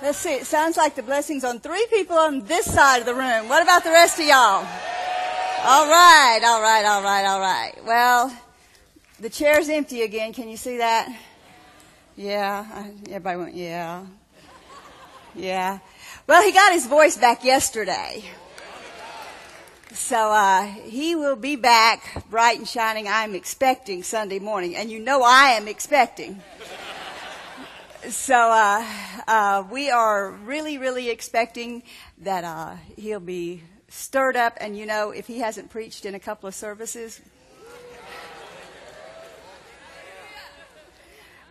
Let's 0.00 0.18
see. 0.18 0.34
It 0.34 0.46
sounds 0.46 0.76
like 0.76 0.94
the 0.94 1.02
blessings 1.02 1.42
on 1.42 1.58
three 1.58 1.86
people 1.90 2.16
on 2.16 2.44
this 2.44 2.72
side 2.72 3.00
of 3.00 3.06
the 3.06 3.14
room. 3.14 3.48
What 3.48 3.62
about 3.62 3.82
the 3.82 3.90
rest 3.90 4.18
of 4.20 4.26
y'all? 4.26 4.64
All 5.64 5.88
right, 5.88 6.40
all 6.44 6.62
right, 6.62 6.84
all 6.84 7.02
right, 7.02 7.26
all 7.26 7.40
right. 7.40 7.72
Well, 7.84 8.32
the 9.18 9.28
chair's 9.28 9.68
empty 9.68 10.02
again. 10.02 10.32
Can 10.32 10.48
you 10.48 10.56
see 10.56 10.78
that? 10.78 11.08
Yeah. 12.16 12.86
Everybody 13.06 13.38
went, 13.38 13.54
yeah. 13.54 14.04
Yeah. 15.34 15.80
Well, 16.28 16.42
he 16.44 16.52
got 16.52 16.72
his 16.72 16.86
voice 16.86 17.16
back 17.16 17.42
yesterday. 17.42 18.22
So 19.92 20.30
uh, 20.30 20.62
he 20.62 21.16
will 21.16 21.36
be 21.36 21.56
back 21.56 22.24
bright 22.30 22.58
and 22.58 22.68
shining. 22.68 23.08
I'm 23.08 23.34
expecting 23.34 24.04
Sunday 24.04 24.38
morning, 24.38 24.76
and 24.76 24.90
you 24.90 25.00
know 25.00 25.22
I 25.24 25.54
am 25.56 25.66
expecting. 25.66 26.40
So 28.06 28.34
uh, 28.36 28.86
uh, 29.26 29.64
we 29.70 29.90
are 29.90 30.30
really, 30.30 30.78
really 30.78 31.10
expecting 31.10 31.82
that 32.18 32.44
uh, 32.44 32.76
he'll 32.96 33.18
be 33.18 33.64
stirred 33.88 34.36
up. 34.36 34.56
And 34.60 34.78
you 34.78 34.86
know, 34.86 35.10
if 35.10 35.26
he 35.26 35.40
hasn't 35.40 35.70
preached 35.70 36.06
in 36.06 36.14
a 36.14 36.20
couple 36.20 36.46
of 36.46 36.54
services, 36.54 37.20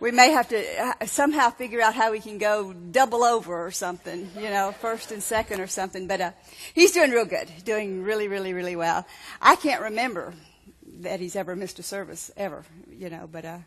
we 0.00 0.10
may 0.10 0.30
have 0.30 0.48
to 0.48 0.82
uh, 0.82 1.06
somehow 1.06 1.50
figure 1.50 1.82
out 1.82 1.94
how 1.94 2.12
we 2.12 2.18
can 2.18 2.38
go 2.38 2.72
double 2.72 3.24
over 3.24 3.66
or 3.66 3.70
something, 3.70 4.30
you 4.34 4.48
know, 4.48 4.72
first 4.80 5.12
and 5.12 5.22
second 5.22 5.60
or 5.60 5.66
something. 5.66 6.06
But 6.06 6.20
uh, 6.20 6.30
he's 6.72 6.92
doing 6.92 7.10
real 7.10 7.26
good, 7.26 7.50
doing 7.64 8.02
really, 8.02 8.26
really, 8.26 8.54
really 8.54 8.76
well. 8.76 9.06
I 9.42 9.56
can't 9.56 9.82
remember 9.82 10.32
that 11.00 11.20
he's 11.20 11.36
ever 11.36 11.54
missed 11.54 11.78
a 11.78 11.82
service 11.82 12.30
ever, 12.38 12.64
you 12.90 13.10
know, 13.10 13.28
but 13.30 13.44
uh, 13.44 13.58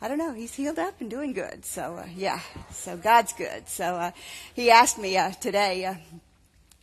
I 0.00 0.08
don't 0.08 0.18
know. 0.18 0.32
He's 0.32 0.54
healed 0.54 0.78
up 0.78 1.00
and 1.00 1.10
doing 1.10 1.32
good. 1.32 1.64
So 1.64 1.96
uh, 1.96 2.06
yeah, 2.14 2.40
so 2.70 2.96
God's 2.96 3.32
good. 3.32 3.68
So 3.68 3.84
uh, 3.96 4.10
he 4.54 4.70
asked 4.70 4.98
me 4.98 5.16
uh, 5.16 5.32
today. 5.32 5.84
Uh, 5.84 5.94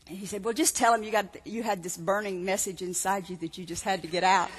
he 0.08 0.26
said, 0.26 0.44
"Well, 0.44 0.53
just 0.53 0.76
tell 0.76 0.94
him 0.94 1.03
you 1.03 1.12
got 1.12 1.36
you 1.45 1.64
had 1.64 1.81
this 1.81 1.98
burning 1.98 2.44
message 2.44 2.81
inside 2.81 3.30
you 3.30 3.38
that 3.38 3.58
you 3.58 3.66
just 3.66 3.84
had 3.84 4.02
to 4.02 4.08
get 4.08 4.23
out." 4.23 4.50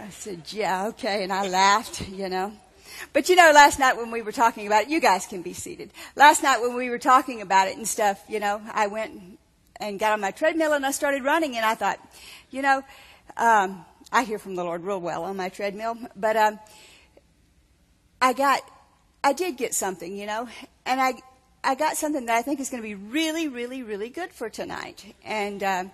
I 0.00 0.08
said, 0.10 0.42
yeah, 0.52 0.86
okay. 0.88 1.22
And 1.24 1.32
I 1.32 1.48
laughed, 1.48 2.08
you 2.08 2.28
know. 2.28 2.52
But 3.12 3.28
you 3.28 3.36
know, 3.36 3.50
last 3.54 3.78
night 3.78 3.96
when 3.96 4.10
we 4.10 4.22
were 4.22 4.32
talking 4.32 4.66
about 4.66 4.84
it, 4.84 4.88
you 4.88 5.00
guys 5.00 5.26
can 5.26 5.42
be 5.42 5.52
seated. 5.52 5.90
Last 6.16 6.42
night 6.42 6.60
when 6.60 6.74
we 6.74 6.90
were 6.90 6.98
talking 6.98 7.42
about 7.42 7.68
it 7.68 7.76
and 7.76 7.86
stuff, 7.86 8.22
you 8.28 8.40
know, 8.40 8.60
I 8.72 8.86
went 8.86 9.38
and 9.76 9.98
got 9.98 10.12
on 10.12 10.20
my 10.20 10.30
treadmill 10.30 10.72
and 10.72 10.84
I 10.84 10.90
started 10.90 11.24
running 11.24 11.56
and 11.56 11.64
I 11.64 11.74
thought, 11.74 11.98
you 12.50 12.62
know, 12.62 12.82
um, 13.36 13.84
I 14.12 14.24
hear 14.24 14.38
from 14.38 14.56
the 14.56 14.64
Lord 14.64 14.84
real 14.84 15.00
well 15.00 15.24
on 15.24 15.36
my 15.36 15.48
treadmill, 15.48 15.96
but 16.16 16.36
um, 16.36 16.58
I 18.20 18.32
got, 18.32 18.60
I 19.22 19.32
did 19.32 19.56
get 19.56 19.72
something, 19.72 20.16
you 20.16 20.26
know, 20.26 20.48
and 20.84 21.00
I, 21.00 21.14
I 21.62 21.74
got 21.74 21.96
something 21.96 22.26
that 22.26 22.36
I 22.36 22.42
think 22.42 22.58
is 22.58 22.70
going 22.70 22.82
to 22.82 22.88
be 22.88 22.96
really, 22.96 23.46
really, 23.48 23.82
really 23.82 24.08
good 24.08 24.32
for 24.32 24.50
tonight. 24.50 25.14
And 25.24 25.62
uh, 25.62 25.84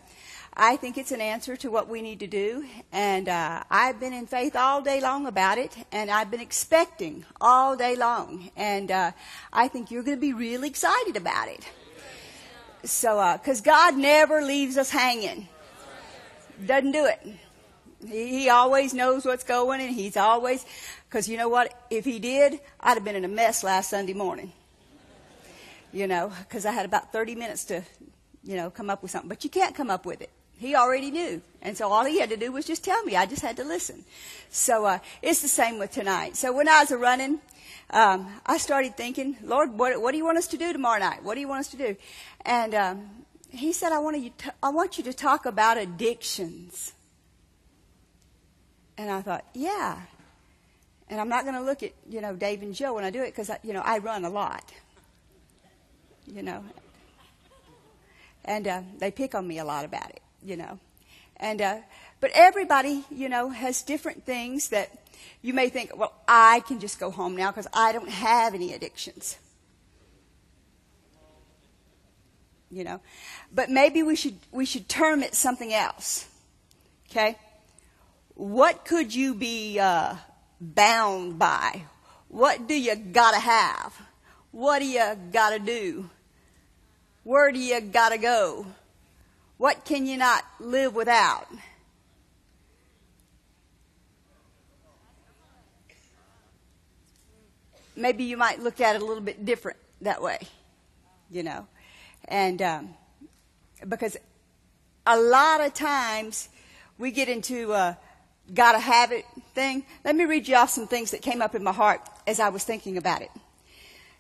I 0.55 0.77
think 0.77 0.97
it's 0.97 1.13
an 1.13 1.21
answer 1.21 1.57
to 1.57 1.71
what 1.71 1.89
we 1.89 2.01
need 2.01 2.21
to 2.21 2.27
do. 2.27 2.65
And 2.91 3.29
uh, 3.29 3.65
I've 3.71 4.01
been 4.01 4.15
in 4.15 4.27
faith 4.27 4.57
all 4.57 4.81
day 4.81 5.01
long 5.01 5.27
about 5.27 5.59
it, 5.59 5.77
and 5.93 6.11
I've 6.11 6.31
been 6.31 6.41
expecting 6.41 7.27
all 7.41 7.77
day 7.77 7.97
long. 7.97 8.51
And 8.57 8.91
uh, 8.91 9.13
I 9.53 9.69
think 9.69 9.91
you're 9.91 10.03
going 10.03 10.17
to 10.17 10.21
be 10.21 10.33
really 10.33 10.69
excited 10.69 11.17
about 11.17 11.49
it. 11.49 11.69
So, 12.85 13.37
because 13.39 13.61
uh, 13.61 13.65
God 13.65 13.97
never 13.99 14.41
leaves 14.41 14.79
us 14.79 14.91
hanging, 14.91 15.49
doesn't 16.65 16.93
do 16.93 17.05
it. 17.05 17.37
He, 18.09 18.49
always 18.49 18.95
knows 18.95 19.25
what's 19.25 19.45
going, 19.45 19.81
and 19.81 19.95
He's 19.95 20.17
always, 20.17 20.65
because 21.09 21.29
you 21.29 21.37
know 21.37 21.49
what? 21.49 21.73
If 21.91 22.05
He 22.05 22.19
did, 22.19 22.61
I'd 22.81 22.95
have 22.95 23.05
been 23.05 23.17
in 23.17 23.25
a 23.25 23.29
mess 23.29 23.65
last 23.65 23.91
Sunday 23.91 24.15
morning. 24.15 24.53
You 25.93 26.07
know, 26.07 26.33
because 26.41 26.67
I 26.67 26.73
had 26.73 26.85
about 26.85 27.13
30 27.13 27.35
minutes 27.35 27.65
to, 27.67 27.83
you 28.45 28.57
know, 28.57 28.71
come 28.71 28.91
up 28.91 29.03
with 29.03 29.11
something. 29.11 29.29
But 29.29 29.45
you 29.45 29.51
can't 29.51 29.75
come 29.75 29.91
up 29.91 30.05
with 30.05 30.21
it. 30.21 30.31
He 30.59 30.75
already 30.75 31.11
knew. 31.11 31.43
And 31.63 31.77
so 31.77 31.93
all 31.93 32.05
he 32.05 32.19
had 32.19 32.31
to 32.31 32.37
do 32.37 32.51
was 32.51 32.65
just 32.65 32.85
tell 32.85 33.03
me. 33.05 33.17
I 33.17 33.27
just 33.27 33.43
had 33.43 33.57
to 33.59 33.65
listen. 33.65 34.05
So 34.51 34.85
uh, 34.85 34.99
it's 35.23 35.43
the 35.43 35.49
same 35.49 35.79
with 35.79 35.93
tonight. 35.93 36.37
So 36.37 36.53
when 36.53 36.69
I 36.69 36.81
was 36.81 36.91
running, 36.91 37.41
um, 37.91 38.27
I 38.45 38.59
started 38.59 38.97
thinking, 38.97 39.37
Lord, 39.43 39.79
what, 39.79 40.01
what 40.01 40.13
do 40.13 40.19
you 40.19 40.25
want 40.25 40.39
us 40.39 40.49
to 40.49 40.57
do 40.57 40.73
tomorrow 40.73 40.99
night? 40.99 41.23
What 41.23 41.35
do 41.35 41.41
you 41.41 41.49
want 41.49 41.61
us 41.61 41.69
to 41.69 41.77
do? 41.77 41.97
And 42.45 42.75
um, 42.75 43.11
he 43.51 43.73
said, 43.73 43.93
I 43.93 43.99
want, 43.99 44.19
you 44.19 44.31
to, 44.39 44.55
I 44.63 44.71
want 44.71 44.99
you 44.99 45.05
to 45.05 45.13
talk 45.13 45.47
about 45.47 45.79
addictions. 45.79 46.93
And 48.99 49.11
I 49.11 49.23
thought, 49.23 49.45
yeah. 49.55 50.01
And 51.09 51.21
I'm 51.21 51.29
not 51.29 51.45
going 51.45 51.55
to 51.55 51.63
look 51.63 51.83
at, 51.83 51.93
you 52.09 52.21
know, 52.21 52.35
Dave 52.35 52.63
and 52.63 52.75
Joe 52.75 52.95
when 52.95 53.05
I 53.05 53.11
do 53.11 53.23
it 53.23 53.35
because, 53.35 53.51
you 53.63 53.73
know, 53.73 53.83
I 53.85 53.99
run 53.99 54.25
a 54.25 54.31
lot. 54.31 54.73
You 56.27 56.43
know. 56.43 56.65
And 58.45 58.67
uh, 58.67 58.83
they 58.99 59.11
pick 59.11 59.35
on 59.35 59.47
me 59.47 59.59
a 59.59 59.65
lot 59.65 59.85
about 59.85 60.11
it 60.11 60.21
you 60.47 60.57
know. 60.57 60.79
And, 61.39 61.61
uh, 61.61 61.79
but 62.21 62.31
everybody, 62.35 63.05
you 63.11 63.29
know, 63.29 63.51
has 63.51 63.83
different 63.83 64.25
things 64.25 64.71
that 64.71 64.91
you 65.43 65.53
may 65.53 65.69
think, 65.69 65.95
well, 65.97 66.15
I 66.27 66.61
can 66.61 66.81
just 66.81 66.99
go 66.99 67.11
home 67.11 67.37
now 67.37 67.51
because 67.51 67.67
I 67.75 67.93
don't 67.93 68.09
have 68.09 68.55
any 68.55 68.73
addictions. 68.73 69.37
You 72.71 72.85
know, 72.85 73.01
but 73.53 73.71
maybe 73.71 74.03
we 74.03 74.17
should, 74.17 74.37
we 74.51 74.65
should 74.65 74.89
term 74.89 75.23
it 75.23 75.35
something 75.35 75.73
else. 75.73 76.27
Okay? 77.11 77.37
What 78.37 78.85
could 78.85 79.15
you 79.15 79.35
be, 79.35 79.79
uh, 79.79 80.17
bound 80.61 81.39
by? 81.39 81.83
What 82.29 82.69
do 82.69 82.79
you 82.79 82.95
gotta 82.95 83.39
have? 83.39 83.95
What 84.51 84.81
do 84.81 84.87
you 84.87 85.17
gotta 85.33 85.59
do? 85.59 86.11
Where 87.25 87.51
do 87.51 87.59
you 87.59 87.81
gotta 87.81 88.19
go? 88.19 88.67
What 89.57 89.87
can 89.87 90.07
you 90.07 90.19
not 90.19 90.45
live 90.61 90.95
without? 90.95 91.49
Maybe 97.97 98.25
you 98.25 98.37
might 98.37 98.61
look 98.61 98.83
at 98.83 98.97
it 98.97 99.03
a 99.03 99.05
little 99.05 99.23
bit 99.23 99.47
different 99.47 99.79
that 100.03 100.21
way, 100.21 100.41
you 101.31 101.43
know. 101.43 101.67
And 102.27 102.61
um, 102.61 102.95
because 103.89 104.19
a 105.07 105.19
lot 105.19 105.63
of 105.63 105.73
times 105.73 106.51
we 106.99 107.11
get 107.11 107.31
into 107.31 107.73
a 107.73 107.97
gotta 108.53 108.79
have 108.79 109.13
it 109.13 109.25
thing. 109.55 109.85
Let 110.05 110.17
me 110.17 110.25
read 110.25 110.49
you 110.49 110.57
off 110.57 110.71
some 110.71 110.87
things 110.87 111.11
that 111.11 111.23
came 111.23 111.43
up 111.43 111.55
in 111.55 111.63
my 111.63 111.73
heart 111.73 112.01
as 112.27 112.41
I 112.41 112.49
was 112.51 112.65
thinking 112.65 112.97
about 112.97 113.23
it. 113.23 113.31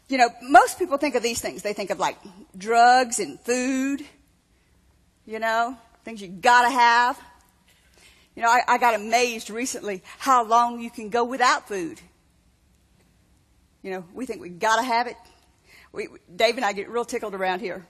You 0.08 0.18
know, 0.18 0.30
most 0.42 0.78
people 0.78 0.98
think 0.98 1.14
of 1.14 1.22
these 1.22 1.40
things. 1.40 1.62
They 1.62 1.72
think 1.72 1.90
of 1.90 1.98
like 1.98 2.16
drugs 2.56 3.18
and 3.18 3.40
food 3.40 4.04
you 5.26 5.40
know, 5.40 5.76
things 6.04 6.22
you 6.22 6.28
gotta 6.28 6.70
have. 6.70 7.20
You 8.34 8.42
know, 8.42 8.48
I, 8.48 8.62
I 8.68 8.78
got 8.78 8.94
amazed 8.94 9.50
recently 9.50 10.02
how 10.18 10.44
long 10.44 10.80
you 10.80 10.90
can 10.90 11.10
go 11.10 11.24
without 11.24 11.68
food. 11.68 12.00
You 13.82 13.90
know, 13.92 14.04
we 14.14 14.24
think 14.24 14.40
we 14.40 14.48
gotta 14.48 14.82
have 14.82 15.06
it. 15.06 15.16
We, 15.92 16.08
Dave 16.34 16.56
and 16.56 16.64
I 16.64 16.72
get 16.72 16.88
real 16.88 17.04
tickled 17.04 17.34
around 17.34 17.60
here. 17.60 17.86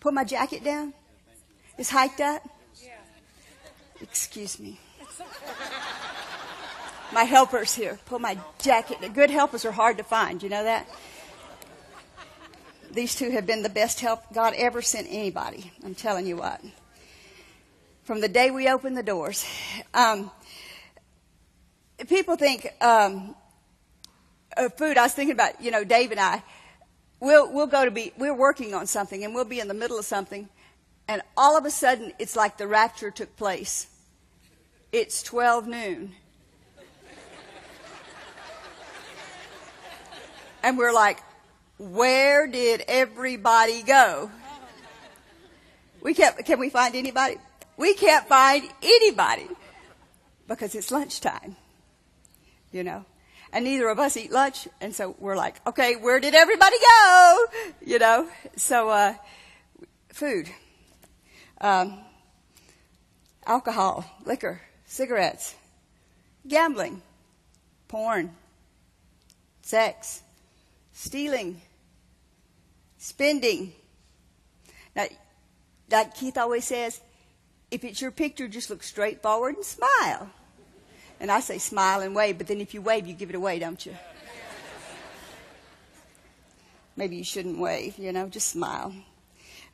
Put 0.00 0.14
my 0.14 0.24
jacket 0.24 0.62
down. 0.62 0.92
It's 1.76 1.90
hiked 1.90 2.20
up. 2.20 2.46
Excuse 4.00 4.58
me. 4.58 4.78
My 7.12 7.24
helpers 7.24 7.74
here. 7.74 7.98
Pull 8.06 8.18
my 8.18 8.38
jacket. 8.60 8.98
Good 9.14 9.30
helpers 9.30 9.64
are 9.64 9.72
hard 9.72 9.98
to 9.98 10.04
find. 10.04 10.42
You 10.42 10.48
know 10.48 10.64
that? 10.64 10.86
these 12.90 13.14
two 13.14 13.30
have 13.30 13.46
been 13.46 13.62
the 13.62 13.68
best 13.68 14.00
help 14.00 14.22
God 14.32 14.54
ever 14.56 14.82
sent 14.82 15.06
anybody. 15.10 15.72
I'm 15.84 15.94
telling 15.94 16.26
you 16.26 16.36
what. 16.36 16.60
From 18.04 18.20
the 18.20 18.28
day 18.28 18.50
we 18.50 18.68
opened 18.68 18.96
the 18.96 19.02
doors. 19.02 19.46
Um, 19.92 20.30
people 22.08 22.36
think 22.36 22.68
um, 22.80 23.34
of 24.56 24.76
food. 24.76 24.96
I 24.96 25.04
was 25.04 25.12
thinking 25.12 25.34
about, 25.34 25.60
you 25.60 25.70
know, 25.70 25.84
Dave 25.84 26.10
and 26.10 26.20
I. 26.20 26.42
We'll 27.20 27.52
we'll 27.52 27.66
go 27.66 27.84
to 27.84 27.90
be 27.90 28.12
we're 28.16 28.34
working 28.34 28.74
on 28.74 28.86
something 28.86 29.24
and 29.24 29.34
we'll 29.34 29.44
be 29.44 29.60
in 29.60 29.68
the 29.68 29.74
middle 29.74 29.98
of 29.98 30.04
something, 30.04 30.48
and 31.08 31.22
all 31.36 31.56
of 31.56 31.64
a 31.64 31.70
sudden 31.70 32.12
it's 32.18 32.36
like 32.36 32.58
the 32.58 32.66
rapture 32.66 33.10
took 33.10 33.36
place. 33.36 33.88
It's 34.92 35.22
twelve 35.22 35.66
noon. 35.66 36.14
And 40.62 40.76
we're 40.76 40.92
like, 40.92 41.20
where 41.78 42.46
did 42.46 42.82
everybody 42.88 43.82
go? 43.82 44.30
We 46.00 46.14
can't, 46.14 46.36
can 46.44 46.58
we 46.58 46.68
find 46.68 46.94
anybody? 46.94 47.36
We 47.76 47.94
can't 47.94 48.26
find 48.26 48.68
anybody 48.82 49.48
because 50.48 50.74
it's 50.74 50.90
lunchtime, 50.90 51.56
you 52.72 52.82
know. 52.82 53.04
And 53.52 53.64
neither 53.64 53.88
of 53.88 53.98
us 53.98 54.16
eat 54.16 54.32
lunch, 54.32 54.68
and 54.80 54.94
so 54.94 55.16
we're 55.18 55.36
like, 55.36 55.56
okay, 55.66 55.94
where 55.96 56.20
did 56.20 56.34
everybody 56.34 56.76
go? 56.76 57.46
You 57.80 57.98
know. 57.98 58.28
So, 58.56 58.88
uh, 58.90 59.14
food, 60.12 60.48
um, 61.60 61.98
alcohol, 63.46 64.04
liquor, 64.24 64.60
cigarettes, 64.86 65.54
gambling, 66.46 67.02
porn, 67.88 68.34
sex, 69.62 70.22
stealing, 70.92 71.60
spending. 72.98 73.72
Now, 74.94 75.06
like 75.90 76.14
Keith 76.14 76.38
always 76.38 76.64
says, 76.64 77.00
if 77.70 77.84
it's 77.84 78.00
your 78.00 78.10
picture, 78.10 78.48
just 78.48 78.70
look 78.70 78.82
straight 78.82 79.22
forward 79.22 79.56
and 79.56 79.64
smile. 79.64 80.30
And 81.20 81.30
I 81.30 81.40
say 81.40 81.58
smile 81.58 82.00
and 82.00 82.14
wave, 82.14 82.38
but 82.38 82.46
then 82.46 82.60
if 82.60 82.74
you 82.74 82.80
wave, 82.80 83.06
you 83.06 83.14
give 83.14 83.30
it 83.30 83.34
away, 83.34 83.58
don't 83.58 83.84
you? 83.84 83.94
Maybe 86.96 87.16
you 87.16 87.24
shouldn't 87.24 87.58
wave, 87.58 87.98
you 87.98 88.12
know, 88.12 88.28
just 88.28 88.48
smile. 88.48 88.94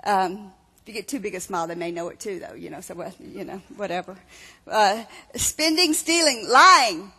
Um, 0.05 0.53
if 0.85 0.89
you 0.89 0.95
get 0.95 1.09
too 1.09 1.19
big 1.19 1.35
a 1.35 1.41
smile, 1.41 1.67
they 1.67 1.75
may 1.75 1.91
know 1.91 2.11
it 2.11 2.21
too, 2.21 2.39
though, 2.41 2.55
you 2.55 2.69
know, 2.69 2.83
so, 2.83 3.11
you 3.19 3.43
know, 3.43 3.63
whatever. 3.77 4.19
Uh, 4.71 5.05
spending, 5.35 5.95
stealing, 5.95 6.47
lying. 6.47 7.11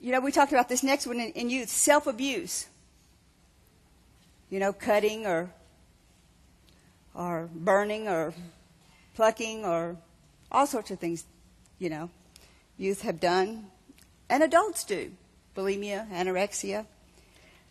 You 0.00 0.12
know, 0.12 0.20
we 0.20 0.30
talked 0.30 0.52
about 0.52 0.68
this 0.68 0.84
next 0.84 1.04
one 1.04 1.18
in, 1.18 1.32
in 1.32 1.50
youth 1.50 1.68
self 1.68 2.06
abuse. 2.06 2.68
You 4.50 4.60
know, 4.60 4.72
cutting 4.72 5.26
or, 5.26 5.50
or 7.12 7.50
burning 7.52 8.06
or 8.06 8.34
plucking 9.16 9.64
or 9.64 9.96
all 10.52 10.68
sorts 10.68 10.92
of 10.92 11.00
things, 11.00 11.24
you 11.80 11.90
know, 11.90 12.08
youth 12.78 13.02
have 13.02 13.18
done 13.18 13.66
and 14.28 14.44
adults 14.44 14.84
do. 14.84 15.10
Bulimia, 15.56 16.08
anorexia, 16.12 16.86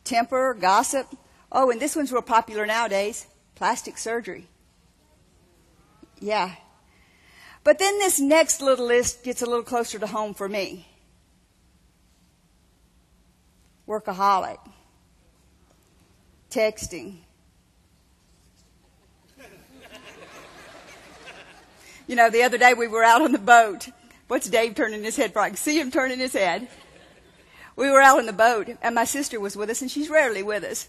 temper, 0.03 0.57
gossip. 0.59 1.07
Oh, 1.53 1.71
and 1.71 1.79
this 1.79 1.95
one's 1.95 2.11
real 2.11 2.21
popular 2.21 2.65
nowadays 2.65 3.27
plastic 3.55 3.97
surgery. 3.97 4.47
Yeah. 6.19 6.55
But 7.63 7.79
then 7.79 7.99
this 7.99 8.19
next 8.19 8.61
little 8.61 8.85
list 8.85 9.23
gets 9.23 9.41
a 9.41 9.45
little 9.45 9.63
closer 9.63 9.99
to 9.99 10.07
home 10.07 10.33
for 10.33 10.47
me 10.47 10.85
workaholic, 13.89 14.59
texting. 16.51 17.17
You 22.07 22.15
know, 22.15 22.29
the 22.29 22.43
other 22.43 22.57
day 22.57 22.73
we 22.73 22.87
were 22.87 23.03
out 23.03 23.21
on 23.23 23.31
the 23.31 23.39
boat. 23.39 23.89
What's 24.27 24.47
Dave 24.47 24.75
turning 24.75 25.03
his 25.03 25.15
head 25.15 25.33
for? 25.33 25.39
I 25.39 25.49
can 25.49 25.57
see 25.57 25.79
him 25.79 25.91
turning 25.91 26.19
his 26.19 26.33
head. 26.33 26.67
We 27.75 27.89
were 27.89 28.01
out 28.01 28.19
on 28.19 28.25
the 28.25 28.33
boat, 28.33 28.67
and 28.81 28.93
my 28.93 29.05
sister 29.05 29.39
was 29.39 29.55
with 29.55 29.69
us, 29.69 29.81
and 29.81 29.89
she's 29.89 30.09
rarely 30.09 30.43
with 30.43 30.63
us. 30.63 30.87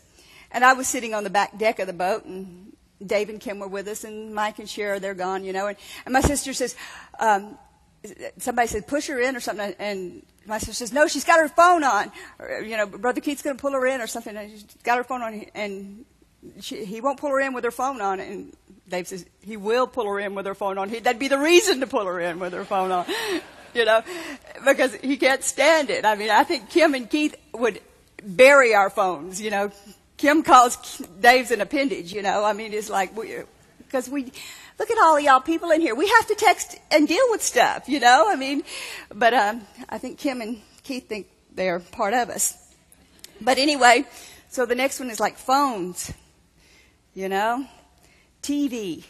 And 0.50 0.64
I 0.64 0.72
was 0.72 0.88
sitting 0.88 1.14
on 1.14 1.24
the 1.24 1.30
back 1.30 1.56
deck 1.56 1.78
of 1.78 1.86
the 1.86 1.92
boat, 1.92 2.24
and 2.24 2.69
Dave 3.04 3.28
and 3.28 3.40
Kim 3.40 3.58
were 3.58 3.68
with 3.68 3.88
us, 3.88 4.04
and 4.04 4.34
Mike 4.34 4.58
and 4.58 4.68
Shara, 4.68 5.00
they're 5.00 5.14
gone, 5.14 5.44
you 5.44 5.52
know. 5.52 5.68
And, 5.68 5.76
and 6.04 6.12
my 6.12 6.20
sister 6.20 6.52
says, 6.52 6.76
um, 7.18 7.58
somebody 8.38 8.68
said, 8.68 8.86
push 8.86 9.08
her 9.08 9.20
in 9.20 9.36
or 9.36 9.40
something. 9.40 9.74
And 9.78 10.22
my 10.46 10.58
sister 10.58 10.74
says, 10.74 10.92
no, 10.92 11.06
she's 11.06 11.24
got 11.24 11.40
her 11.40 11.48
phone 11.48 11.84
on. 11.84 12.12
Or, 12.38 12.60
you 12.60 12.76
know, 12.76 12.86
Brother 12.86 13.20
Keith's 13.20 13.42
going 13.42 13.56
to 13.56 13.60
pull 13.60 13.72
her 13.72 13.86
in 13.86 14.00
or 14.00 14.06
something. 14.06 14.36
And 14.36 14.50
she's 14.50 14.64
got 14.82 14.98
her 14.98 15.04
phone 15.04 15.22
on, 15.22 15.46
and 15.54 16.04
she, 16.60 16.84
he 16.84 17.00
won't 17.00 17.18
pull 17.18 17.30
her 17.30 17.40
in 17.40 17.52
with 17.52 17.64
her 17.64 17.70
phone 17.70 18.00
on. 18.00 18.20
And 18.20 18.54
Dave 18.88 19.08
says, 19.08 19.24
he 19.42 19.56
will 19.56 19.86
pull 19.86 20.06
her 20.06 20.18
in 20.20 20.34
with 20.34 20.46
her 20.46 20.54
phone 20.54 20.78
on. 20.78 20.88
He, 20.88 20.98
that'd 20.98 21.18
be 21.18 21.28
the 21.28 21.38
reason 21.38 21.80
to 21.80 21.86
pull 21.86 22.06
her 22.06 22.20
in 22.20 22.38
with 22.38 22.52
her 22.52 22.64
phone 22.64 22.90
on. 22.90 23.06
you 23.74 23.84
know, 23.84 24.02
because 24.64 24.94
he 24.96 25.16
can't 25.16 25.44
stand 25.44 25.90
it. 25.90 26.04
I 26.04 26.16
mean, 26.16 26.30
I 26.30 26.44
think 26.44 26.70
Kim 26.70 26.94
and 26.94 27.08
Keith 27.08 27.36
would 27.54 27.80
bury 28.22 28.74
our 28.74 28.90
phones, 28.90 29.40
you 29.40 29.50
know, 29.50 29.70
Kim 30.20 30.42
calls 30.42 30.98
Dave's 31.18 31.50
an 31.50 31.62
appendage, 31.62 32.12
you 32.12 32.20
know. 32.20 32.44
I 32.44 32.52
mean, 32.52 32.74
it's 32.74 32.90
like, 32.90 33.14
because 33.78 34.06
we, 34.06 34.30
look 34.78 34.90
at 34.90 34.98
all 34.98 35.16
of 35.16 35.22
y'all 35.22 35.40
people 35.40 35.70
in 35.70 35.80
here. 35.80 35.94
We 35.94 36.08
have 36.08 36.26
to 36.26 36.34
text 36.34 36.78
and 36.90 37.08
deal 37.08 37.24
with 37.30 37.42
stuff, 37.42 37.88
you 37.88 38.00
know. 38.00 38.26
I 38.28 38.36
mean, 38.36 38.62
but 39.14 39.32
um, 39.32 39.62
I 39.88 39.96
think 39.96 40.18
Kim 40.18 40.42
and 40.42 40.60
Keith 40.82 41.08
think 41.08 41.26
they're 41.54 41.80
part 41.80 42.12
of 42.12 42.28
us. 42.28 42.54
But 43.40 43.56
anyway, 43.56 44.04
so 44.50 44.66
the 44.66 44.74
next 44.74 45.00
one 45.00 45.08
is 45.08 45.20
like 45.20 45.38
phones, 45.38 46.12
you 47.14 47.30
know, 47.30 47.64
TV. 48.42 49.04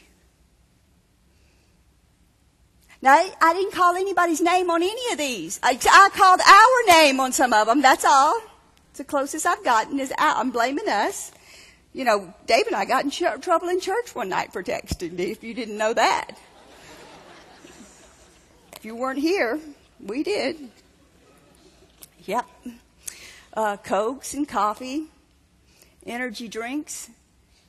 Now, 3.03 3.15
I, 3.15 3.33
I 3.43 3.53
didn't 3.53 3.73
call 3.73 3.97
anybody's 3.97 4.41
name 4.41 4.71
on 4.71 4.81
any 4.81 5.12
of 5.12 5.19
these. 5.19 5.59
I, 5.61 5.71
I 5.71 6.09
called 6.15 6.41
our 6.41 7.03
name 7.03 7.19
on 7.19 7.33
some 7.33 7.53
of 7.53 7.67
them, 7.67 7.83
that's 7.83 8.05
all 8.05 8.41
the 9.00 9.05
closest 9.05 9.47
I've 9.47 9.64
gotten 9.64 9.99
is 9.99 10.12
out. 10.19 10.37
I'm 10.37 10.50
blaming 10.50 10.87
us. 10.87 11.32
You 11.94 12.05
know, 12.05 12.35
Dave 12.47 12.67
and 12.67 12.76
I 12.76 12.85
got 12.85 13.02
in 13.02 13.11
ch- 13.11 13.41
trouble 13.41 13.70
in 13.70 13.81
church 13.81 14.14
one 14.14 14.29
night 14.29 14.52
for 14.52 14.62
texting, 14.62 15.19
if 15.19 15.43
you 15.43 15.55
didn't 15.55 15.79
know 15.79 15.94
that. 15.94 16.32
if 18.76 18.85
you 18.85 18.94
weren't 18.94 19.19
here, 19.19 19.58
we 19.99 20.23
did. 20.23 20.69
Yep. 22.26 22.47
Uh, 23.55 23.79
Cokes 23.79 24.35
and 24.35 24.47
coffee, 24.47 25.06
energy 26.05 26.47
drinks. 26.47 27.08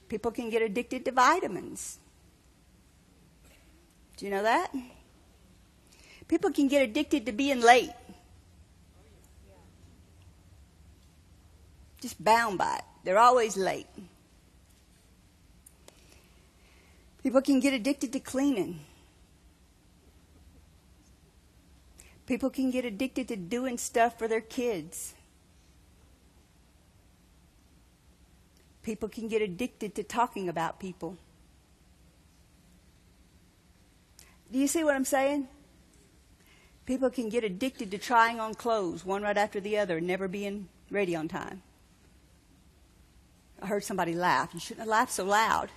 People 0.10 0.32
can 0.32 0.50
get 0.50 0.62
addicted 0.62 1.06
to 1.06 1.12
vitamins. 1.14 1.98
Do 4.18 4.26
you 4.26 4.32
know 4.32 4.44
that? 4.44 4.76
People 6.28 6.52
can 6.52 6.68
get 6.68 6.82
addicted 6.82 7.26
to 7.26 7.32
being 7.32 7.62
late. 7.62 7.92
Just 12.02 12.22
bound 12.22 12.58
by 12.58 12.76
it. 12.76 12.84
They're 13.04 13.20
always 13.20 13.56
late. 13.56 13.88
People 17.24 17.42
can 17.42 17.60
get 17.60 17.74
addicted 17.74 18.12
to 18.14 18.20
cleaning. 18.20 18.80
People 22.26 22.50
can 22.50 22.72
get 22.72 22.86
addicted 22.86 23.28
to 23.28 23.36
doing 23.36 23.78
stuff 23.78 24.18
for 24.18 24.28
their 24.28 24.42
kids. 24.42 25.14
People 28.84 29.10
can 29.10 29.28
get 29.28 29.42
addicted 29.42 29.94
to 29.96 30.04
talking 30.04 30.50
about 30.50 30.80
people. 30.80 31.18
Do 34.52 34.58
you 34.58 34.68
see 34.68 34.84
what 34.84 34.96
I'm 34.96 35.06
saying? 35.06 35.48
People 36.86 37.10
can 37.10 37.30
get 37.30 37.44
addicted 37.44 37.92
to 37.92 37.98
trying 37.98 38.40
on 38.40 38.56
clothes, 38.56 39.06
one 39.06 39.22
right 39.22 39.38
after 39.38 39.60
the 39.60 39.78
other, 39.78 40.02
never 40.02 40.28
being 40.28 40.68
ready 40.90 41.16
on 41.16 41.28
time. 41.28 41.62
I 43.62 43.68
heard 43.68 43.84
somebody 43.84 44.14
laugh. 44.16 44.50
You 44.54 44.60
shouldn't 44.60 44.80
have 44.80 44.88
laughed 44.88 45.14
so 45.14 45.26
loud. 45.26 45.70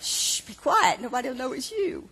Shh, 0.00 0.40
be 0.40 0.54
quiet. 0.54 1.00
Nobody 1.00 1.28
will 1.28 1.36
know 1.36 1.52
it's 1.52 1.70
you. 1.70 2.08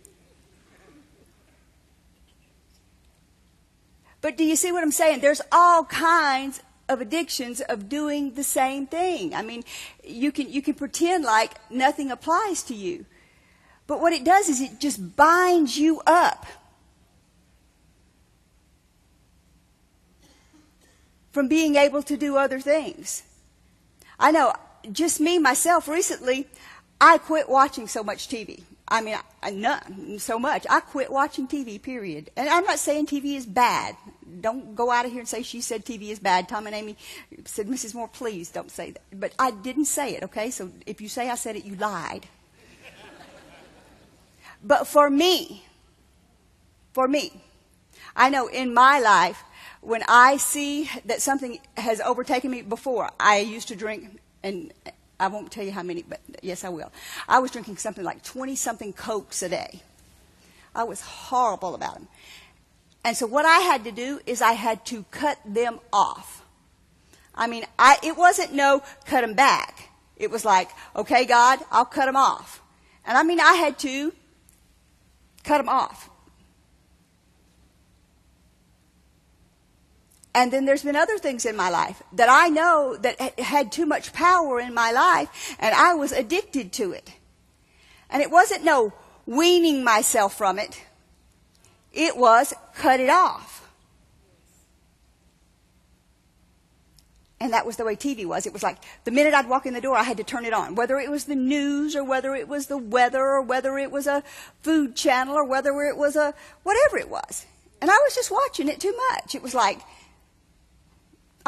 But 4.21 4.37
do 4.37 4.43
you 4.43 4.55
see 4.55 4.71
what 4.71 4.83
I'm 4.83 4.91
saying? 4.91 5.21
There's 5.21 5.41
all 5.51 5.85
kinds 5.85 6.61
of 6.87 7.01
addictions 7.01 7.61
of 7.61 7.87
doing 7.87 8.33
the 8.33 8.43
same 8.43 8.85
thing. 8.85 9.33
I 9.33 9.41
mean, 9.41 9.63
you 10.03 10.31
can, 10.31 10.51
you 10.51 10.61
can 10.61 10.73
pretend 10.73 11.23
like 11.23 11.53
nothing 11.71 12.11
applies 12.11 12.63
to 12.63 12.75
you. 12.75 13.05
But 13.87 14.01
what 14.01 14.13
it 14.13 14.23
does 14.23 14.49
is 14.49 14.61
it 14.61 14.79
just 14.79 15.15
binds 15.15 15.77
you 15.77 16.01
up. 16.05 16.45
From 21.31 21.47
being 21.47 21.75
able 21.75 22.03
to 22.03 22.17
do 22.17 22.37
other 22.37 22.59
things. 22.59 23.23
I 24.19 24.31
know, 24.31 24.53
just 24.91 25.19
me, 25.19 25.39
myself, 25.39 25.87
recently, 25.87 26.47
I 26.99 27.17
quit 27.17 27.47
watching 27.47 27.87
so 27.87 28.03
much 28.03 28.27
TV. 28.27 28.63
I 28.87 29.01
mean, 29.01 29.17
I, 29.43 29.51
not 29.51 29.85
so 30.17 30.39
much. 30.39 30.65
I 30.69 30.79
quit 30.79 31.11
watching 31.11 31.47
TV, 31.47 31.81
period. 31.81 32.31
And 32.35 32.49
I'm 32.49 32.65
not 32.65 32.79
saying 32.79 33.05
TV 33.05 33.35
is 33.35 33.45
bad. 33.45 33.95
Don't 34.41 34.75
go 34.75 34.91
out 34.91 35.05
of 35.05 35.11
here 35.11 35.19
and 35.19 35.29
say 35.29 35.43
she 35.43 35.61
said 35.61 35.85
TV 35.85 36.09
is 36.09 36.19
bad. 36.19 36.49
Tom 36.49 36.65
and 36.65 36.75
Amy 36.75 36.97
said, 37.45 37.67
Mrs. 37.67 37.93
Moore, 37.93 38.07
please 38.07 38.49
don't 38.49 38.71
say 38.71 38.91
that. 38.91 39.01
But 39.13 39.33
I 39.37 39.51
didn't 39.51 39.85
say 39.85 40.15
it, 40.15 40.23
okay? 40.23 40.49
So 40.49 40.71
if 40.85 41.01
you 41.01 41.07
say 41.07 41.29
I 41.29 41.35
said 41.35 41.55
it, 41.55 41.65
you 41.65 41.75
lied. 41.75 42.25
but 44.63 44.87
for 44.87 45.09
me, 45.09 45.65
for 46.93 47.07
me, 47.07 47.41
I 48.15 48.29
know 48.29 48.47
in 48.47 48.73
my 48.73 48.99
life, 48.99 49.43
when 49.81 50.03
I 50.07 50.37
see 50.37 50.89
that 51.05 51.21
something 51.21 51.59
has 51.77 52.01
overtaken 52.01 52.51
me 52.51 52.61
before, 52.61 53.09
I 53.19 53.39
used 53.39 53.69
to 53.69 53.75
drink, 53.75 54.19
and 54.43 54.73
I 55.19 55.27
won't 55.27 55.51
tell 55.51 55.63
you 55.63 55.71
how 55.71 55.83
many, 55.83 56.03
but 56.03 56.19
yes, 56.41 56.63
I 56.63 56.69
will. 56.69 56.91
I 57.27 57.39
was 57.39 57.51
drinking 57.51 57.77
something 57.77 58.03
like 58.03 58.23
20 58.23 58.55
something 58.55 58.93
Cokes 58.93 59.41
a 59.43 59.49
day. 59.49 59.81
I 60.75 60.83
was 60.83 61.01
horrible 61.01 61.75
about 61.75 61.95
them. 61.95 62.07
And 63.03 63.15
so 63.15 63.25
what 63.25 63.45
I 63.45 63.59
had 63.59 63.83
to 63.85 63.91
do 63.91 64.19
is 64.25 64.41
I 64.41 64.53
had 64.53 64.85
to 64.87 65.03
cut 65.11 65.39
them 65.45 65.79
off. 65.91 66.45
I 67.33 67.47
mean, 67.47 67.65
I, 67.77 67.97
it 68.03 68.17
wasn't 68.17 68.53
no 68.53 68.83
cut 69.05 69.21
them 69.21 69.33
back. 69.33 69.89
It 70.17 70.29
was 70.29 70.43
like, 70.43 70.69
okay, 70.95 71.25
God, 71.25 71.59
I'll 71.71 71.85
cut 71.85 72.05
them 72.05 72.17
off. 72.17 72.61
And 73.05 73.17
I 73.17 73.23
mean, 73.23 73.39
I 73.39 73.53
had 73.53 73.79
to 73.79 74.13
cut 75.43 75.57
them 75.57 75.69
off. 75.69 76.09
And 80.33 80.53
then 80.53 80.65
there's 80.65 80.83
been 80.83 80.95
other 80.95 81.17
things 81.17 81.45
in 81.45 81.55
my 81.55 81.69
life 81.69 82.01
that 82.13 82.29
I 82.29 82.49
know 82.49 82.95
that 82.97 83.39
had 83.39 83.71
too 83.71 83.85
much 83.85 84.13
power 84.13 84.59
in 84.59 84.73
my 84.73 84.91
life 84.91 85.55
and 85.59 85.73
I 85.73 85.95
was 85.95 86.11
addicted 86.11 86.71
to 86.73 86.91
it. 86.91 87.13
And 88.09 88.21
it 88.21 88.29
wasn't 88.29 88.63
no 88.63 88.93
weaning 89.25 89.83
myself 89.83 90.37
from 90.37 90.59
it. 90.59 90.83
It 91.93 92.15
was 92.15 92.53
cut 92.75 92.99
it 92.99 93.09
off. 93.09 93.59
And 97.41 97.53
that 97.53 97.65
was 97.65 97.77
the 97.77 97.85
way 97.85 97.95
TV 97.95 98.25
was. 98.25 98.45
It 98.45 98.53
was 98.53 98.63
like 98.63 98.77
the 99.05 99.11
minute 99.11 99.33
I'd 99.33 99.47
walk 99.47 99.65
in 99.65 99.73
the 99.73 99.81
door, 99.81 99.95
I 99.95 100.03
had 100.03 100.17
to 100.17 100.23
turn 100.23 100.45
it 100.45 100.53
on. 100.53 100.75
Whether 100.75 100.99
it 100.99 101.09
was 101.09 101.23
the 101.23 101.35
news 101.35 101.95
or 101.95 102.03
whether 102.03 102.35
it 102.35 102.47
was 102.47 102.67
the 102.67 102.77
weather 102.77 103.21
or 103.21 103.41
whether 103.41 103.77
it 103.77 103.91
was 103.91 104.07
a 104.07 104.23
food 104.61 104.95
channel 104.95 105.35
or 105.35 105.45
whether 105.45 105.81
it 105.83 105.95
was 105.95 106.15
a 106.15 106.33
whatever 106.63 106.97
it 106.97 107.09
was. 107.09 107.45
And 107.81 107.89
I 107.89 107.97
was 108.03 108.13
just 108.13 108.29
watching 108.29 108.67
it 108.67 108.81
too 108.81 108.95
much. 109.11 109.35
It 109.35 109.41
was 109.41 109.55
like 109.55 109.79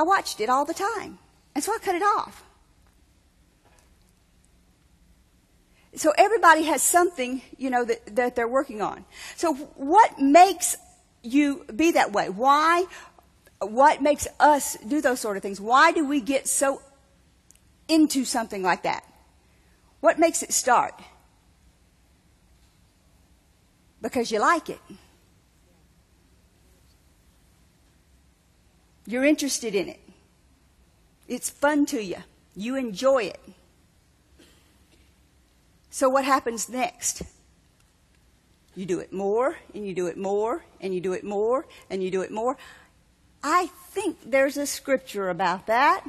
I 0.02 0.04
watched 0.04 0.42
it 0.42 0.50
all 0.50 0.66
the 0.66 0.74
time. 0.74 1.20
And 1.54 1.64
so 1.64 1.72
I 1.72 1.78
cut 1.78 1.94
it 1.94 2.02
off. 2.02 2.44
So 5.96 6.12
everybody 6.18 6.64
has 6.64 6.82
something, 6.82 7.44
you 7.56 7.70
know, 7.70 7.86
that, 7.86 8.16
that 8.16 8.36
they're 8.36 8.48
working 8.48 8.82
on. 8.82 9.06
So 9.36 9.54
what 9.76 10.20
makes 10.20 10.76
you 11.22 11.66
be 11.76 11.92
that 11.92 12.12
way? 12.14 12.30
Why? 12.30 12.86
What 13.60 14.02
makes 14.02 14.28
us 14.40 14.76
do 14.78 15.02
those 15.02 15.20
sort 15.20 15.38
of 15.38 15.44
things? 15.44 15.62
Why 15.62 15.92
do 15.92 16.04
we 16.08 16.20
get 16.20 16.48
so 16.48 16.82
into 17.88 18.26
something 18.26 18.64
like 18.64 18.82
that? 18.82 19.06
What 20.00 20.18
makes 20.18 20.42
it 20.42 20.52
start? 20.52 21.00
Because 24.02 24.32
you 24.32 24.40
like 24.40 24.68
it. 24.68 24.80
You're 29.06 29.26
interested 29.26 29.76
in 29.76 29.90
it. 29.90 30.00
It's 31.28 31.50
fun 31.50 31.86
to 31.88 32.04
you. 32.04 32.18
You 32.56 32.76
enjoy 32.76 33.24
it. 33.24 33.40
So 35.90 36.10
what 36.10 36.26
happens 36.26 36.70
next? 36.70 37.24
You 38.76 38.86
do 38.86 39.00
it 39.00 39.12
more, 39.12 39.58
and 39.76 39.86
you 39.86 39.94
do 39.94 40.08
it 40.08 40.18
more, 40.18 40.64
and 40.80 40.94
you 40.96 41.02
do 41.02 41.14
it 41.14 41.24
more, 41.24 41.66
and 41.90 42.02
you 42.02 42.10
do 42.10 42.22
it 42.22 42.32
more. 42.32 42.58
I 43.44 43.68
think 43.90 44.18
there's 44.26 44.56
a 44.56 44.66
scripture 44.66 45.30
about 45.30 45.68
that. 45.68 46.06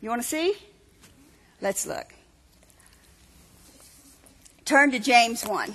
You 0.00 0.10
want 0.10 0.20
to 0.20 0.28
see? 0.28 0.54
Let's 1.60 1.86
look. 1.86 2.12
Turn 4.64 4.90
to 4.90 4.98
James 4.98 5.46
1. 5.46 5.72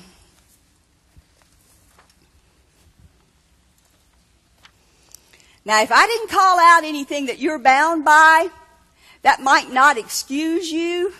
Now, 5.63 5.81
if 5.81 5.91
I 5.91 6.07
didn't 6.07 6.29
call 6.29 6.59
out 6.59 6.83
anything 6.83 7.27
that 7.27 7.39
you're 7.39 7.59
bound 7.59 8.03
by, 8.03 8.49
that 9.21 9.41
might 9.41 9.71
not 9.71 9.97
excuse 9.97 10.71
you 10.71 11.13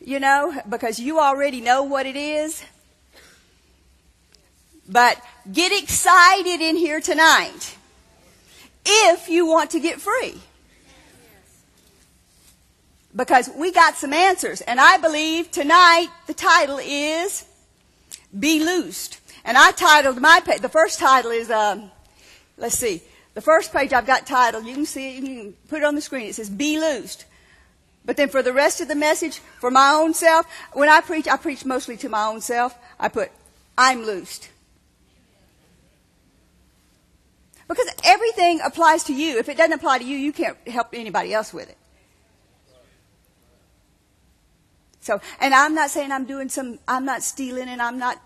you 0.00 0.18
know, 0.18 0.60
because 0.68 0.98
you 0.98 1.20
already 1.20 1.60
know 1.60 1.82
what 1.82 2.06
it 2.06 2.16
is. 2.16 2.62
But 4.88 5.20
get 5.50 5.72
excited 5.72 6.60
in 6.60 6.76
here 6.76 7.00
tonight 7.00 7.76
if 8.84 9.28
you 9.28 9.46
want 9.46 9.70
to 9.70 9.80
get 9.80 10.00
free. 10.00 10.40
Because 13.14 13.50
we 13.56 13.72
got 13.72 13.96
some 13.96 14.12
answers. 14.12 14.60
And 14.62 14.80
I 14.80 14.96
believe 14.96 15.50
tonight 15.50 16.08
the 16.26 16.34
title 16.34 16.78
is 16.82 17.44
Be 18.36 18.64
Loosed. 18.64 19.20
And 19.44 19.56
I 19.56 19.72
titled 19.72 20.20
my 20.20 20.40
the 20.60 20.68
first 20.68 20.98
title 20.98 21.30
is, 21.30 21.50
um, 21.50 21.90
let's 22.60 22.78
see, 22.78 23.02
the 23.34 23.40
first 23.40 23.72
page 23.72 23.92
I've 23.92 24.06
got 24.06 24.26
titled, 24.26 24.66
you 24.66 24.74
can 24.74 24.86
see 24.86 25.16
it, 25.16 25.22
you 25.22 25.42
can 25.42 25.52
put 25.68 25.78
it 25.78 25.84
on 25.84 25.94
the 25.94 26.00
screen. 26.00 26.26
It 26.26 26.34
says 26.34 26.50
Be 26.50 26.78
Loosed. 26.78 27.24
But 28.04 28.16
then 28.16 28.28
for 28.28 28.42
the 28.42 28.52
rest 28.52 28.80
of 28.80 28.88
the 28.88 28.94
message, 28.94 29.38
for 29.60 29.70
my 29.70 29.90
own 29.90 30.14
self, 30.14 30.46
when 30.72 30.88
I 30.88 31.00
preach, 31.00 31.28
I 31.28 31.36
preach 31.36 31.64
mostly 31.64 31.96
to 31.98 32.08
my 32.08 32.26
own 32.26 32.40
self. 32.40 32.76
I 32.98 33.08
put, 33.08 33.30
I'm 33.76 34.04
loosed. 34.04 34.48
Because 37.68 37.86
everything 38.04 38.60
applies 38.64 39.04
to 39.04 39.14
you. 39.14 39.38
If 39.38 39.48
it 39.48 39.56
doesn't 39.56 39.74
apply 39.74 39.98
to 39.98 40.04
you, 40.04 40.16
you 40.16 40.32
can't 40.32 40.56
help 40.66 40.88
anybody 40.92 41.32
else 41.32 41.54
with 41.54 41.70
it. 41.70 41.76
So, 45.02 45.20
and 45.40 45.54
I'm 45.54 45.74
not 45.74 45.90
saying 45.90 46.10
I'm 46.10 46.24
doing 46.24 46.48
some, 46.48 46.78
I'm 46.88 47.04
not 47.04 47.22
stealing 47.22 47.68
and 47.68 47.80
I'm 47.80 47.98
not 47.98 48.18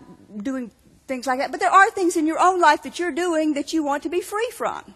doing 0.43 0.71
things 1.07 1.27
like 1.27 1.39
that, 1.39 1.51
but 1.51 1.59
there 1.59 1.71
are 1.71 1.89
things 1.91 2.17
in 2.17 2.27
your 2.27 2.39
own 2.39 2.59
life 2.59 2.83
that 2.83 2.99
you're 2.99 3.11
doing 3.11 3.53
that 3.53 3.73
you 3.73 3.83
want 3.83 4.03
to 4.03 4.09
be 4.09 4.21
free 4.21 4.49
from. 4.53 4.95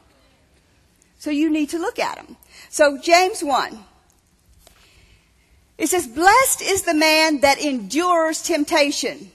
So 1.17 1.29
you 1.29 1.49
need 1.49 1.69
to 1.69 1.79
look 1.79 1.99
at 1.99 2.15
them. 2.15 2.37
So 2.69 2.97
James 2.97 3.43
1. 3.43 3.85
It 5.77 5.87
says, 5.87 6.07
blessed 6.07 6.61
is 6.61 6.81
the 6.81 6.93
man 6.93 7.39
that 7.39 7.63
endures 7.63 8.41
temptation. 8.41 9.31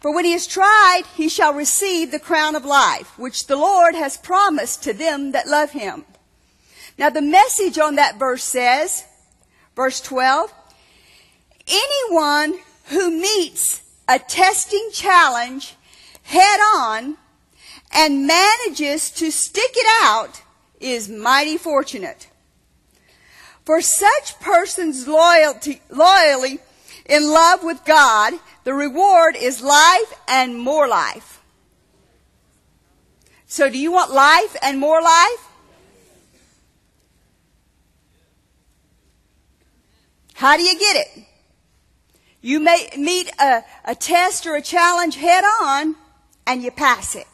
For 0.00 0.14
when 0.14 0.24
he 0.24 0.32
is 0.32 0.46
tried, 0.46 1.02
he 1.16 1.28
shall 1.28 1.54
receive 1.54 2.10
the 2.10 2.18
crown 2.18 2.54
of 2.54 2.64
life, 2.64 3.18
which 3.18 3.46
the 3.46 3.56
Lord 3.56 3.94
has 3.94 4.16
promised 4.16 4.82
to 4.84 4.92
them 4.92 5.32
that 5.32 5.48
love 5.48 5.70
him. 5.70 6.04
Now 6.98 7.10
the 7.10 7.22
message 7.22 7.78
on 7.78 7.94
that 7.94 8.18
verse 8.18 8.44
says, 8.44 9.04
verse 9.74 10.00
12, 10.00 10.52
anyone 11.66 12.58
who 12.86 13.10
meets 13.10 13.82
a 14.06 14.18
testing 14.18 14.90
challenge 14.92 15.74
head 16.28 16.60
on 16.76 17.16
and 17.90 18.26
manages 18.26 19.10
to 19.10 19.30
stick 19.30 19.70
it 19.74 19.86
out 20.02 20.42
is 20.78 21.08
mighty 21.08 21.56
fortunate. 21.56 22.28
For 23.64 23.80
such 23.80 24.38
persons 24.38 25.08
loyalty, 25.08 25.80
loyally 25.88 26.58
in 27.06 27.30
love 27.30 27.64
with 27.64 27.82
God, 27.86 28.34
the 28.64 28.74
reward 28.74 29.36
is 29.36 29.62
life 29.62 30.12
and 30.28 30.58
more 30.58 30.86
life. 30.86 31.42
So 33.46 33.70
do 33.70 33.78
you 33.78 33.90
want 33.90 34.12
life 34.12 34.54
and 34.62 34.78
more 34.78 35.00
life? 35.00 35.48
How 40.34 40.58
do 40.58 40.62
you 40.62 40.78
get 40.78 40.96
it? 40.96 41.24
You 42.42 42.60
may 42.60 42.90
meet 42.98 43.30
a, 43.40 43.64
a 43.86 43.94
test 43.94 44.46
or 44.46 44.56
a 44.56 44.62
challenge 44.62 45.16
head 45.16 45.42
on 45.62 45.96
and 46.48 46.62
you 46.62 46.70
pass 46.70 47.14
it. 47.14 47.26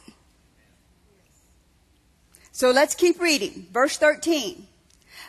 So 2.51 2.71
let's 2.71 2.95
keep 2.95 3.21
reading. 3.21 3.69
Verse 3.73 3.97
13. 3.97 4.67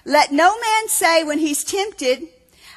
Let 0.04 0.32
no 0.32 0.60
man 0.60 0.88
say 0.88 1.24
when 1.24 1.40
he's 1.40 1.64
tempted, 1.64 2.28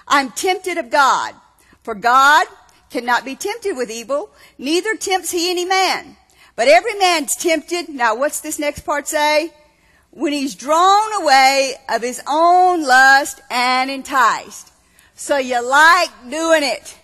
I'm 0.06 0.30
tempted 0.30 0.78
of 0.78 0.90
God. 0.90 1.34
For 1.82 1.94
God 1.94 2.46
cannot 2.90 3.24
be 3.24 3.36
tempted 3.36 3.76
with 3.76 3.90
evil, 3.90 4.30
neither 4.58 4.94
tempts 4.96 5.30
he 5.30 5.50
any 5.50 5.64
man. 5.64 6.16
But 6.56 6.68
every 6.68 6.94
man's 6.94 7.34
tempted. 7.34 7.88
Now 7.88 8.14
what's 8.14 8.40
this 8.40 8.58
next 8.58 8.80
part 8.80 9.08
say? 9.08 9.52
When 10.10 10.32
he's 10.32 10.54
drawn 10.54 11.22
away 11.22 11.74
of 11.88 12.02
his 12.02 12.20
own 12.28 12.82
lust 12.82 13.40
and 13.50 13.90
enticed. 13.90 14.72
So 15.14 15.38
you 15.38 15.62
like 15.62 16.10
doing 16.30 16.62
it. 16.62 16.98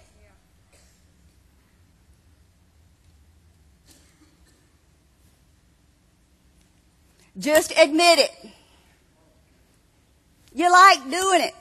Just 7.39 7.73
admit 7.77 8.19
it. 8.21 8.51
You 10.53 10.71
like 10.71 11.03
doing 11.11 11.41
it. 11.41 11.55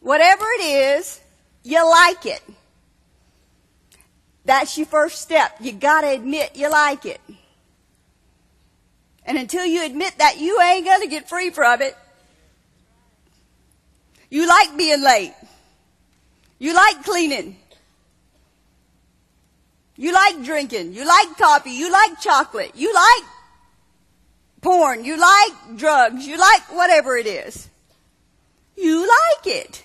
Whatever 0.00 0.44
it 0.58 0.64
is, 0.64 1.20
you 1.62 1.88
like 1.88 2.26
it. 2.26 2.42
That's 4.44 4.76
your 4.76 4.86
first 4.86 5.22
step. 5.22 5.56
You 5.60 5.72
gotta 5.72 6.08
admit 6.08 6.56
you 6.56 6.70
like 6.70 7.06
it. 7.06 7.20
And 9.24 9.38
until 9.38 9.64
you 9.64 9.84
admit 9.84 10.18
that, 10.18 10.38
you 10.38 10.60
ain't 10.60 10.84
gonna 10.84 11.06
get 11.06 11.28
free 11.28 11.50
from 11.50 11.80
it. 11.80 11.96
You 14.28 14.46
like 14.46 14.76
being 14.76 15.02
late. 15.02 15.32
You 16.58 16.74
like 16.74 17.04
cleaning. 17.04 17.56
You 19.96 20.12
like 20.12 20.42
drinking. 20.42 20.92
You 20.92 21.06
like 21.06 21.38
coffee. 21.38 21.70
You 21.70 21.90
like 21.90 22.20
chocolate. 22.20 22.72
You 22.74 22.92
like 22.92 23.30
porn. 24.64 25.04
You 25.04 25.16
like 25.16 25.76
drugs. 25.76 26.26
You 26.26 26.38
like 26.38 26.72
whatever 26.72 27.16
it 27.16 27.26
is. 27.26 27.68
You 28.76 29.00
like 29.00 29.46
it. 29.46 29.84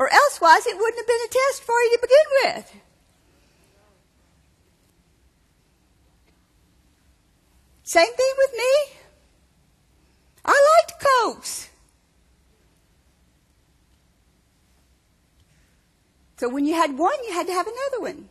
Or 0.00 0.12
elsewise, 0.12 0.66
it 0.66 0.76
wouldn't 0.76 0.96
have 0.96 1.06
been 1.06 1.16
a 1.24 1.28
test 1.28 1.62
for 1.62 1.74
you 1.74 1.90
to 1.92 1.98
begin 2.00 2.54
with. 2.54 2.76
Same 7.84 8.12
thing 8.12 8.32
with 8.38 8.52
me. 8.56 8.96
I 10.44 10.82
liked 10.88 11.04
Cokes. 11.04 11.68
So 16.38 16.48
when 16.48 16.64
you 16.64 16.74
had 16.74 16.98
one, 16.98 17.14
you 17.28 17.32
had 17.34 17.46
to 17.46 17.52
have 17.52 17.66
another 17.66 18.00
one. 18.00 18.28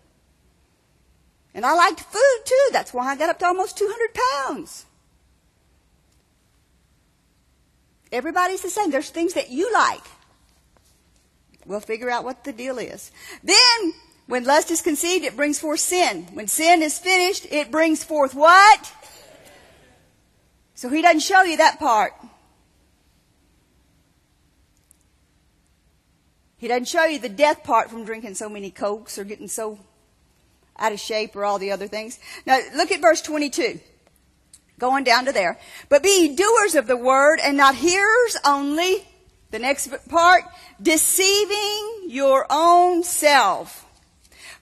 And 1.53 1.65
I 1.65 1.73
liked 1.73 1.99
food 1.99 2.41
too. 2.45 2.69
That's 2.71 2.93
why 2.93 3.07
I 3.07 3.15
got 3.15 3.29
up 3.29 3.39
to 3.39 3.45
almost 3.45 3.77
200 3.77 4.09
pounds. 4.13 4.85
Everybody's 8.11 8.61
the 8.61 8.69
same. 8.69 8.91
There's 8.91 9.09
things 9.09 9.33
that 9.33 9.49
you 9.49 9.71
like. 9.73 10.03
We'll 11.65 11.79
figure 11.79 12.09
out 12.09 12.23
what 12.23 12.43
the 12.43 12.53
deal 12.53 12.77
is. 12.77 13.11
Then, 13.43 13.93
when 14.27 14.43
lust 14.43 14.71
is 14.71 14.81
conceived, 14.81 15.23
it 15.23 15.35
brings 15.35 15.59
forth 15.59 15.79
sin. 15.79 16.27
When 16.33 16.47
sin 16.47 16.81
is 16.81 16.97
finished, 16.97 17.45
it 17.51 17.71
brings 17.71 18.03
forth 18.03 18.33
what? 18.33 18.93
So 20.73 20.89
he 20.89 21.01
doesn't 21.01 21.19
show 21.19 21.43
you 21.43 21.57
that 21.57 21.79
part. 21.79 22.13
He 26.57 26.67
doesn't 26.67 26.87
show 26.87 27.05
you 27.05 27.19
the 27.19 27.29
death 27.29 27.63
part 27.63 27.89
from 27.89 28.05
drinking 28.05 28.35
so 28.35 28.49
many 28.49 28.71
cokes 28.71 29.17
or 29.17 29.23
getting 29.23 29.47
so 29.47 29.79
out 30.81 30.91
of 30.91 30.99
shape 30.99 31.35
or 31.35 31.45
all 31.45 31.59
the 31.59 31.71
other 31.71 31.87
things. 31.87 32.19
Now 32.45 32.59
look 32.75 32.91
at 32.91 32.99
verse 32.99 33.21
22. 33.21 33.79
Going 34.79 35.03
down 35.03 35.25
to 35.25 35.31
there. 35.31 35.59
But 35.87 36.03
be 36.03 36.35
doers 36.35 36.75
of 36.75 36.87
the 36.87 36.97
word 36.97 37.39
and 37.41 37.55
not 37.55 37.75
hearers 37.75 38.37
only. 38.45 39.05
The 39.51 39.59
next 39.59 39.91
part, 40.09 40.43
deceiving 40.81 42.07
your 42.07 42.47
own 42.49 43.03
self. 43.03 43.85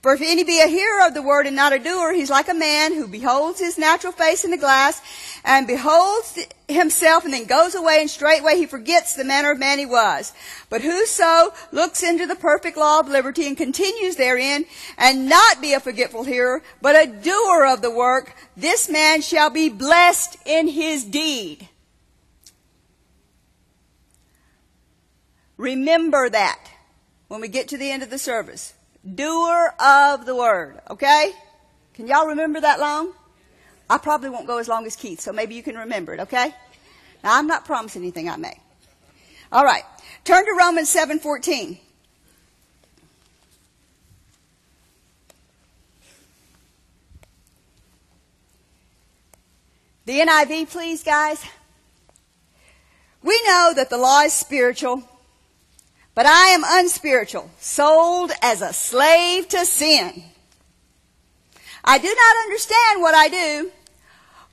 For 0.01 0.13
if 0.13 0.21
any 0.21 0.45
be 0.45 0.61
a 0.61 0.67
hearer 0.67 1.05
of 1.05 1.13
the 1.13 1.21
word 1.21 1.45
and 1.45 1.57
not 1.57 1.73
a 1.73 1.79
doer, 1.79 2.13
he's 2.13 2.29
like 2.29 2.47
a 2.47 2.53
man 2.53 2.93
who 2.93 3.05
beholds 3.05 3.59
his 3.59 3.77
natural 3.77 4.13
face 4.13 4.45
in 4.45 4.51
the 4.51 4.57
glass 4.57 5.01
and 5.43 5.67
beholds 5.67 6.39
himself 6.69 7.25
and 7.25 7.33
then 7.33 7.43
goes 7.43 7.75
away 7.75 7.99
and 7.99 8.09
straightway 8.09 8.55
he 8.55 8.65
forgets 8.65 9.13
the 9.13 9.25
manner 9.25 9.51
of 9.51 9.59
man 9.59 9.77
he 9.77 9.85
was. 9.85 10.31
But 10.69 10.83
whoso 10.83 11.53
looks 11.73 12.01
into 12.01 12.25
the 12.25 12.37
perfect 12.37 12.77
law 12.77 13.01
of 13.01 13.09
liberty 13.09 13.45
and 13.45 13.57
continues 13.57 14.15
therein 14.15 14.65
and 14.97 15.27
not 15.27 15.61
be 15.61 15.73
a 15.73 15.81
forgetful 15.81 16.23
hearer, 16.23 16.63
but 16.81 16.95
a 16.95 17.11
doer 17.11 17.65
of 17.65 17.81
the 17.81 17.91
work, 17.91 18.37
this 18.55 18.89
man 18.89 19.19
shall 19.21 19.49
be 19.49 19.67
blessed 19.67 20.37
in 20.45 20.69
his 20.69 21.03
deed. 21.03 21.67
Remember 25.57 26.29
that 26.29 26.69
when 27.27 27.41
we 27.41 27.49
get 27.49 27.67
to 27.67 27.77
the 27.77 27.91
end 27.91 28.01
of 28.01 28.09
the 28.09 28.17
service 28.17 28.75
doer 29.03 29.73
of 29.79 30.25
the 30.25 30.35
word. 30.35 30.79
Okay? 30.89 31.33
Can 31.93 32.07
y'all 32.07 32.27
remember 32.27 32.61
that 32.61 32.79
long? 32.79 33.13
I 33.89 33.97
probably 33.97 34.29
won't 34.29 34.47
go 34.47 34.59
as 34.59 34.67
long 34.67 34.85
as 34.85 34.95
Keith, 34.95 35.19
so 35.19 35.33
maybe 35.33 35.55
you 35.55 35.63
can 35.63 35.75
remember 35.75 36.13
it, 36.13 36.19
okay? 36.21 36.53
Now 37.23 37.37
I'm 37.37 37.47
not 37.47 37.65
promising 37.65 38.03
anything 38.03 38.29
I 38.29 38.37
may. 38.37 38.59
All 39.51 39.65
right. 39.65 39.83
Turn 40.23 40.45
to 40.45 40.55
Romans 40.57 40.89
7:14. 40.89 41.79
The 50.05 50.19
NIV, 50.19 50.69
please, 50.69 51.03
guys. 51.03 51.43
We 53.21 53.39
know 53.45 53.73
that 53.75 53.89
the 53.89 53.97
law 53.97 54.21
is 54.21 54.33
spiritual, 54.33 55.03
but 56.19 56.25
I 56.25 56.47
am 56.47 56.63
unspiritual, 56.65 57.49
sold 57.59 58.33
as 58.41 58.61
a 58.61 58.73
slave 58.73 59.47
to 59.47 59.65
sin. 59.65 60.21
I 61.81 61.97
do 61.97 62.07
not 62.07 62.43
understand 62.43 63.01
what 63.01 63.15
I 63.15 63.29
do, 63.29 63.71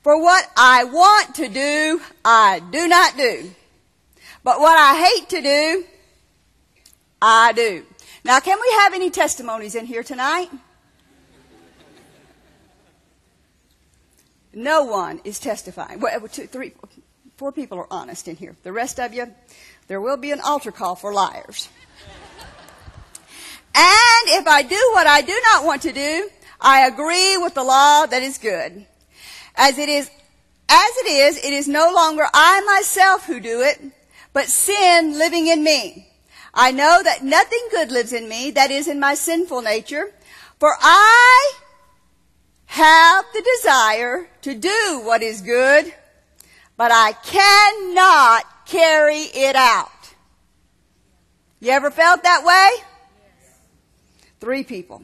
for 0.01 0.21
what 0.21 0.49
I 0.55 0.85
want 0.85 1.35
to 1.35 1.49
do, 1.49 2.01
I 2.23 2.61
do 2.71 2.87
not 2.87 3.17
do. 3.17 3.51
But 4.45 4.61
what 4.61 4.79
I 4.79 5.09
hate 5.09 5.27
to 5.27 5.41
do, 5.41 5.83
I 7.21 7.51
do. 7.51 7.85
Now, 8.23 8.39
can 8.39 8.57
we 8.61 8.75
have 8.83 8.93
any 8.93 9.09
testimonies 9.09 9.75
in 9.75 9.85
here 9.85 10.03
tonight? 10.03 10.49
No 14.53 14.85
one 14.85 15.19
is 15.25 15.37
testifying. 15.37 15.99
Well, 15.99 16.29
two, 16.29 16.47
three, 16.47 16.71
four 17.35 17.51
people 17.51 17.77
are 17.77 17.87
honest 17.91 18.29
in 18.29 18.37
here. 18.37 18.55
The 18.63 18.71
rest 18.71 19.01
of 19.01 19.13
you, 19.13 19.33
there 19.87 20.01
will 20.01 20.17
be 20.17 20.31
an 20.31 20.41
altar 20.41 20.71
call 20.71 20.95
for 20.95 21.13
liars. 21.13 21.69
and 23.75 24.29
if 24.39 24.47
I 24.47 24.63
do 24.63 24.89
what 24.93 25.07
I 25.07 25.21
do 25.21 25.39
not 25.51 25.65
want 25.65 25.81
to 25.83 25.93
do, 25.93 26.29
I 26.59 26.87
agree 26.87 27.37
with 27.37 27.53
the 27.53 27.63
law 27.63 28.05
that 28.05 28.23
is 28.23 28.37
good. 28.37 28.85
As 29.55 29.77
it 29.77 29.89
is, 29.89 30.09
as 30.69 30.97
it 30.97 31.07
is, 31.07 31.37
it 31.37 31.53
is 31.53 31.67
no 31.67 31.91
longer 31.93 32.25
I 32.33 32.61
myself 32.61 33.25
who 33.25 33.39
do 33.39 33.61
it, 33.61 33.81
but 34.33 34.47
sin 34.47 35.17
living 35.17 35.47
in 35.47 35.63
me. 35.63 36.09
I 36.53 36.71
know 36.71 37.01
that 37.03 37.23
nothing 37.23 37.67
good 37.71 37.91
lives 37.91 38.13
in 38.13 38.27
me, 38.27 38.51
that 38.51 38.71
is 38.71 38.87
in 38.87 38.99
my 38.99 39.13
sinful 39.13 39.61
nature, 39.61 40.11
for 40.59 40.75
I 40.81 41.53
have 42.65 43.25
the 43.33 43.45
desire 43.57 44.27
to 44.41 44.53
do 44.55 45.01
what 45.03 45.21
is 45.21 45.41
good, 45.41 45.93
but 46.75 46.91
I 46.91 47.13
cannot 47.13 48.45
carry 48.67 49.21
it 49.21 49.55
out. 49.55 49.91
You 51.59 51.71
ever 51.71 51.89
felt 51.89 52.23
that 52.23 52.43
way? 52.45 52.83
Three 54.39 54.63
people. 54.63 55.01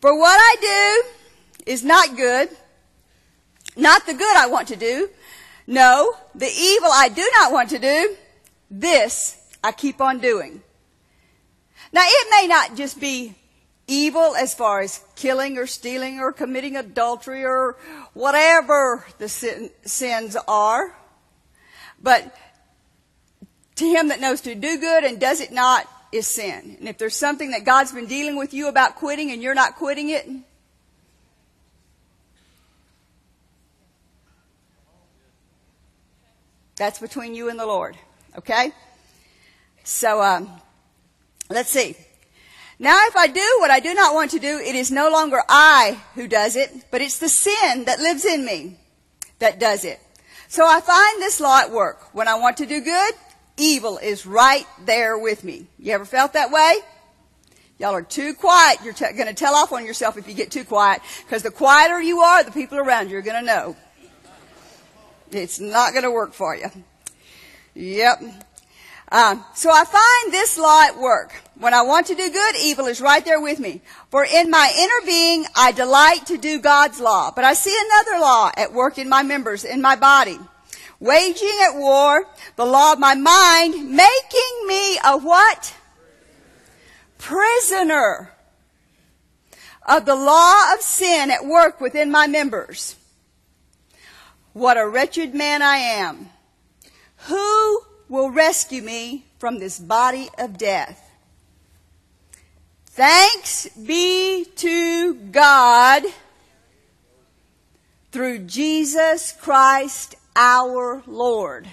For 0.00 0.16
what 0.16 0.36
I 0.36 0.56
do 0.60 1.70
is 1.70 1.84
not 1.84 2.16
good, 2.16 2.48
not 3.76 4.06
the 4.06 4.14
good 4.14 4.36
I 4.36 4.48
want 4.48 4.68
to 4.68 4.76
do. 4.76 5.08
No, 5.66 6.14
the 6.34 6.50
evil 6.50 6.88
I 6.92 7.08
do 7.08 7.30
not 7.36 7.52
want 7.52 7.70
to 7.70 7.78
do, 7.78 8.16
this 8.70 9.36
I 9.62 9.72
keep 9.72 10.00
on 10.00 10.18
doing. 10.18 10.62
Now 11.92 12.02
it 12.04 12.28
may 12.30 12.48
not 12.48 12.76
just 12.76 13.00
be 13.00 13.34
evil 13.86 14.34
as 14.36 14.54
far 14.54 14.80
as 14.80 15.02
killing 15.16 15.58
or 15.58 15.66
stealing 15.66 16.20
or 16.20 16.32
committing 16.32 16.76
adultery 16.76 17.44
or 17.44 17.76
whatever 18.14 19.04
the 19.18 19.28
sin, 19.28 19.70
sins 19.84 20.36
are. 20.46 20.94
But 22.00 22.34
to 23.78 23.86
him 23.86 24.08
that 24.08 24.20
knows 24.20 24.40
to 24.42 24.54
do 24.54 24.78
good 24.78 25.04
and 25.04 25.18
does 25.18 25.40
it 25.40 25.52
not 25.52 25.88
is 26.12 26.26
sin. 26.26 26.76
And 26.78 26.88
if 26.88 26.98
there's 26.98 27.16
something 27.16 27.50
that 27.50 27.64
God's 27.64 27.92
been 27.92 28.06
dealing 28.06 28.36
with 28.36 28.54
you 28.54 28.68
about 28.68 28.96
quitting 28.96 29.30
and 29.30 29.42
you're 29.42 29.54
not 29.54 29.76
quitting 29.76 30.08
it, 30.10 30.28
that's 36.76 36.98
between 36.98 37.34
you 37.34 37.50
and 37.50 37.58
the 37.58 37.66
Lord. 37.66 37.96
Okay? 38.36 38.72
So, 39.84 40.22
um, 40.22 40.50
let's 41.50 41.70
see. 41.70 41.96
Now 42.78 42.96
if 43.08 43.16
I 43.16 43.26
do 43.26 43.56
what 43.58 43.70
I 43.70 43.80
do 43.80 43.92
not 43.92 44.14
want 44.14 44.30
to 44.32 44.38
do, 44.38 44.58
it 44.58 44.74
is 44.74 44.92
no 44.92 45.10
longer 45.10 45.42
I 45.48 46.00
who 46.14 46.28
does 46.28 46.54
it, 46.54 46.70
but 46.90 47.00
it's 47.00 47.18
the 47.18 47.28
sin 47.28 47.84
that 47.86 47.98
lives 47.98 48.24
in 48.24 48.44
me 48.44 48.78
that 49.40 49.58
does 49.58 49.84
it. 49.84 49.98
So 50.46 50.64
I 50.66 50.80
find 50.80 51.20
this 51.20 51.40
law 51.40 51.60
at 51.60 51.72
work. 51.72 52.14
When 52.14 52.28
I 52.28 52.36
want 52.36 52.56
to 52.58 52.66
do 52.66 52.80
good, 52.80 53.14
evil 53.58 53.98
is 53.98 54.24
right 54.24 54.66
there 54.84 55.18
with 55.18 55.44
me. 55.44 55.66
You 55.78 55.92
ever 55.92 56.04
felt 56.04 56.32
that 56.32 56.50
way? 56.50 56.76
Y'all 57.78 57.94
are 57.94 58.02
too 58.02 58.34
quiet. 58.34 58.78
You're 58.82 58.92
t- 58.92 59.12
going 59.12 59.28
to 59.28 59.34
tell 59.34 59.54
off 59.54 59.72
on 59.72 59.86
yourself 59.86 60.16
if 60.16 60.26
you 60.26 60.34
get 60.34 60.50
too 60.50 60.64
quiet. 60.64 61.00
Because 61.24 61.42
the 61.42 61.50
quieter 61.50 62.00
you 62.00 62.20
are, 62.20 62.42
the 62.42 62.50
people 62.50 62.78
around 62.78 63.10
you 63.10 63.18
are 63.18 63.22
going 63.22 63.40
to 63.40 63.46
know. 63.46 63.76
It's 65.30 65.60
not 65.60 65.92
going 65.92 66.04
to 66.04 66.10
work 66.10 66.32
for 66.32 66.56
you. 66.56 66.66
Yep. 67.74 68.22
Um, 69.10 69.44
so 69.54 69.70
I 69.70 69.84
find 69.84 70.32
this 70.32 70.58
law 70.58 70.82
at 70.82 70.98
work. 70.98 71.32
When 71.58 71.72
I 71.72 71.82
want 71.82 72.08
to 72.08 72.14
do 72.14 72.30
good, 72.30 72.56
evil 72.60 72.86
is 72.86 73.00
right 73.00 73.24
there 73.24 73.40
with 73.40 73.58
me. 73.58 73.80
For 74.10 74.24
in 74.24 74.50
my 74.50 74.72
inner 74.76 75.06
being, 75.06 75.46
I 75.56 75.72
delight 75.72 76.26
to 76.26 76.36
do 76.36 76.60
God's 76.60 77.00
law. 77.00 77.30
But 77.34 77.44
I 77.44 77.54
see 77.54 77.76
another 77.86 78.20
law 78.20 78.50
at 78.56 78.72
work 78.72 78.98
in 78.98 79.08
my 79.08 79.22
members, 79.22 79.64
in 79.64 79.80
my 79.80 79.96
body. 79.96 80.38
Waging 81.00 81.58
at 81.68 81.76
war, 81.76 82.26
the 82.56 82.64
law 82.64 82.92
of 82.92 82.98
my 82.98 83.14
mind, 83.14 83.90
making 83.90 84.66
me 84.66 84.98
a 85.04 85.16
what? 85.16 85.74
Prisoner 87.18 88.32
of 89.86 90.04
the 90.04 90.14
law 90.14 90.74
of 90.74 90.82
sin 90.82 91.30
at 91.30 91.46
work 91.46 91.80
within 91.80 92.10
my 92.10 92.26
members. 92.26 92.96
What 94.52 94.76
a 94.76 94.88
wretched 94.88 95.34
man 95.34 95.62
I 95.62 95.76
am. 95.76 96.30
Who 97.28 97.82
will 98.08 98.30
rescue 98.30 98.82
me 98.82 99.24
from 99.38 99.58
this 99.58 99.78
body 99.78 100.28
of 100.36 100.58
death? 100.58 101.04
Thanks 102.86 103.68
be 103.68 104.44
to 104.56 105.14
God 105.14 106.02
through 108.10 108.40
Jesus 108.40 109.32
Christ 109.40 110.16
our 110.38 111.02
Lord. 111.06 111.68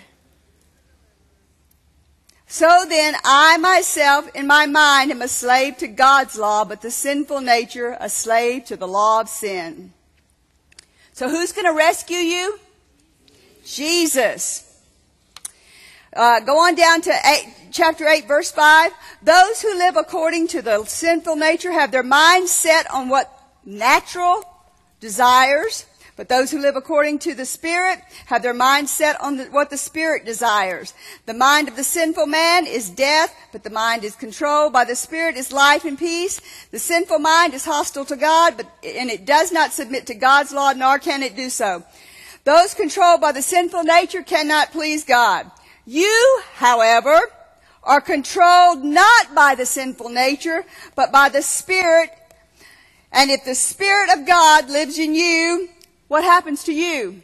So 2.47 2.85
then, 2.87 3.15
I 3.23 3.57
myself 3.57 4.29
in 4.35 4.47
my 4.47 4.65
mind 4.65 5.11
am 5.11 5.21
a 5.21 5.27
slave 5.27 5.77
to 5.77 5.87
God's 5.87 6.35
law, 6.35 6.65
but 6.65 6.81
the 6.81 6.89
sinful 6.89 7.41
nature 7.41 7.95
a 7.99 8.09
slave 8.09 8.65
to 8.65 8.75
the 8.75 8.87
law 8.87 9.21
of 9.21 9.29
sin. 9.29 9.93
So 11.13 11.29
who's 11.29 11.51
going 11.51 11.65
to 11.65 11.77
rescue 11.77 12.17
you? 12.17 12.59
Jesus. 13.65 14.81
Uh, 16.15 16.39
go 16.39 16.57
on 16.59 16.75
down 16.75 17.01
to 17.01 17.11
eight, 17.25 17.53
chapter 17.71 18.07
8, 18.07 18.27
verse 18.27 18.51
5. 18.51 18.91
Those 19.21 19.61
who 19.61 19.77
live 19.77 19.97
according 19.97 20.47
to 20.49 20.61
the 20.61 20.85
sinful 20.85 21.35
nature 21.35 21.71
have 21.71 21.91
their 21.91 22.03
minds 22.03 22.51
set 22.51 22.89
on 22.91 23.09
what 23.09 23.31
natural 23.65 24.43
desires, 25.01 25.85
but 26.15 26.29
those 26.29 26.49
who 26.49 26.59
live 26.59 26.77
according 26.77 27.19
to 27.19 27.33
the 27.33 27.45
Spirit 27.45 27.99
have 28.27 28.41
their 28.41 28.53
mind 28.53 28.87
set 28.87 29.19
on 29.21 29.35
the, 29.35 29.45
what 29.45 29.69
the 29.69 29.77
Spirit 29.77 30.25
desires. 30.25 30.93
The 31.25 31.33
mind 31.33 31.67
of 31.67 31.75
the 31.75 31.83
sinful 31.83 32.25
man 32.27 32.65
is 32.65 32.89
death, 32.89 33.35
but 33.51 33.63
the 33.63 33.69
mind 33.69 34.05
is 34.05 34.15
controlled 34.15 34.71
by 34.71 34.85
the 34.85 34.95
Spirit 34.95 35.35
is 35.35 35.51
life 35.51 35.83
and 35.83 35.99
peace. 35.99 36.39
The 36.71 36.79
sinful 36.79 37.19
mind 37.19 37.53
is 37.53 37.65
hostile 37.65 38.05
to 38.05 38.15
God, 38.15 38.55
but, 38.55 38.67
and 38.83 39.09
it 39.09 39.25
does 39.25 39.51
not 39.51 39.73
submit 39.73 40.07
to 40.07 40.15
God's 40.15 40.53
law, 40.53 40.71
nor 40.71 40.99
can 40.99 41.21
it 41.21 41.35
do 41.35 41.49
so. 41.49 41.83
Those 42.45 42.73
controlled 42.73 43.19
by 43.19 43.33
the 43.33 43.41
sinful 43.41 43.83
nature 43.83 44.21
cannot 44.21 44.71
please 44.71 45.03
God. 45.03 45.51
You, 45.85 46.41
however, 46.53 47.19
are 47.83 48.01
controlled 48.01 48.83
not 48.83 49.35
by 49.35 49.55
the 49.55 49.65
sinful 49.65 50.09
nature, 50.09 50.65
but 50.95 51.11
by 51.11 51.27
the 51.27 51.41
Spirit. 51.41 52.11
And 53.11 53.31
if 53.31 53.45
the 53.45 53.55
Spirit 53.55 54.17
of 54.17 54.25
God 54.25 54.69
lives 54.69 54.97
in 54.97 55.13
you, 55.13 55.69
what 56.07 56.23
happens 56.23 56.63
to 56.65 56.73
you? 56.73 57.23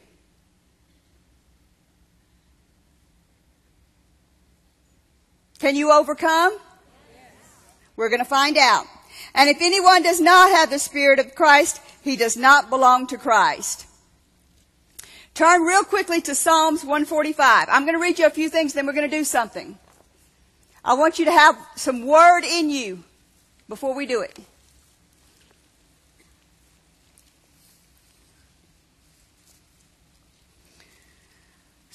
Can 5.59 5.75
you 5.75 5.91
overcome? 5.91 6.57
We're 7.95 8.09
going 8.09 8.19
to 8.19 8.25
find 8.25 8.57
out. 8.57 8.85
And 9.35 9.49
if 9.49 9.57
anyone 9.61 10.01
does 10.01 10.19
not 10.19 10.49
have 10.49 10.71
the 10.71 10.79
Spirit 10.79 11.19
of 11.19 11.35
Christ, 11.35 11.79
he 12.01 12.15
does 12.15 12.35
not 12.35 12.69
belong 12.69 13.05
to 13.07 13.17
Christ. 13.17 13.85
Turn 15.33 15.61
real 15.61 15.83
quickly 15.83 16.19
to 16.21 16.35
Psalms 16.35 16.83
145. 16.83 17.67
I'm 17.69 17.83
going 17.83 17.93
to 17.95 18.01
read 18.01 18.19
you 18.19 18.25
a 18.25 18.31
few 18.31 18.49
things, 18.49 18.73
then 18.73 18.85
we're 18.85 18.93
going 18.93 19.09
to 19.09 19.15
do 19.15 19.23
something. 19.23 19.77
I 20.83 20.95
want 20.95 21.19
you 21.19 21.25
to 21.25 21.31
have 21.31 21.55
some 21.75 22.05
word 22.07 22.43
in 22.43 22.71
you 22.71 23.03
before 23.69 23.93
we 23.93 24.05
do 24.05 24.21
it. 24.21 24.37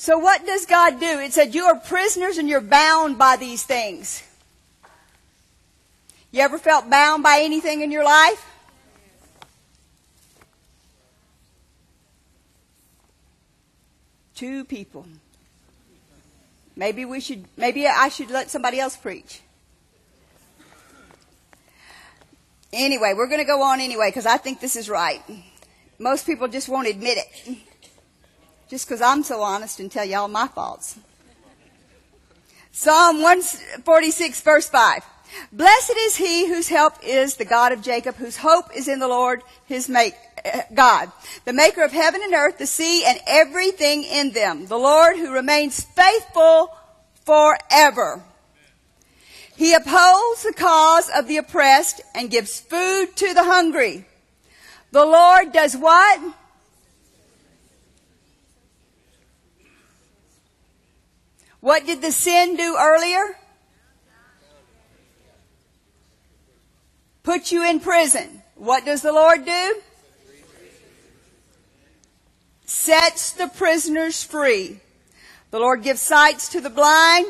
So 0.07 0.19
what 0.19 0.47
does 0.47 0.67
God 0.67 1.01
do? 1.01 1.19
It 1.19 1.33
said 1.33 1.53
you 1.53 1.65
are 1.65 1.75
prisoners 1.75 2.39
and 2.39 2.49
you're 2.49 2.61
bound 2.61 3.19
by 3.19 3.35
these 3.35 3.65
things. 3.65 4.23
You 6.31 6.43
ever 6.43 6.59
felt 6.59 6.89
bound 6.89 7.25
by 7.25 7.41
anything 7.41 7.81
in 7.81 7.91
your 7.91 8.05
life? 8.05 8.47
Two 14.37 14.65
people. 14.67 15.07
Maybe 16.77 17.05
we 17.05 17.19
should, 17.19 17.45
maybe 17.57 17.89
I 17.89 18.09
should 18.09 18.31
let 18.31 18.49
somebody 18.49 18.79
else 18.79 18.97
preach. 18.97 19.41
Anyway, 22.73 23.13
we're 23.17 23.27
going 23.27 23.41
to 23.41 23.45
go 23.45 23.61
on 23.61 23.81
anyway 23.81 24.11
because 24.11 24.25
I 24.25 24.37
think 24.37 24.61
this 24.61 24.77
is 24.77 24.89
right. 24.89 25.21
Most 25.99 26.27
people 26.27 26.47
just 26.47 26.69
won't 26.69 26.87
admit 26.87 27.19
it 27.19 27.59
just 28.69 28.87
because 28.87 29.01
I'm 29.01 29.23
so 29.23 29.43
honest 29.43 29.81
and 29.81 29.91
tell 29.91 30.05
you 30.05 30.17
all 30.17 30.29
my 30.29 30.49
faults. 30.49 30.99
Psalm 32.73 33.23
146 33.23 34.41
verse 34.43 34.69
5. 34.69 35.03
Blessed 35.53 35.95
is 35.97 36.17
he 36.17 36.49
whose 36.49 36.69
help 36.69 36.95
is 37.03 37.37
the 37.37 37.45
God 37.45 37.73
of 37.73 37.83
Jacob, 37.83 38.17
whose 38.17 38.37
hope 38.37 38.75
is 38.75 38.89
in 38.89 38.99
the 38.99 39.09
Lord, 39.09 39.43
his 39.67 39.89
make, 39.89 40.15
God, 40.73 41.11
the 41.45 41.53
maker 41.53 41.83
of 41.83 41.93
heaven 41.93 42.21
and 42.23 42.35
earth, 42.35 42.59
the 42.59 42.67
sea 42.67 43.05
and 43.05 43.19
everything 43.27 44.05
in 44.05 44.33
them, 44.33 44.67
the 44.67 44.79
Lord 44.79 45.17
who 45.17 45.33
remains 45.33 45.83
faithful 45.83 46.71
forever. 47.25 48.23
He 49.57 49.73
upholds 49.73 50.43
the 50.43 50.53
cause 50.53 51.11
of 51.15 51.29
the 51.29 51.39
oppressed 51.39 52.03
and 52.15 52.31
gives 52.31 52.61
food 52.61 53.17
to 53.17 53.35
the 53.35 53.45
hungry. 53.45 54.05
The 54.93 55.05
Lord 55.05 55.53
does 55.53 55.77
what? 55.77 56.21
What 61.67 61.85
did 61.85 62.01
the 62.01 62.13
sin 62.13 62.55
do 62.55 62.77
earlier? 62.79 63.37
Put 67.25 67.51
you 67.51 67.69
in 67.69 67.81
prison. 67.81 68.45
What 68.55 68.85
does 68.85 69.03
the 69.03 69.13
Lord 69.13 69.45
do? 69.45 69.81
Sets 72.67 73.33
the 73.33 73.49
prisoners 73.49 74.23
free. 74.23 74.79
The 75.51 75.59
Lord 75.59 75.83
gives 75.83 76.01
sights 76.01 76.51
to 76.51 76.61
the 76.61 76.71
blind. 76.71 77.27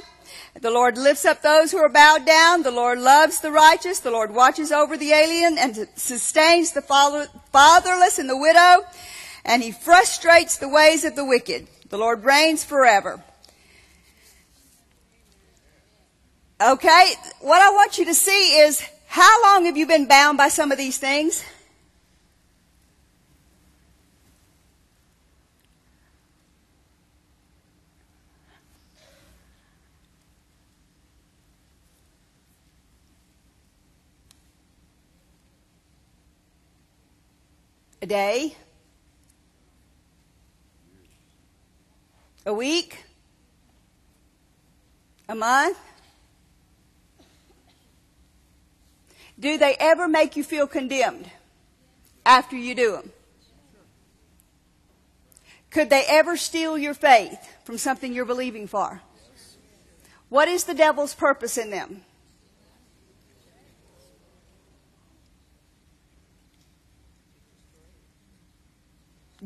The 0.60 0.70
Lord 0.70 0.98
lifts 0.98 1.24
up 1.24 1.40
those 1.40 1.72
who 1.72 1.78
are 1.78 1.88
bowed 1.88 2.26
down. 2.26 2.62
The 2.62 2.70
Lord 2.70 2.98
loves 2.98 3.40
the 3.40 3.50
righteous. 3.50 4.00
The 4.00 4.10
Lord 4.10 4.34
watches 4.34 4.70
over 4.70 4.98
the 4.98 5.12
alien 5.12 5.56
and 5.56 5.88
sustains 5.94 6.72
the 6.72 6.82
fatherless 6.82 8.18
and 8.18 8.28
the 8.28 8.36
widow. 8.36 8.86
And 9.46 9.62
he 9.62 9.72
frustrates 9.72 10.58
the 10.58 10.68
ways 10.68 11.06
of 11.06 11.16
the 11.16 11.24
wicked. 11.24 11.68
The 11.88 11.96
Lord 11.96 12.22
reigns 12.22 12.64
forever. 12.64 13.22
Okay? 16.60 17.14
What 17.40 17.60
I 17.60 17.70
want 17.70 17.98
you 17.98 18.06
to 18.06 18.14
see 18.14 18.58
is 18.60 18.82
how 19.06 19.42
long 19.44 19.66
have 19.66 19.76
you 19.76 19.86
been 19.86 20.06
bound 20.06 20.38
by 20.38 20.48
some 20.48 20.72
of 20.72 20.78
these 20.78 20.96
things? 20.96 21.44
A 38.00 38.06
day? 38.06 38.56
A 42.46 42.54
week? 42.54 43.04
A 45.28 45.34
month? 45.34 45.76
Do 49.38 49.58
they 49.58 49.76
ever 49.78 50.08
make 50.08 50.36
you 50.36 50.44
feel 50.44 50.66
condemned 50.66 51.30
after 52.24 52.56
you 52.56 52.74
do 52.74 52.92
them? 52.92 53.12
Could 55.70 55.90
they 55.90 56.04
ever 56.08 56.36
steal 56.36 56.78
your 56.78 56.94
faith 56.94 57.38
from 57.64 57.76
something 57.76 58.12
you're 58.12 58.24
believing 58.24 58.66
for? 58.66 59.02
What 60.30 60.48
is 60.48 60.64
the 60.64 60.74
devil's 60.74 61.14
purpose 61.14 61.58
in 61.58 61.70
them? 61.70 62.02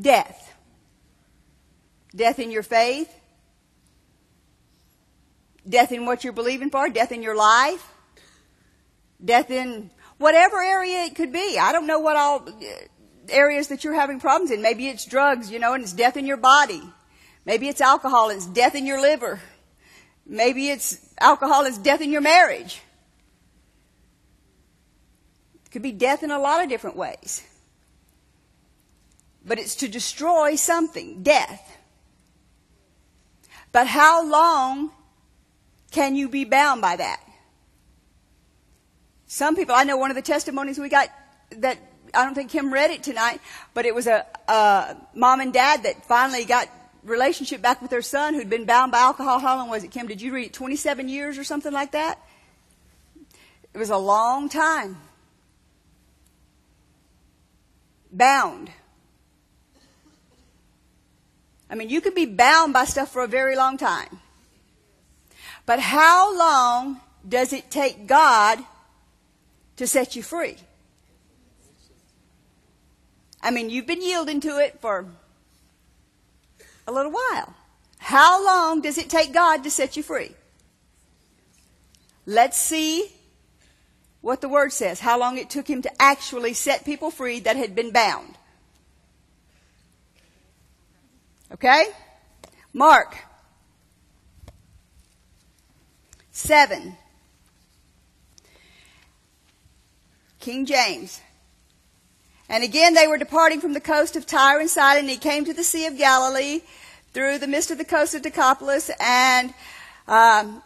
Death. 0.00 0.55
Death 2.14 2.38
in 2.38 2.50
your 2.50 2.62
faith. 2.62 3.12
Death 5.68 5.92
in 5.92 6.07
what 6.07 6.22
you're 6.22 6.33
believing 6.33 6.70
for. 6.70 6.88
Death 6.88 7.12
in 7.12 7.22
your 7.22 7.37
life 7.37 7.87
death 9.24 9.50
in 9.50 9.90
whatever 10.18 10.61
area 10.61 11.04
it 11.04 11.14
could 11.14 11.33
be. 11.33 11.59
I 11.59 11.72
don't 11.72 11.87
know 11.87 11.98
what 11.98 12.16
all 12.16 12.48
uh, 12.48 12.64
areas 13.28 13.68
that 13.68 13.85
you're 13.85 13.94
having 13.94 14.20
problems 14.20 14.50
in. 14.50 14.62
Maybe 14.62 14.88
it's 14.88 15.04
drugs, 15.04 15.50
you 15.50 15.59
know, 15.59 15.74
and 15.74 15.83
it's 15.83 15.92
death 15.92 16.16
in 16.16 16.26
your 16.26 16.37
body. 16.37 16.83
Maybe 17.44 17.68
it's 17.68 17.80
alcohol 17.80 18.28
and 18.28 18.37
it's 18.37 18.46
death 18.46 18.74
in 18.74 18.87
your 18.87 19.00
liver. 19.00 19.40
Maybe 20.26 20.68
it's 20.68 20.98
alcohol 21.20 21.61
and 21.61 21.68
it's 21.68 21.78
death 21.78 22.00
in 22.00 22.11
your 22.11 22.20
marriage. 22.20 22.80
It 25.64 25.70
could 25.70 25.83
be 25.83 25.92
death 25.92 26.22
in 26.22 26.30
a 26.30 26.38
lot 26.38 26.62
of 26.62 26.68
different 26.68 26.96
ways. 26.96 27.46
But 29.44 29.59
it's 29.59 29.76
to 29.76 29.88
destroy 29.88 30.56
something, 30.56 31.22
death. 31.22 31.78
But 33.72 33.87
how 33.87 34.28
long 34.28 34.90
can 35.90 36.14
you 36.14 36.28
be 36.28 36.44
bound 36.44 36.83
by 36.83 36.96
that? 36.96 37.20
Some 39.33 39.55
people, 39.55 39.77
I 39.77 39.85
know 39.85 39.97
one 39.97 40.11
of 40.11 40.16
the 40.16 40.23
testimonies 40.23 40.77
we 40.77 40.88
got 40.88 41.09
that 41.59 41.79
I 42.12 42.25
don't 42.25 42.35
think 42.35 42.51
Kim 42.51 42.73
read 42.73 42.90
it 42.90 43.05
tonight, 43.05 43.40
but 43.75 43.87
it 43.87 43.95
was 43.95 44.09
a, 44.09 44.27
a 44.49 44.97
mom 45.14 45.38
and 45.38 45.53
dad 45.53 45.85
that 45.85 46.05
finally 46.05 46.45
got 46.45 46.69
relationship 47.05 47.62
back 47.62 47.81
with 47.81 47.93
their 47.93 48.03
son 48.03 48.35
who'd 48.35 48.51
been 48.51 48.64
bound 48.64 48.90
by 48.90 48.99
alcohol. 48.99 49.38
How 49.38 49.57
long 49.57 49.71
was 49.71 49.85
it, 49.85 49.93
Kim? 49.93 50.09
Did 50.09 50.21
you 50.21 50.35
read 50.35 50.47
it? 50.47 50.53
27 50.53 51.09
years 51.09 51.38
or 51.38 51.45
something 51.45 51.73
like 51.73 51.93
that? 51.93 52.19
It 53.73 53.79
was 53.79 53.90
a 53.90 53.97
long 53.97 54.49
time. 54.49 54.97
Bound. 58.11 58.69
I 61.71 61.77
mean, 61.77 61.88
you 61.88 62.01
could 62.01 62.16
be 62.16 62.27
bound 62.27 62.73
by 62.73 62.85
stuff 62.85 63.12
for 63.12 63.23
a 63.23 63.29
very 63.29 63.55
long 63.55 63.79
time. 63.79 64.19
But 65.66 65.79
how 65.79 66.37
long 66.37 67.01
does 67.29 67.53
it 67.53 67.71
take 67.71 68.09
God 68.09 68.64
to 69.81 69.87
set 69.87 70.14
you 70.14 70.23
free. 70.23 70.57
I 73.40 73.51
mean, 73.51 73.71
you've 73.71 73.87
been 73.87 74.03
yielding 74.03 74.38
to 74.40 74.59
it 74.59 74.79
for 74.79 75.07
a 76.87 76.93
little 76.93 77.11
while. 77.11 77.55
How 77.97 78.45
long 78.45 78.83
does 78.83 78.99
it 78.99 79.09
take 79.09 79.33
God 79.33 79.64
to 79.64 79.71
set 79.71 79.97
you 79.97 80.03
free? 80.03 80.33
Let's 82.27 82.61
see 82.61 83.11
what 84.21 84.43
the 84.43 84.51
word 84.51 84.75
says. 84.75 85.01
How 85.01 85.19
long 85.19 85.38
it 85.38 85.49
took 85.49 85.66
him 85.66 85.81
to 85.81 85.90
actually 86.03 86.53
set 86.53 86.85
people 86.85 87.11
free 87.11 87.40
that 87.40 87.57
had 87.57 87.75
been 87.75 87.90
bound. 87.90 88.37
Okay? 91.53 91.87
Mark 92.75 93.16
7 96.33 96.99
King 100.40 100.66
James. 100.66 101.20
And 102.48 102.64
again, 102.64 102.94
they 102.94 103.07
were 103.07 103.18
departing 103.18 103.61
from 103.61 103.74
the 103.74 103.81
coast 103.81 104.16
of 104.16 104.26
Tyre 104.26 104.59
and 104.59 104.68
Sidon, 104.68 105.05
and 105.05 105.11
he 105.11 105.16
came 105.16 105.44
to 105.44 105.55
the 105.55 105.62
Sea 105.62 105.87
of 105.87 105.96
Galilee 105.96 106.62
through 107.12 107.38
the 107.38 107.46
midst 107.46 107.70
of 107.70 107.79
the 107.79 107.85
coast 107.85 108.14
of 108.14 108.22
Decapolis, 108.22 108.90
and 108.98 109.55
um, 110.09 110.62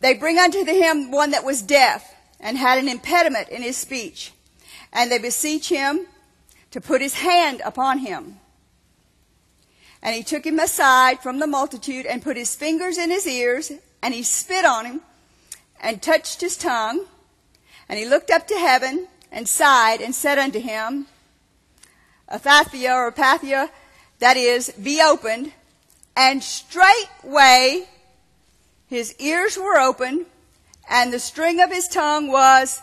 they 0.00 0.14
bring 0.14 0.38
unto 0.38 0.64
him 0.64 1.10
one 1.10 1.30
that 1.30 1.44
was 1.44 1.62
deaf 1.62 2.14
and 2.40 2.56
had 2.56 2.78
an 2.78 2.88
impediment 2.88 3.48
in 3.48 3.62
his 3.62 3.76
speech, 3.76 4.32
and 4.92 5.10
they 5.10 5.18
beseech 5.18 5.68
him 5.68 6.06
to 6.70 6.80
put 6.80 7.00
his 7.00 7.14
hand 7.14 7.60
upon 7.64 7.98
him. 7.98 8.38
And 10.02 10.14
he 10.14 10.22
took 10.22 10.46
him 10.46 10.58
aside 10.58 11.20
from 11.20 11.38
the 11.38 11.46
multitude 11.46 12.06
and 12.06 12.22
put 12.22 12.36
his 12.36 12.54
fingers 12.54 12.98
in 12.98 13.10
his 13.10 13.26
ears, 13.26 13.72
and 14.02 14.14
he 14.14 14.22
spit 14.22 14.64
on 14.64 14.86
him 14.86 15.00
and 15.80 16.00
touched 16.00 16.40
his 16.40 16.56
tongue. 16.56 17.06
And 17.88 17.98
he 17.98 18.06
looked 18.06 18.30
up 18.30 18.46
to 18.48 18.58
heaven 18.58 19.08
and 19.32 19.48
sighed 19.48 20.00
and 20.00 20.14
said 20.14 20.38
unto 20.38 20.60
him, 20.60 21.06
Aphathia 22.30 22.94
or 22.94 23.10
Apathia, 23.10 23.70
that 24.18 24.36
is, 24.36 24.70
be 24.70 25.00
opened. 25.02 25.52
And 26.16 26.42
straightway 26.42 27.86
his 28.88 29.14
ears 29.18 29.56
were 29.58 29.78
opened, 29.78 30.24
and 30.88 31.12
the 31.12 31.18
string 31.18 31.60
of 31.60 31.70
his 31.70 31.88
tongue 31.88 32.28
was. 32.28 32.80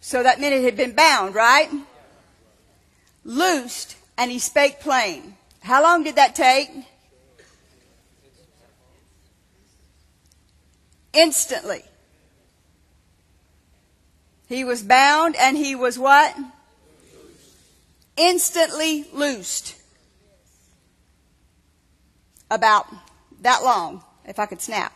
So 0.00 0.22
that 0.22 0.40
meant 0.40 0.54
it 0.54 0.64
had 0.64 0.76
been 0.76 0.94
bound, 0.94 1.34
right? 1.34 1.68
Loosed, 3.24 3.96
and 4.16 4.30
he 4.30 4.38
spake 4.38 4.80
plain. 4.80 5.36
How 5.60 5.82
long 5.82 6.04
did 6.04 6.16
that 6.16 6.34
take? 6.34 6.70
Instantly. 11.12 11.84
He 14.52 14.64
was 14.64 14.82
bound 14.82 15.34
and 15.36 15.56
he 15.56 15.74
was 15.74 15.98
what? 15.98 16.36
Instantly 18.18 19.06
loosed. 19.10 19.76
About 22.50 22.86
that 23.40 23.62
long, 23.62 24.04
if 24.26 24.38
I 24.38 24.44
could 24.44 24.60
snap. 24.60 24.92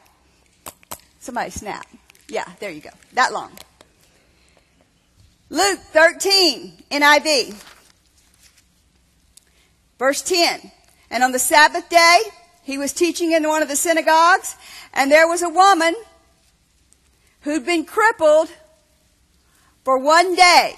Somebody 1.21 1.49
snap. 1.49 1.87
Yeah, 2.29 2.45
there 2.61 2.71
you 2.71 2.83
go. 2.83 2.91
That 3.15 3.33
long. 3.33 3.51
Luke 5.49 5.79
13, 5.79 6.85
NIV. 6.91 7.65
Verse 9.99 10.21
10. 10.21 10.71
And 11.11 11.25
on 11.25 11.33
the 11.33 11.39
Sabbath 11.39 11.89
day, 11.89 12.19
he 12.63 12.77
was 12.77 12.93
teaching 12.93 13.33
in 13.33 13.49
one 13.49 13.63
of 13.63 13.69
the 13.69 13.77
synagogues, 13.77 14.55
and 14.93 15.11
there 15.11 15.27
was 15.27 15.41
a 15.41 15.49
woman 15.49 15.95
who'd 17.41 17.65
been 17.65 17.87
crippled 17.87 18.51
for 19.87 19.97
one 19.97 20.35
day. 20.35 20.75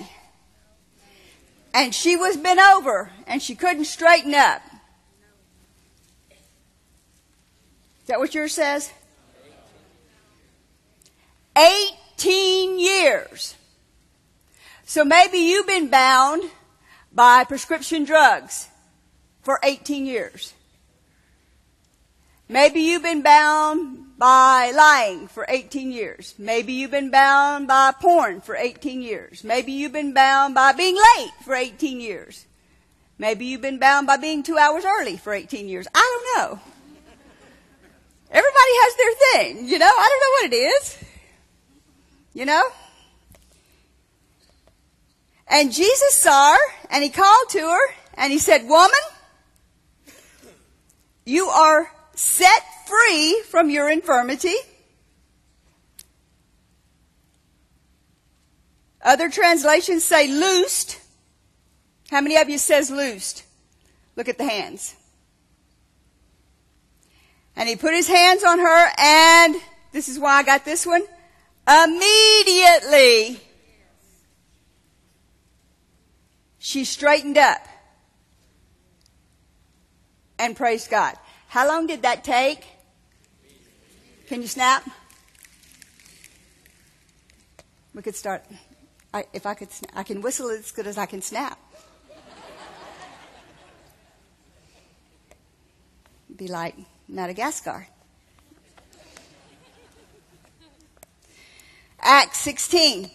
And 1.72 1.94
she 1.94 2.14
was 2.14 2.36
bent 2.36 2.60
over, 2.60 3.10
and 3.26 3.40
she 3.40 3.54
couldn't 3.54 3.86
straighten 3.86 4.34
up. 4.34 4.60
Is 6.30 8.08
that 8.08 8.18
what 8.18 8.34
yours 8.34 8.52
says? 8.52 8.92
18 11.56 12.78
years. 12.78 13.54
So 14.84 15.06
maybe 15.06 15.38
you've 15.38 15.66
been 15.66 15.88
bound 15.88 16.42
by 17.10 17.44
prescription 17.44 18.04
drugs 18.04 18.68
for 19.40 19.58
18 19.62 20.04
years. 20.04 20.52
Maybe 22.46 22.80
you've 22.80 23.02
been 23.02 23.22
bound 23.22 24.07
by 24.18 24.72
lying 24.74 25.28
for 25.28 25.46
18 25.48 25.92
years. 25.92 26.34
Maybe 26.38 26.72
you've 26.72 26.90
been 26.90 27.10
bound 27.10 27.68
by 27.68 27.92
porn 27.92 28.40
for 28.40 28.56
18 28.56 29.00
years. 29.00 29.44
Maybe 29.44 29.72
you've 29.72 29.92
been 29.92 30.12
bound 30.12 30.56
by 30.56 30.72
being 30.72 30.96
late 30.96 31.30
for 31.44 31.54
18 31.54 32.00
years. 32.00 32.44
Maybe 33.16 33.46
you've 33.46 33.60
been 33.60 33.78
bound 33.78 34.08
by 34.08 34.16
being 34.16 34.42
two 34.42 34.58
hours 34.58 34.84
early 34.84 35.16
for 35.16 35.32
18 35.32 35.68
years. 35.68 35.86
I 35.94 36.20
don't 36.34 36.50
know. 36.50 36.60
Everybody 38.30 38.72
has 38.82 38.96
their 38.96 39.14
thing, 39.32 39.68
you 39.68 39.78
know? 39.78 39.86
I 39.86 40.08
don't 40.10 40.20
know 40.20 40.32
what 40.36 40.52
it 40.52 40.56
is. 40.56 40.98
You 42.34 42.44
know? 42.44 42.62
And 45.46 45.72
Jesus 45.72 46.20
saw 46.20 46.54
her 46.54 46.74
and 46.90 47.02
he 47.02 47.08
called 47.08 47.48
to 47.50 47.60
her 47.60 47.94
and 48.14 48.32
he 48.32 48.38
said, 48.38 48.68
Woman, 48.68 48.90
you 51.24 51.46
are 51.46 51.90
set 52.18 52.64
free 52.84 53.42
from 53.48 53.70
your 53.70 53.88
infirmity. 53.88 54.56
Other 59.00 59.30
translations 59.30 60.04
say 60.04 60.26
loosed. 60.26 60.98
How 62.10 62.20
many 62.20 62.36
of 62.36 62.48
you 62.48 62.58
says 62.58 62.90
loosed? 62.90 63.44
Look 64.16 64.28
at 64.28 64.36
the 64.36 64.48
hands. 64.48 64.96
And 67.54 67.68
he 67.68 67.76
put 67.76 67.94
his 67.94 68.08
hands 68.08 68.42
on 68.42 68.58
her 68.58 68.88
and 68.98 69.54
this 69.92 70.08
is 70.08 70.18
why 70.18 70.38
I 70.38 70.42
got 70.42 70.64
this 70.64 70.84
one. 70.84 71.04
Immediately 71.68 73.40
she 76.58 76.84
straightened 76.84 77.38
up 77.38 77.64
and 80.36 80.56
praised 80.56 80.90
God. 80.90 81.16
How 81.58 81.66
long 81.66 81.88
did 81.88 82.02
that 82.02 82.22
take? 82.22 82.64
Can 84.28 84.42
you 84.42 84.46
snap? 84.46 84.88
We 87.92 88.00
could 88.00 88.14
start. 88.14 88.44
I, 89.12 89.24
if 89.32 89.44
I 89.44 89.54
could, 89.54 89.70
I 89.92 90.04
can 90.04 90.22
whistle 90.22 90.50
as 90.50 90.70
good 90.70 90.86
as 90.86 90.96
I 90.96 91.06
can 91.06 91.20
snap. 91.20 91.58
Be 96.36 96.46
like 96.46 96.76
Madagascar. 97.08 97.88
Acts 102.00 102.38
16, 102.38 103.10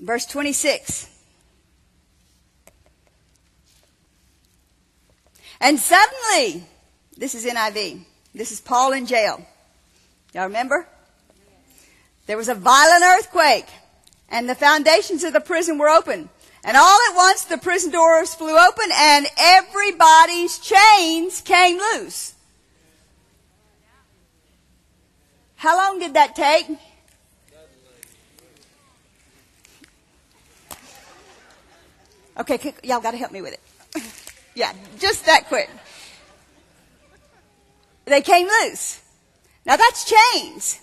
verse 0.00 0.26
26. 0.26 1.08
And 5.60 5.78
suddenly, 5.78 6.66
this 7.16 7.34
is 7.34 7.44
NIV. 7.44 8.00
This 8.34 8.52
is 8.52 8.60
Paul 8.60 8.92
in 8.92 9.06
jail. 9.06 9.44
Y'all 10.34 10.44
remember? 10.44 10.86
There 12.26 12.36
was 12.36 12.48
a 12.48 12.54
violent 12.54 13.04
earthquake 13.04 13.66
and 14.28 14.48
the 14.48 14.54
foundations 14.54 15.24
of 15.24 15.32
the 15.32 15.40
prison 15.40 15.78
were 15.78 15.88
open. 15.88 16.28
And 16.64 16.76
all 16.76 16.98
at 17.10 17.16
once 17.16 17.44
the 17.44 17.58
prison 17.58 17.92
doors 17.92 18.34
flew 18.34 18.58
open 18.58 18.90
and 18.92 19.26
everybody's 19.38 20.58
chains 20.58 21.40
came 21.40 21.78
loose. 21.78 22.34
How 25.56 25.76
long 25.76 25.98
did 25.98 26.14
that 26.14 26.36
take? 26.36 26.66
Okay, 32.38 32.74
y'all 32.84 33.00
got 33.00 33.12
to 33.12 33.16
help 33.16 33.32
me 33.32 33.40
with 33.40 33.54
it. 33.54 34.04
yeah, 34.54 34.74
just 34.98 35.24
that 35.24 35.46
quick. 35.48 35.70
They 38.06 38.22
came 38.22 38.48
loose. 38.62 39.00
Now 39.66 39.76
that's 39.76 40.10
chains. 40.32 40.80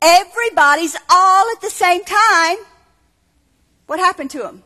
Everybody's 0.00 0.96
all 1.10 1.50
at 1.50 1.60
the 1.60 1.70
same 1.70 2.04
time. 2.04 2.58
What 3.86 3.98
happened 3.98 4.30
to 4.32 4.38
them? 4.38 4.62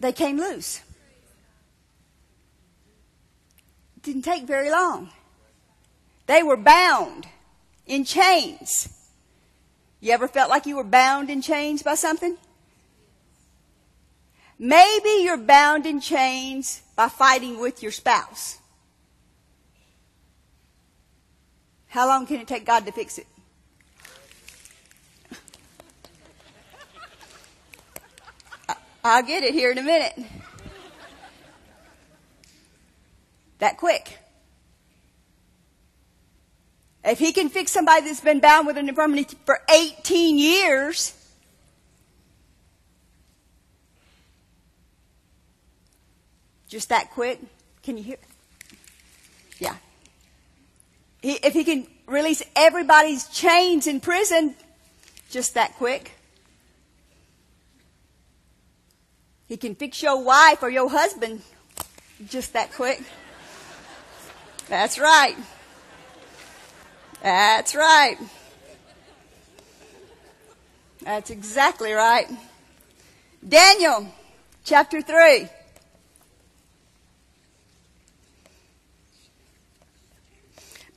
They 0.00 0.12
came 0.12 0.36
loose. 0.36 0.82
Didn't 4.02 4.22
take 4.22 4.44
very 4.44 4.70
long. 4.70 5.10
They 6.26 6.42
were 6.42 6.56
bound 6.56 7.26
in 7.86 8.04
chains. 8.04 8.88
You 10.00 10.12
ever 10.12 10.28
felt 10.28 10.50
like 10.50 10.66
you 10.66 10.76
were 10.76 10.84
bound 10.84 11.30
in 11.30 11.40
chains 11.40 11.82
by 11.82 11.94
something? 11.94 12.36
Maybe 14.58 15.22
you're 15.22 15.36
bound 15.36 15.86
in 15.86 16.00
chains 16.00 16.82
by 16.96 17.08
fighting 17.08 17.60
with 17.60 17.82
your 17.82 17.92
spouse. 17.92 18.58
How 21.86 22.06
long 22.06 22.26
can 22.26 22.40
it 22.40 22.48
take 22.48 22.66
God 22.66 22.84
to 22.86 22.92
fix 22.92 23.18
it? 23.18 23.26
I'll 29.04 29.22
get 29.22 29.42
it 29.42 29.54
here 29.54 29.70
in 29.70 29.78
a 29.78 29.82
minute. 29.82 30.18
That 33.58 33.76
quick. 33.78 34.18
If 37.04 37.18
he 37.18 37.32
can 37.32 37.48
fix 37.48 37.72
somebody 37.72 38.06
that's 38.06 38.20
been 38.20 38.40
bound 38.40 38.66
with 38.66 38.76
an 38.76 38.88
infirmity 38.88 39.38
for 39.46 39.60
18 39.70 40.36
years, 40.36 41.14
just 46.68 46.90
that 46.90 47.10
quick, 47.10 47.40
can 47.82 47.96
you 47.96 48.02
hear? 48.02 48.16
Yeah. 49.58 49.76
He, 51.22 51.32
if 51.32 51.52
he 51.52 51.64
can 51.64 51.86
release 52.06 52.42
everybody's 52.56 53.28
chains 53.28 53.86
in 53.86 54.00
prison 54.00 54.54
just 55.30 55.54
that 55.54 55.74
quick. 55.76 56.12
He 59.46 59.56
can 59.56 59.74
fix 59.74 60.02
your 60.02 60.22
wife 60.22 60.62
or 60.62 60.70
your 60.70 60.90
husband 60.90 61.42
just 62.28 62.52
that 62.52 62.72
quick. 62.72 63.02
That's 64.68 64.98
right. 64.98 65.36
That's 67.22 67.74
right. 67.74 68.16
That's 71.02 71.30
exactly 71.30 71.92
right. 71.92 72.26
Daniel 73.46 74.12
chapter 74.64 75.00
3. 75.00 75.48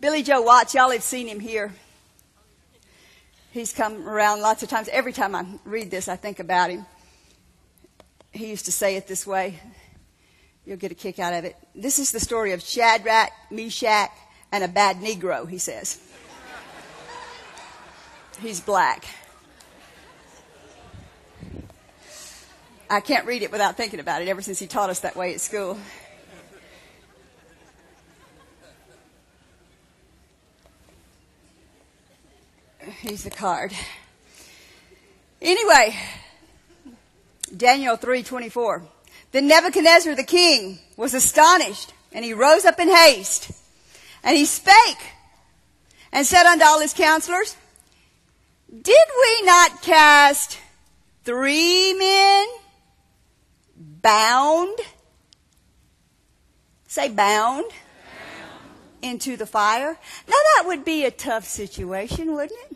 Billy 0.02 0.24
Joe 0.24 0.42
Watts, 0.42 0.74
y'all 0.74 0.90
have 0.90 1.04
seen 1.04 1.28
him 1.28 1.40
here. 1.40 1.72
He's 3.52 3.72
come 3.72 4.10
around 4.10 4.42
lots 4.42 4.64
of 4.64 4.70
times. 4.70 4.90
Every 4.92 5.14
time 5.14 5.36
I 5.36 5.46
read 5.64 5.92
this, 5.92 6.08
I 6.08 6.16
think 6.16 6.40
about 6.40 6.72
him. 6.72 6.88
He 8.32 8.48
used 8.48 8.66
to 8.66 8.72
say 8.72 8.96
it 8.96 9.08
this 9.08 9.28
way. 9.28 9.60
You'll 10.66 10.78
get 10.78 10.92
a 10.92 10.96
kick 10.96 11.20
out 11.20 11.34
of 11.34 11.46
it. 11.46 11.56
This 11.76 12.00
is 12.00 12.12
the 12.12 12.20
story 12.20 12.54
of 12.54 12.64
Shadrach, 12.64 13.30
Meshach, 13.52 14.10
and 14.52 14.64
a 14.64 14.68
bad 14.68 14.98
Negro, 14.98 15.48
he 15.48 15.60
says. 15.60 16.02
He's 18.42 18.60
black. 18.60 19.06
I 22.90 23.02
can't 23.02 23.28
read 23.28 23.44
it 23.44 23.52
without 23.52 23.78
thinking 23.78 24.00
about 24.00 24.24
it 24.24 24.30
ever 24.30 24.42
since 24.42 24.58
he 24.58 24.66
taught 24.66 24.90
us 24.90 25.02
that 25.02 25.16
way 25.16 25.36
at 25.36 25.42
school. 25.42 25.78
He's 33.02 33.24
the 33.24 33.32
card. 33.32 33.74
Anyway, 35.42 35.96
Daniel 37.56 37.98
3:24. 37.98 38.84
Then 39.32 39.48
Nebuchadnezzar 39.48 40.14
the 40.14 40.24
king 40.24 40.78
was 40.98 41.16
astonished, 41.16 41.94
and 42.12 42.24
he 42.24 42.34
rose 42.34 42.64
up 42.64 42.80
in 42.80 42.90
haste, 42.90 43.50
and 44.24 44.38
he 44.38 44.46
spake 44.46 45.02
and 46.12 46.28
said 46.28 46.46
unto 46.46 46.64
all 46.64 46.80
his 46.80 46.94
counselors, 46.94 47.56
Did 48.70 49.08
we 49.22 49.46
not 49.48 49.82
cast 49.82 50.60
three 51.24 51.94
men 51.94 52.48
bound? 53.76 54.78
Say 56.88 57.10
bound 57.10 57.66
into 59.02 59.38
the 59.38 59.48
fire. 59.48 59.98
Now 60.28 60.38
that 60.56 60.68
would 60.68 60.86
be 60.86 61.06
a 61.06 61.12
tough 61.12 61.46
situation, 61.46 62.34
wouldn't 62.34 62.60
it? 62.70 62.71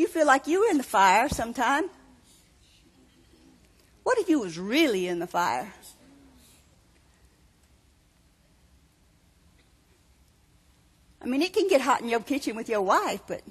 You 0.00 0.08
feel 0.08 0.26
like 0.26 0.46
you 0.46 0.60
were 0.60 0.70
in 0.70 0.78
the 0.78 0.82
fire 0.82 1.28
sometime. 1.28 1.84
What 4.02 4.16
if 4.16 4.30
you 4.30 4.40
was 4.40 4.58
really 4.58 5.06
in 5.06 5.18
the 5.18 5.26
fire? 5.26 5.70
I 11.20 11.26
mean, 11.26 11.42
it 11.42 11.52
can 11.52 11.68
get 11.68 11.82
hot 11.82 12.00
in 12.00 12.08
your 12.08 12.20
kitchen 12.20 12.56
with 12.56 12.70
your 12.70 12.80
wife, 12.80 13.20
but 13.26 13.42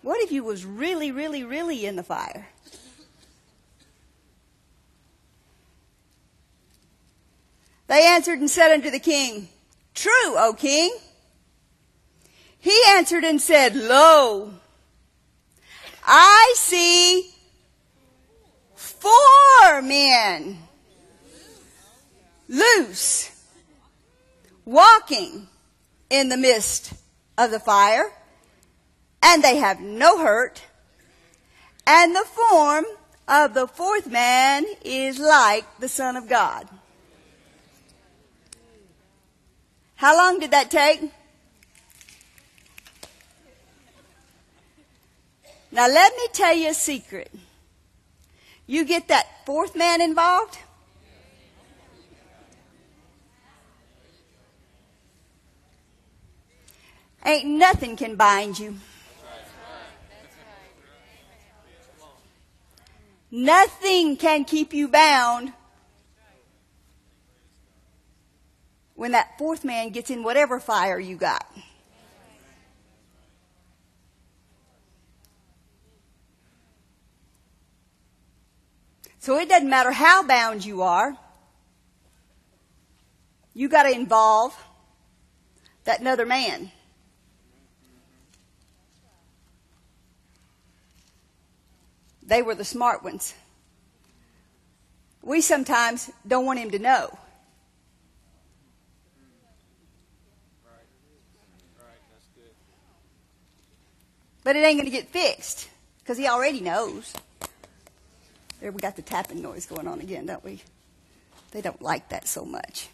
what 0.00 0.18
if 0.22 0.32
you 0.32 0.42
was 0.42 0.64
really, 0.64 1.12
really, 1.12 1.44
really 1.44 1.84
in 1.84 1.96
the 1.96 2.02
fire? 2.02 2.48
They 7.88 8.06
answered 8.06 8.38
and 8.38 8.48
said 8.48 8.72
unto 8.72 8.90
the 8.90 9.00
king, 9.00 9.48
True, 9.94 10.10
O 10.38 10.54
king. 10.56 10.96
He 12.60 12.78
answered 12.88 13.24
and 13.24 13.40
said, 13.40 13.74
Lo, 13.74 14.52
I 16.06 16.54
see 16.56 17.30
four 18.74 19.82
men 19.82 20.58
loose, 22.48 23.30
walking 24.64 25.48
in 26.10 26.28
the 26.28 26.36
midst 26.36 26.92
of 27.38 27.50
the 27.50 27.60
fire, 27.60 28.12
and 29.22 29.42
they 29.42 29.56
have 29.56 29.80
no 29.80 30.18
hurt, 30.18 30.62
and 31.86 32.14
the 32.14 32.26
form 32.26 32.84
of 33.26 33.54
the 33.54 33.66
fourth 33.66 34.06
man 34.06 34.66
is 34.84 35.18
like 35.18 35.64
the 35.78 35.88
Son 35.88 36.16
of 36.16 36.28
God. 36.28 36.68
How 39.94 40.16
long 40.16 40.40
did 40.40 40.50
that 40.50 40.70
take? 40.70 41.12
Now 45.72 45.88
let 45.88 46.12
me 46.16 46.26
tell 46.32 46.54
you 46.54 46.70
a 46.70 46.74
secret. 46.74 47.32
You 48.66 48.84
get 48.84 49.08
that 49.08 49.26
fourth 49.46 49.76
man 49.76 50.00
involved, 50.00 50.58
ain't 57.24 57.46
nothing 57.46 57.96
can 57.96 58.16
bind 58.16 58.58
you. 58.58 58.76
Nothing 63.32 64.16
can 64.16 64.44
keep 64.44 64.72
you 64.74 64.88
bound 64.88 65.52
when 68.96 69.12
that 69.12 69.38
fourth 69.38 69.64
man 69.64 69.90
gets 69.90 70.10
in 70.10 70.24
whatever 70.24 70.58
fire 70.58 70.98
you 70.98 71.16
got. 71.16 71.46
So 79.20 79.38
it 79.38 79.50
doesn't 79.50 79.68
matter 79.68 79.92
how 79.92 80.22
bound 80.22 80.64
you 80.64 80.80
are. 80.80 81.14
You 83.52 83.68
got 83.68 83.82
to 83.82 83.90
involve 83.90 84.56
that 85.84 86.00
another 86.00 86.24
man. 86.24 86.72
They 92.22 92.40
were 92.40 92.54
the 92.54 92.64
smart 92.64 93.04
ones. 93.04 93.34
We 95.22 95.42
sometimes 95.42 96.10
don't 96.26 96.46
want 96.46 96.58
him 96.58 96.70
to 96.70 96.78
know. 96.78 97.18
But 104.42 104.56
it 104.56 104.60
ain't 104.60 104.78
going 104.78 104.90
to 104.90 104.96
get 104.96 105.08
fixed 105.08 105.68
because 105.98 106.16
he 106.16 106.26
already 106.26 106.62
knows. 106.62 107.12
There, 108.60 108.70
we 108.70 108.80
got 108.80 108.96
the 108.96 109.02
tapping 109.02 109.40
noise 109.40 109.66
going 109.66 109.88
on 109.88 110.00
again, 110.00 110.26
don't 110.26 110.44
we? 110.44 110.62
They 111.50 111.62
don't 111.62 111.80
like 111.80 112.10
that 112.10 112.28
so 112.28 112.44
much. 112.44 112.88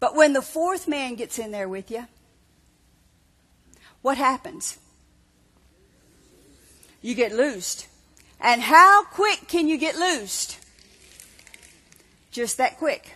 But 0.00 0.14
when 0.14 0.32
the 0.32 0.42
fourth 0.42 0.88
man 0.88 1.16
gets 1.16 1.38
in 1.38 1.50
there 1.50 1.68
with 1.68 1.90
you, 1.90 2.06
what 4.00 4.16
happens? 4.16 4.78
You 7.02 7.14
get 7.14 7.32
loosed. 7.32 7.86
And 8.40 8.62
how 8.62 9.04
quick 9.04 9.48
can 9.48 9.68
you 9.68 9.76
get 9.76 9.96
loosed? 9.96 10.58
Just 12.30 12.58
that 12.58 12.78
quick. 12.78 13.14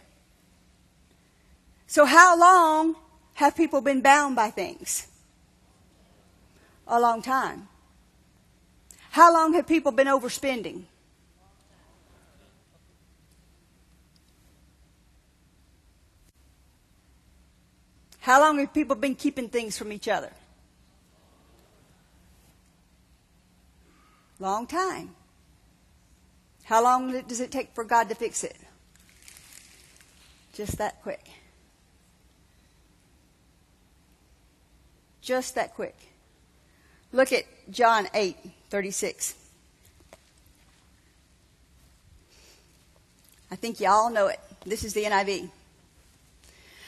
So 1.87 2.05
how 2.05 2.38
long 2.38 2.96
have 3.35 3.57
people 3.57 3.81
been 3.81 4.01
bound 4.01 4.35
by 4.35 4.51
things? 4.51 5.07
A 6.88 7.01
long 7.01 7.22
time. 7.22 7.68
How 9.12 9.31
long 9.31 9.53
have 9.53 9.66
people 9.66 9.92
been 9.92 10.07
overspending? 10.07 10.85
How 18.21 18.40
long 18.40 18.58
have 18.58 18.73
people 18.73 18.96
been 18.96 19.15
keeping 19.15 19.50
things 19.50 19.77
from 19.77 19.92
each 19.92 20.08
other? 20.08 20.33
Long 24.38 24.67
time. 24.67 25.15
How 26.65 26.83
long 26.83 27.21
does 27.29 27.40
it 27.40 27.50
take 27.50 27.75
for 27.75 27.85
God 27.85 28.08
to 28.08 28.15
fix 28.15 28.42
it? 28.42 28.56
Just 30.54 30.79
that 30.79 31.02
quick. 31.02 31.29
Just 35.21 35.54
that 35.56 35.75
quick. 35.75 35.96
Look 37.13 37.31
at 37.31 37.44
John 37.71 38.08
8, 38.15 38.37
36. 38.71 39.35
I 43.50 43.56
think 43.56 43.81
you 43.81 43.88
all 43.88 44.10
know 44.10 44.29
it. 44.29 44.40
This 44.65 44.85
is 44.85 44.94
the 44.94 45.04
NIV. 45.04 45.50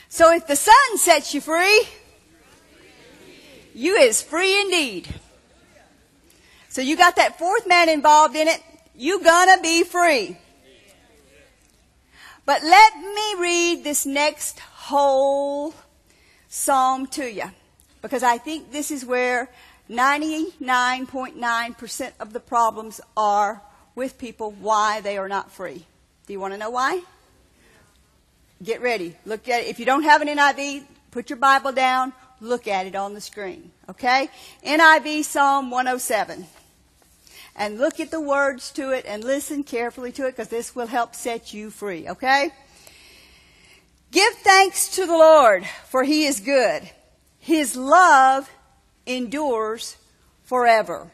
So 0.09 0.33
if 0.33 0.47
the 0.47 0.57
Son 0.57 0.97
sets 0.97 1.35
you 1.35 1.41
free, 1.41 1.87
you 3.75 3.97
is 3.97 4.23
free 4.23 4.61
indeed. 4.61 5.09
So 6.69 6.81
you 6.81 6.97
got 6.97 7.17
that 7.17 7.39
fourth 7.39 7.67
man 7.67 7.89
involved 7.89 8.35
in 8.35 8.49
it, 8.49 8.63
you 8.97 9.23
gonna 9.23 9.61
be 9.61 9.85
free. 9.85 10.37
But 12.47 12.63
let 12.63 12.97
me 12.97 13.35
read 13.39 13.85
this 13.85 14.05
next 14.07 14.59
whole 14.61 15.75
psalm 16.49 17.07
to 17.09 17.31
you 17.31 17.51
because 18.03 18.23
I 18.23 18.39
think 18.39 18.71
this 18.71 18.91
is 18.91 19.05
where 19.05 19.51
99.9% 19.91 22.13
of 22.19 22.33
the 22.33 22.41
problems 22.41 23.01
are 23.17 23.63
with 23.95 24.19
people 24.19 24.51
why 24.53 25.01
they 25.01 25.19
are 25.19 25.29
not 25.29 25.53
free. 25.53 25.85
Do 26.27 26.33
you 26.33 26.41
want 26.41 26.55
to 26.55 26.59
know 26.59 26.71
why? 26.71 27.03
Get 28.63 28.81
ready. 28.81 29.15
Look 29.27 29.49
at 29.49 29.63
it. 29.63 29.69
If 29.69 29.79
you 29.79 29.85
don't 29.85 30.05
have 30.05 30.23
an 30.23 30.29
NIV, 30.29 30.85
put 31.11 31.29
your 31.29 31.39
Bible 31.39 31.73
down. 31.73 32.15
Look 32.41 32.67
at 32.67 32.87
it 32.87 32.95
on 32.95 33.13
the 33.15 33.21
screen. 33.21 33.73
Okay? 33.91 34.31
NIV 34.67 35.25
Psalm 35.25 35.71
107. 35.71 36.47
And 37.57 37.79
look 37.79 38.01
at 38.01 38.11
the 38.11 38.21
words 38.21 38.71
to 38.73 38.91
it 38.91 39.05
and 39.07 39.23
listen 39.23 39.65
carefully 39.65 40.13
to 40.13 40.27
it 40.27 40.33
because 40.33 40.49
this 40.49 40.75
will 40.75 40.87
help 40.87 41.15
set 41.15 41.53
you 41.53 41.71
free. 41.71 42.09
Okay? 42.09 42.51
Give 44.11 44.33
thanks 44.35 44.97
to 44.97 45.07
the 45.07 45.13
Lord 45.13 45.67
for 45.89 46.05
he 46.05 46.25
is 46.25 46.41
good. 46.41 46.89
His 47.39 47.77
love 47.77 48.51
endures 49.07 49.97
forever. 50.45 51.11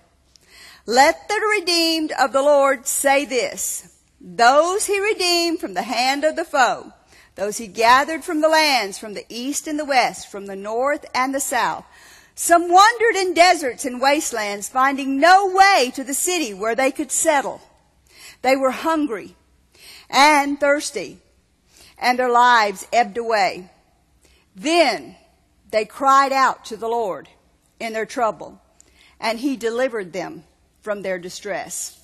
Let 0.86 1.28
the 1.28 1.40
redeemed 1.58 2.12
of 2.12 2.32
the 2.32 2.42
Lord 2.42 2.86
say 2.86 3.24
this. 3.24 3.96
Those 4.20 4.86
he 4.86 5.00
redeemed 5.00 5.60
from 5.60 5.74
the 5.74 5.82
hand 5.82 6.24
of 6.24 6.36
the 6.36 6.44
foe, 6.44 6.92
those 7.36 7.58
he 7.58 7.66
gathered 7.66 8.24
from 8.24 8.40
the 8.40 8.48
lands, 8.48 8.98
from 8.98 9.14
the 9.14 9.24
east 9.28 9.66
and 9.66 9.78
the 9.78 9.84
west, 9.84 10.30
from 10.30 10.46
the 10.46 10.56
north 10.56 11.06
and 11.14 11.34
the 11.34 11.40
south. 11.40 11.84
Some 12.34 12.70
wandered 12.70 13.16
in 13.16 13.34
deserts 13.34 13.84
and 13.84 14.00
wastelands, 14.00 14.68
finding 14.68 15.20
no 15.20 15.46
way 15.46 15.92
to 15.94 16.04
the 16.04 16.14
city 16.14 16.52
where 16.52 16.74
they 16.74 16.90
could 16.90 17.10
settle. 17.10 17.60
They 18.42 18.56
were 18.56 18.70
hungry 18.70 19.36
and 20.08 20.58
thirsty, 20.58 21.18
and 21.98 22.18
their 22.18 22.30
lives 22.30 22.86
ebbed 22.92 23.18
away. 23.18 23.70
Then 24.56 25.16
they 25.70 25.84
cried 25.84 26.32
out 26.32 26.64
to 26.66 26.76
the 26.76 26.88
Lord 26.88 27.28
in 27.80 27.92
their 27.92 28.06
trouble, 28.06 28.60
and 29.18 29.40
he 29.40 29.56
delivered 29.56 30.12
them 30.12 30.44
from 30.82 31.02
their 31.02 31.18
distress. 31.18 31.96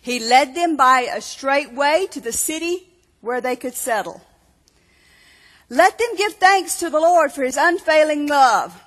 He 0.00 0.20
led 0.20 0.54
them 0.54 0.76
by 0.76 1.00
a 1.00 1.20
straight 1.20 1.72
way 1.72 2.06
to 2.12 2.20
the 2.20 2.32
city 2.32 2.88
where 3.20 3.40
they 3.40 3.56
could 3.56 3.74
settle. 3.74 4.22
Let 5.68 5.98
them 5.98 6.16
give 6.16 6.34
thanks 6.34 6.78
to 6.80 6.90
the 6.90 7.00
Lord 7.00 7.32
for 7.32 7.42
his 7.42 7.56
unfailing 7.56 8.26
love, 8.26 8.82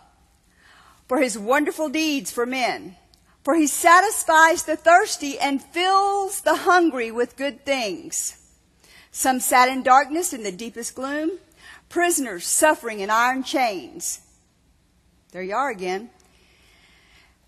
for 1.07 1.19
his 1.19 1.37
wonderful 1.37 1.89
deeds 1.89 2.31
for 2.31 2.45
men. 2.45 2.95
For 3.43 3.55
he 3.55 3.67
satisfies 3.67 4.63
the 4.63 4.77
thirsty 4.77 5.37
and 5.37 5.61
fills 5.61 6.41
the 6.41 6.55
hungry 6.55 7.11
with 7.11 7.35
good 7.35 7.65
things. 7.65 8.37
Some 9.11 9.41
sat 9.41 9.67
in 9.67 9.83
darkness 9.83 10.33
in 10.33 10.43
the 10.43 10.51
deepest 10.51 10.95
gloom, 10.95 11.31
prisoners 11.89 12.47
suffering 12.47 13.01
in 13.01 13.09
iron 13.09 13.43
chains. 13.43 14.21
There 15.33 15.41
you 15.41 15.55
are 15.55 15.71
again. 15.71 16.11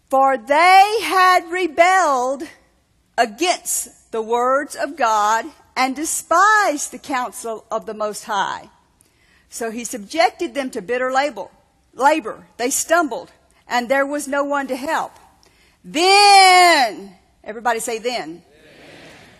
For 0.09 0.37
they 0.37 0.97
had 1.03 1.51
rebelled 1.51 2.41
against 3.15 4.11
the 4.11 4.23
words 4.23 4.75
of 4.75 4.97
God 4.97 5.45
and 5.77 5.95
despised 5.95 6.91
the 6.91 6.97
counsel 6.97 7.63
of 7.69 7.85
the 7.85 7.93
Most 7.93 8.23
High. 8.23 8.71
So 9.49 9.69
he 9.69 9.83
subjected 9.83 10.55
them 10.55 10.71
to 10.71 10.81
bitter 10.81 11.11
labor. 11.11 11.45
labor. 11.93 12.47
They 12.57 12.71
stumbled, 12.71 13.31
and 13.67 13.87
there 13.87 14.05
was 14.05 14.27
no 14.27 14.43
one 14.43 14.65
to 14.67 14.75
help. 14.75 15.11
Then, 15.83 17.15
everybody 17.43 17.79
say 17.79 17.99
then. 17.99 18.41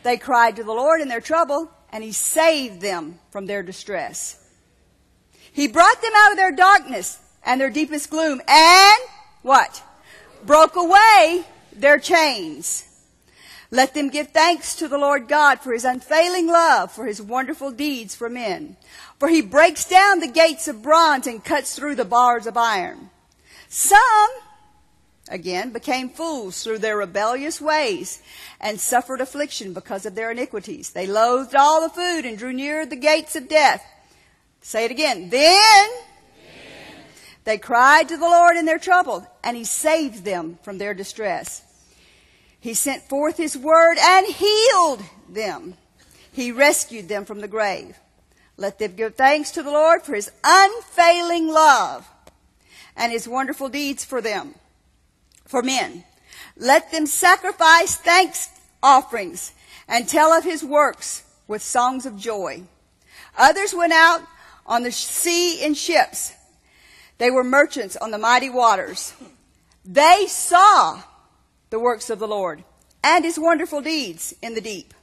They 0.04 0.18
cried 0.18 0.58
to 0.58 0.64
the 0.64 0.72
Lord 0.72 1.02
in 1.02 1.08
their 1.08 1.20
trouble, 1.20 1.72
and 1.90 2.04
he 2.04 2.12
saved 2.12 2.80
them 2.80 3.18
from 3.32 3.48
their 3.48 3.64
distress. 3.64 4.40
He 5.52 5.68
brought 5.68 6.00
them 6.04 6.14
out 6.16 6.32
of 6.32 6.38
their 6.38 6.52
darkness 6.52 7.20
and 7.46 7.62
their 7.62 7.70
deepest 7.70 8.10
gloom, 8.10 8.42
and 8.48 9.02
what? 9.42 9.84
Broke 10.46 10.76
away 10.76 11.46
their 11.72 12.00
chains. 12.00 12.88
Let 13.72 13.94
them 13.94 14.10
give 14.10 14.30
thanks 14.30 14.76
to 14.76 14.88
the 14.88 14.98
Lord 14.98 15.28
God 15.28 15.60
for 15.60 15.74
his 15.74 15.86
unfailing 15.86 16.48
love, 16.48 16.92
for 16.92 17.06
his 17.06 17.22
wonderful 17.22 17.72
deeds 17.72 18.16
for 18.16 18.30
men. 18.30 18.78
For 19.20 19.30
he 19.30 19.42
breaks 19.42 19.86
down 19.86 20.20
the 20.20 20.28
gates 20.28 20.68
of 20.68 20.84
bronze 20.84 21.28
and 21.28 21.44
cuts 21.44 21.76
through 21.76 21.96
the 21.96 22.06
bars 22.06 22.48
of 22.48 22.58
iron. 22.58 23.10
Some, 23.68 24.30
again, 25.30 25.72
became 25.72 26.10
fools 26.10 26.64
through 26.64 26.80
their 26.80 26.98
rebellious 26.98 27.60
ways 27.60 28.22
and 28.62 28.80
suffered 28.80 29.22
affliction 29.22 29.74
because 29.74 30.06
of 30.06 30.16
their 30.16 30.32
iniquities. 30.32 30.92
They 30.92 31.08
loathed 31.08 31.56
all 31.56 31.82
the 31.82 31.94
food 31.94 32.26
and 32.26 32.38
drew 32.38 32.54
near 32.54 32.86
the 32.86 32.96
gates 32.96 33.36
of 33.36 33.50
death. 33.50 33.84
Say 34.62 34.86
it 34.86 34.92
again. 34.92 35.30
Then, 35.30 35.90
they 37.46 37.58
cried 37.58 38.10
to 38.10 38.18
the 38.18 38.28
Lord 38.28 38.58
in 38.58 38.66
their 38.66 38.80
trouble, 38.80 39.26
and 39.44 39.56
he 39.56 39.64
saved 39.64 40.26
them 40.26 40.60
from 40.64 40.78
their 40.78 40.94
distress. 40.94 41.64
He 42.60 42.74
sent 42.74 43.08
forth 43.08 43.38
his 43.38 43.56
word 43.56 43.98
and 44.00 44.26
healed 44.26 45.04
them. 45.30 45.76
He 46.32 46.52
rescued 46.52 47.08
them 47.08 47.24
from 47.24 47.42
the 47.42 47.48
grave. 47.48 47.96
Let 48.58 48.80
them 48.80 48.96
give 48.96 49.16
thanks 49.16 49.52
to 49.52 49.64
the 49.64 49.72
Lord 49.72 50.02
for 50.02 50.16
his 50.16 50.32
unfailing 50.44 51.48
love 51.48 52.08
and 52.96 53.12
his 53.12 53.28
wonderful 53.28 53.70
deeds 53.70 54.04
for 54.04 54.22
them, 54.22 54.56
for 55.46 55.62
men. 55.62 56.04
Let 56.58 56.92
them 56.92 57.06
sacrifice 57.06 57.96
thanks 57.96 58.50
offerings 58.82 59.54
and 59.88 60.08
tell 60.08 60.32
of 60.32 60.44
his 60.44 60.64
works 60.64 61.24
with 61.48 61.62
songs 61.62 62.06
of 62.06 62.18
joy. 62.18 62.64
Others 63.38 63.76
went 63.76 63.94
out 63.94 64.22
on 64.66 64.84
the 64.84 64.92
sea 64.92 65.64
in 65.64 65.74
ships. 65.74 66.34
They 67.18 67.32
were 67.32 67.44
merchants 67.44 67.96
on 67.96 68.12
the 68.12 68.18
mighty 68.18 68.50
waters. 68.50 69.14
They 69.84 70.26
saw 70.28 71.02
the 71.70 71.80
works 71.80 72.10
of 72.10 72.20
the 72.20 72.28
Lord 72.28 72.64
and 73.04 73.24
his 73.24 73.40
wonderful 73.40 73.82
deeds 73.82 74.34
in 74.42 74.56
the 74.56 74.62
deep. 74.62 74.94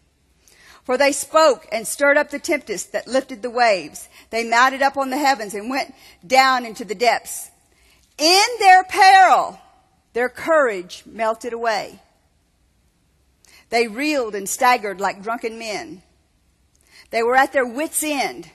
For 0.85 0.99
they 0.99 1.13
spoke 1.13 1.67
and 1.71 1.87
stirred 1.87 2.17
up 2.17 2.31
the 2.31 2.41
tempest 2.41 2.93
that 2.93 3.07
lifted 3.07 3.41
the 3.41 3.51
waves. 3.51 4.09
They 4.31 4.49
mounted 4.49 4.83
up 4.83 4.97
on 4.97 5.11
the 5.11 5.19
heavens 5.19 5.55
and 5.55 5.71
went 5.71 5.95
down 6.27 6.67
into 6.67 6.85
the 6.85 6.95
depths. 6.95 7.51
In 8.19 8.43
their 8.59 8.83
peril, 8.85 9.61
their 10.13 10.29
courage 10.29 11.05
melted 11.07 11.53
away. 11.53 12.01
They 13.71 13.87
reeled 13.87 14.35
and 14.35 14.49
staggered 14.49 15.01
like 15.01 15.23
drunken 15.23 15.59
men. 15.59 16.03
They 17.11 17.23
were 17.23 17.37
at 17.37 17.53
their 17.53 17.65
wits' 17.65 18.03
end. 18.03 18.51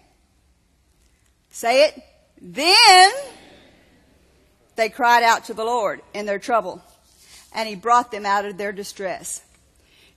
Say 1.49 1.85
it. 1.85 2.03
Then 2.39 3.11
they 4.77 4.87
cried 4.87 5.23
out 5.23 5.43
to 5.45 5.53
the 5.53 5.65
Lord 5.65 6.01
in 6.13 6.25
their 6.25 6.39
trouble 6.39 6.81
and 7.53 7.67
he 7.67 7.75
brought 7.75 8.11
them 8.11 8.25
out 8.25 8.45
of 8.45 8.57
their 8.57 8.71
distress. 8.71 9.41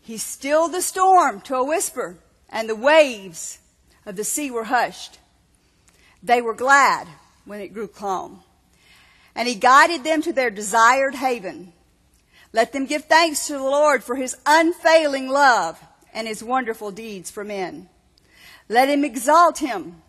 He 0.00 0.18
stilled 0.18 0.72
the 0.72 0.82
storm 0.82 1.40
to 1.42 1.54
a 1.56 1.64
whisper, 1.64 2.18
and 2.48 2.68
the 2.68 2.76
waves 2.76 3.58
of 4.04 4.16
the 4.16 4.24
sea 4.24 4.50
were 4.50 4.64
hushed. 4.64 5.18
They 6.22 6.42
were 6.42 6.54
glad 6.54 7.06
when 7.44 7.60
it 7.60 7.72
grew 7.72 7.88
calm. 7.88 8.42
And 9.34 9.48
he 9.48 9.54
guided 9.54 10.04
them 10.04 10.22
to 10.22 10.32
their 10.32 10.50
desired 10.50 11.14
haven. 11.14 11.72
Let 12.52 12.72
them 12.72 12.86
give 12.86 13.04
thanks 13.04 13.46
to 13.46 13.54
the 13.54 13.62
Lord 13.62 14.02
for 14.02 14.16
his 14.16 14.36
unfailing 14.44 15.28
love 15.28 15.80
and 16.12 16.26
his 16.26 16.42
wonderful 16.42 16.90
deeds 16.90 17.30
for 17.30 17.44
men. 17.44 17.88
Let 18.68 18.88
him 18.88 19.04
exalt 19.04 19.58
him 19.58 20.02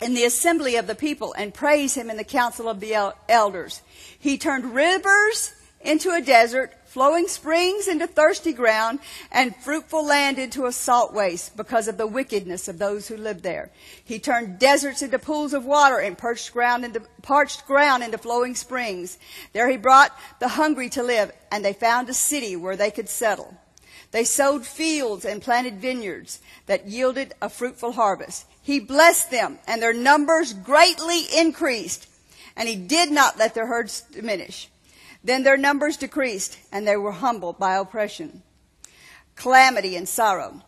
in 0.00 0.14
the 0.14 0.24
assembly 0.24 0.76
of 0.76 0.86
the 0.86 0.94
people 0.94 1.34
and 1.36 1.52
praise 1.52 1.94
him 1.94 2.10
in 2.10 2.16
the 2.16 2.24
council 2.24 2.68
of 2.68 2.80
the 2.80 3.12
elders. 3.28 3.82
He 4.18 4.38
turned 4.38 4.74
rivers 4.74 5.52
into 5.80 6.10
a 6.10 6.20
desert, 6.20 6.72
flowing 6.84 7.26
springs 7.26 7.88
into 7.88 8.06
thirsty 8.06 8.52
ground, 8.52 8.98
and 9.32 9.56
fruitful 9.56 10.04
land 10.04 10.38
into 10.38 10.66
a 10.66 10.72
salt 10.72 11.14
waste 11.14 11.56
because 11.56 11.88
of 11.88 11.96
the 11.96 12.06
wickedness 12.06 12.68
of 12.68 12.78
those 12.78 13.08
who 13.08 13.16
lived 13.16 13.42
there. 13.42 13.70
He 14.04 14.18
turned 14.18 14.58
deserts 14.58 15.00
into 15.00 15.18
pools 15.18 15.54
of 15.54 15.64
water 15.64 15.98
and 15.98 16.18
parched 16.18 16.52
ground 16.52 16.84
into, 16.84 17.00
parched 17.22 17.66
ground 17.66 18.02
into 18.02 18.18
flowing 18.18 18.54
springs. 18.54 19.18
There 19.52 19.70
he 19.70 19.78
brought 19.78 20.14
the 20.38 20.48
hungry 20.48 20.90
to 20.90 21.02
live, 21.02 21.32
and 21.50 21.64
they 21.64 21.72
found 21.72 22.08
a 22.08 22.14
city 22.14 22.56
where 22.56 22.76
they 22.76 22.90
could 22.90 23.08
settle. 23.08 23.56
They 24.10 24.24
sowed 24.24 24.66
fields 24.66 25.24
and 25.24 25.40
planted 25.40 25.80
vineyards 25.80 26.40
that 26.66 26.88
yielded 26.88 27.32
a 27.40 27.48
fruitful 27.48 27.92
harvest. 27.92 28.44
He 28.62 28.80
blessed 28.80 29.30
them, 29.30 29.58
and 29.66 29.82
their 29.82 29.92
numbers 29.92 30.52
greatly 30.52 31.22
increased, 31.36 32.08
and 32.56 32.68
he 32.68 32.76
did 32.76 33.10
not 33.10 33.38
let 33.38 33.54
their 33.54 33.66
herds 33.66 34.02
diminish. 34.12 34.68
Then 35.24 35.42
their 35.42 35.56
numbers 35.56 35.96
decreased, 35.96 36.58
and 36.72 36.86
they 36.86 36.96
were 36.96 37.12
humbled 37.12 37.58
by 37.58 37.76
oppression, 37.76 38.42
calamity, 39.36 39.96
and 39.96 40.08
sorrow. 40.08 40.62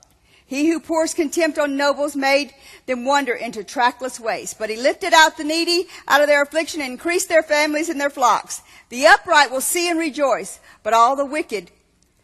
He 0.52 0.68
who 0.68 0.80
pours 0.80 1.14
contempt 1.14 1.58
on 1.58 1.78
nobles 1.78 2.14
made 2.14 2.52
them 2.84 3.06
wander 3.06 3.32
into 3.32 3.64
trackless 3.64 4.20
waste. 4.20 4.58
But 4.58 4.68
he 4.68 4.76
lifted 4.76 5.14
out 5.14 5.38
the 5.38 5.44
needy 5.44 5.88
out 6.06 6.20
of 6.20 6.26
their 6.26 6.42
affliction 6.42 6.82
and 6.82 6.92
increased 6.92 7.30
their 7.30 7.42
families 7.42 7.88
and 7.88 7.98
their 7.98 8.10
flocks. 8.10 8.60
The 8.90 9.06
upright 9.06 9.50
will 9.50 9.62
see 9.62 9.88
and 9.88 9.98
rejoice, 9.98 10.60
but 10.82 10.92
all 10.92 11.16
the 11.16 11.24
wicked 11.24 11.70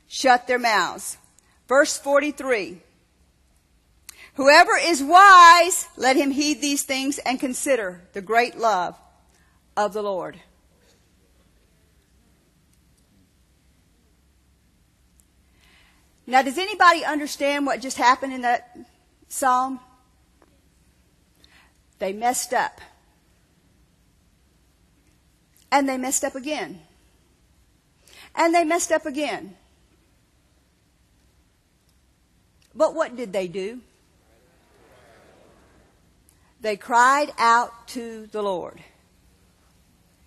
shut 0.09 0.47
their 0.47 0.59
mouths. 0.59 1.17
Verse 1.69 1.97
43. 1.97 2.83
Whoever 4.39 4.79
is 4.81 5.03
wise, 5.03 5.89
let 5.97 6.15
him 6.15 6.31
heed 6.31 6.61
these 6.61 6.85
things 6.85 7.19
and 7.19 7.41
consider 7.41 8.03
the 8.13 8.21
great 8.21 8.57
love 8.57 8.95
of 9.77 9.93
the 9.93 10.01
Lord. 10.01 10.39
Now, 16.25 16.43
does 16.43 16.57
anybody 16.57 17.05
understand 17.05 17.67
what 17.67 17.81
just 17.81 17.97
happened 17.97 18.33
in 18.33 18.43
that 18.43 18.79
psalm? 19.27 19.81
They 21.99 22.13
messed 22.13 22.55
up. 22.55 22.81
And 25.73 25.89
they 25.89 25.99
messed 25.99 26.23
up 26.23 26.37
again. 26.37 26.83
And 28.37 28.55
they 28.55 28.63
messed 28.63 28.93
up 28.93 29.05
again. 29.05 29.57
But 32.73 32.95
what 32.95 33.17
did 33.17 33.33
they 33.33 33.49
do? 33.49 33.81
They 36.61 36.77
cried 36.77 37.33
out 37.39 37.89
to 37.89 38.27
the 38.27 38.43
Lord. 38.43 38.81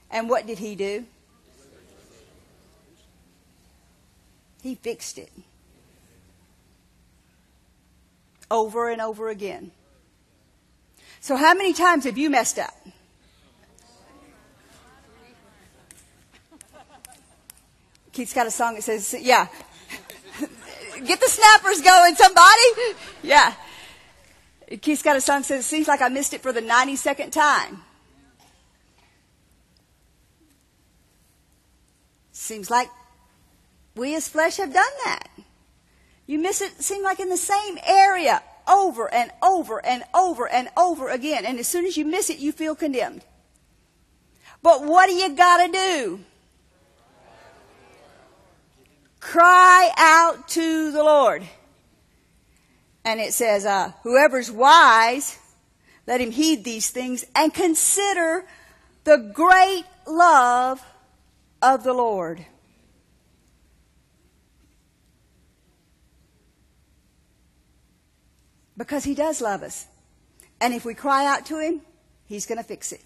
And 0.10 0.30
what 0.30 0.48
did 0.48 0.60
he 0.60 0.76
do? 0.76 1.06
He 4.62 4.76
fixed 4.76 5.18
it. 5.18 5.32
Over 8.50 8.90
and 8.90 9.02
over 9.02 9.30
again. 9.30 9.72
So, 11.20 11.36
how 11.36 11.54
many 11.54 11.74
times 11.74 12.06
have 12.06 12.18
you 12.18 12.30
messed 12.30 12.60
up? 12.60 12.74
Keith's 18.12 18.34
got 18.34 18.46
a 18.46 18.52
song 18.52 18.76
that 18.76 18.82
says, 18.82 19.16
yeah. 19.20 19.48
Get 21.06 21.20
the 21.20 21.30
snappers 21.30 21.82
going, 21.82 22.16
somebody. 22.16 22.98
Yeah. 23.24 23.54
Keith's 24.80 25.02
got 25.02 25.18
a 25.18 25.22
song 25.22 25.40
that 25.40 25.46
says, 25.46 25.66
it 25.66 25.68
seems 25.68 25.88
like 25.88 26.02
I 26.02 26.08
missed 26.08 26.34
it 26.34 26.42
for 26.42 26.54
the 26.54 26.62
92nd 26.62 27.32
time. 27.32 27.84
Seems 32.32 32.70
like 32.70 32.90
we 33.96 34.16
as 34.16 34.28
flesh 34.28 34.58
have 34.58 34.74
done 34.74 34.94
that. 35.06 35.28
You 36.26 36.40
miss 36.40 36.62
it, 36.62 36.82
seem 36.82 37.04
like 37.04 37.20
in 37.20 37.30
the 37.30 37.38
same 37.38 37.78
area 37.86 38.42
over 38.68 39.14
and 39.14 39.32
over 39.44 39.84
and 39.86 40.04
over 40.14 40.48
and 40.48 40.70
over 40.78 41.10
again. 41.10 41.46
And 41.46 41.60
as 41.60 41.68
soon 41.68 41.86
as 41.86 41.98
you 41.98 42.06
miss 42.06 42.30
it, 42.30 42.40
you 42.40 42.52
feel 42.52 42.76
condemned. 42.76 43.26
But 44.64 44.86
what 44.86 45.08
do 45.08 45.14
you 45.14 45.36
gotta 45.36 45.72
do? 45.72 46.20
Cry 49.20 49.92
out 49.98 50.48
to 50.50 50.92
the 50.92 51.04
Lord. 51.04 51.44
And 53.04 53.20
it 53.20 53.34
says, 53.34 53.66
uh, 53.66 53.93
whoever's 54.04 54.52
wise, 54.52 55.39
let 56.06 56.22
him 56.22 56.32
heed 56.32 56.64
these 56.64 56.89
things 56.89 57.26
and 57.36 57.54
consider 57.54 58.45
the 59.04 59.32
great 59.34 59.86
love 60.08 60.84
of 61.62 61.84
the 61.84 61.93
Lord. 61.93 62.45
Because 68.78 69.04
he 69.04 69.14
does 69.14 69.41
love 69.41 69.64
us. 69.64 69.86
And 70.60 70.74
if 70.74 70.86
we 70.86 70.93
cry 70.93 71.26
out 71.26 71.45
to 71.47 71.60
him, 71.60 71.82
he's 72.26 72.45
going 72.45 72.58
to 72.58 72.64
fix 72.64 72.91
it. 72.91 73.02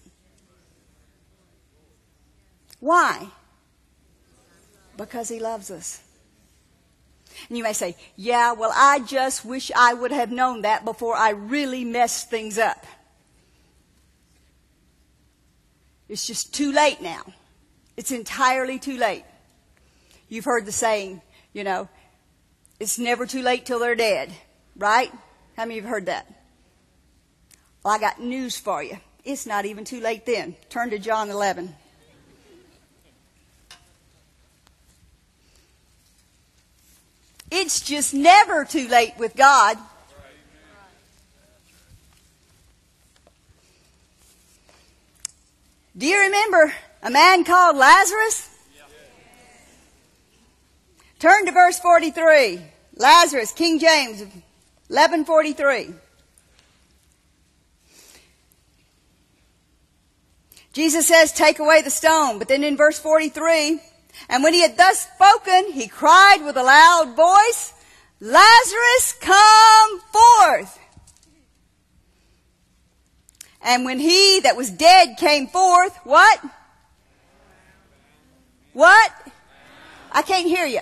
Why? 2.80 3.28
Because 4.96 5.28
he 5.28 5.40
loves 5.40 5.70
us. 5.70 6.05
And 7.48 7.56
you 7.56 7.64
may 7.64 7.72
say, 7.72 7.96
yeah, 8.16 8.52
well, 8.52 8.72
I 8.74 9.00
just 9.00 9.44
wish 9.44 9.70
I 9.74 9.94
would 9.94 10.12
have 10.12 10.30
known 10.30 10.62
that 10.62 10.84
before 10.84 11.14
I 11.14 11.30
really 11.30 11.84
messed 11.84 12.30
things 12.30 12.58
up. 12.58 12.86
It's 16.08 16.26
just 16.26 16.54
too 16.54 16.72
late 16.72 17.00
now. 17.00 17.22
It's 17.96 18.12
entirely 18.12 18.78
too 18.78 18.96
late. 18.96 19.24
You've 20.28 20.44
heard 20.44 20.66
the 20.66 20.72
saying, 20.72 21.22
you 21.52 21.64
know, 21.64 21.88
it's 22.78 22.98
never 22.98 23.26
too 23.26 23.42
late 23.42 23.66
till 23.66 23.78
they're 23.78 23.94
dead, 23.94 24.32
right? 24.76 25.10
How 25.56 25.64
many 25.64 25.78
of 25.78 25.84
you 25.84 25.88
have 25.88 25.90
heard 25.90 26.06
that? 26.06 26.26
Well, 27.82 27.94
I 27.94 27.98
got 27.98 28.20
news 28.20 28.58
for 28.58 28.82
you. 28.82 28.98
It's 29.24 29.46
not 29.46 29.64
even 29.64 29.84
too 29.84 30.00
late 30.00 30.26
then. 30.26 30.56
Turn 30.68 30.90
to 30.90 30.98
John 30.98 31.30
11. 31.30 31.74
It's 37.50 37.80
just 37.80 38.12
never 38.12 38.64
too 38.64 38.88
late 38.88 39.14
with 39.18 39.36
God. 39.36 39.78
Do 45.96 46.06
you 46.06 46.20
remember 46.20 46.74
a 47.02 47.10
man 47.10 47.44
called 47.44 47.76
Lazarus? 47.76 48.50
Turn 51.18 51.46
to 51.46 51.52
verse 51.52 51.78
43. 51.78 52.60
Lazarus, 52.96 53.52
King 53.52 53.78
James, 53.78 54.20
1143. 54.88 55.94
Jesus 60.74 61.08
says, 61.08 61.32
take 61.32 61.58
away 61.58 61.80
the 61.80 61.90
stone. 61.90 62.38
But 62.38 62.48
then 62.48 62.62
in 62.62 62.76
verse 62.76 62.98
43, 62.98 63.80
and 64.28 64.42
when 64.42 64.54
he 64.54 64.62
had 64.62 64.76
thus 64.76 65.08
spoken, 65.14 65.72
he 65.72 65.88
cried 65.88 66.38
with 66.44 66.56
a 66.56 66.62
loud 66.62 67.14
voice, 67.16 67.74
Lazarus, 68.20 69.14
come 69.20 70.00
forth. 70.12 70.78
And 73.62 73.84
when 73.84 73.98
he 73.98 74.40
that 74.40 74.56
was 74.56 74.70
dead 74.70 75.16
came 75.18 75.48
forth, 75.48 75.96
what? 76.04 76.40
What? 78.72 79.12
I 80.12 80.22
can't 80.22 80.46
hear 80.46 80.66
you. 80.66 80.80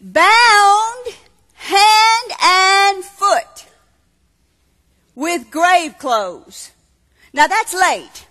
Bound 0.00 1.14
hand 1.54 2.32
and 2.42 3.04
foot 3.04 3.66
with 5.14 5.50
grave 5.50 5.96
clothes. 5.98 6.73
Now 7.34 7.48
that's 7.48 7.74
late. 7.74 8.26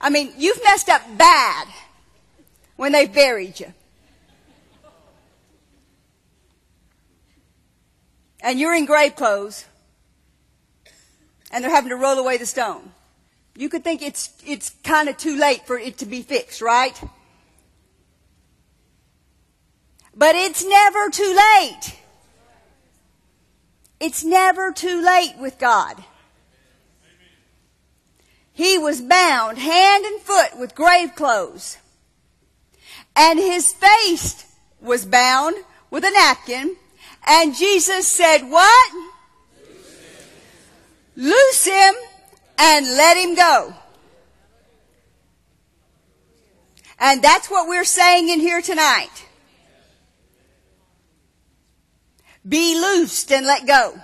I 0.00 0.10
mean, 0.10 0.32
you've 0.36 0.62
messed 0.64 0.88
up 0.88 1.02
bad 1.16 1.68
when 2.76 2.92
they've 2.92 3.12
buried 3.12 3.60
you. 3.60 3.72
And 8.40 8.58
you're 8.58 8.74
in 8.74 8.86
grave 8.86 9.14
clothes 9.14 9.64
and 11.52 11.62
they're 11.62 11.70
having 11.70 11.90
to 11.90 11.96
roll 11.96 12.18
away 12.18 12.38
the 12.38 12.46
stone. 12.46 12.90
You 13.56 13.68
could 13.68 13.84
think 13.84 14.02
it's, 14.02 14.30
it's 14.44 14.70
kind 14.82 15.08
of 15.08 15.16
too 15.16 15.36
late 15.36 15.64
for 15.66 15.78
it 15.78 15.98
to 15.98 16.06
be 16.06 16.22
fixed, 16.22 16.60
right? 16.60 17.00
But 20.14 20.34
it's 20.34 20.64
never 20.64 21.10
too 21.10 21.36
late. 21.60 21.98
It's 24.00 24.24
never 24.24 24.72
too 24.72 25.02
late 25.02 25.34
with 25.38 25.58
God. 25.58 26.02
He 28.52 28.76
was 28.78 29.00
bound 29.00 29.58
hand 29.58 30.04
and 30.04 30.20
foot 30.20 30.58
with 30.58 30.74
grave 30.74 31.14
clothes. 31.14 31.78
And 33.14 33.38
his 33.38 33.72
face 33.72 34.44
was 34.80 35.06
bound 35.06 35.56
with 35.90 36.04
a 36.04 36.10
napkin. 36.10 36.76
And 37.26 37.54
Jesus 37.54 38.06
said, 38.08 38.42
what? 38.48 38.92
Loose 41.16 41.64
him 41.64 41.94
and 42.58 42.86
let 42.86 43.16
him 43.16 43.34
go. 43.34 43.74
And 46.98 47.22
that's 47.22 47.48
what 47.48 47.68
we're 47.68 47.84
saying 47.84 48.28
in 48.28 48.40
here 48.40 48.60
tonight. 48.60 49.27
Be 52.48 52.80
loosed 52.80 53.30
and 53.32 53.46
let 53.46 53.66
go. 53.66 54.00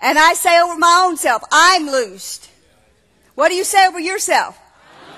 And 0.00 0.18
I 0.18 0.34
say 0.34 0.60
over 0.60 0.76
my 0.78 1.04
own 1.06 1.16
self, 1.16 1.42
I'm 1.52 1.86
loosed. 1.86 2.50
What 3.34 3.48
do 3.48 3.54
you 3.54 3.64
say 3.64 3.86
over 3.86 4.00
yourself? 4.00 4.58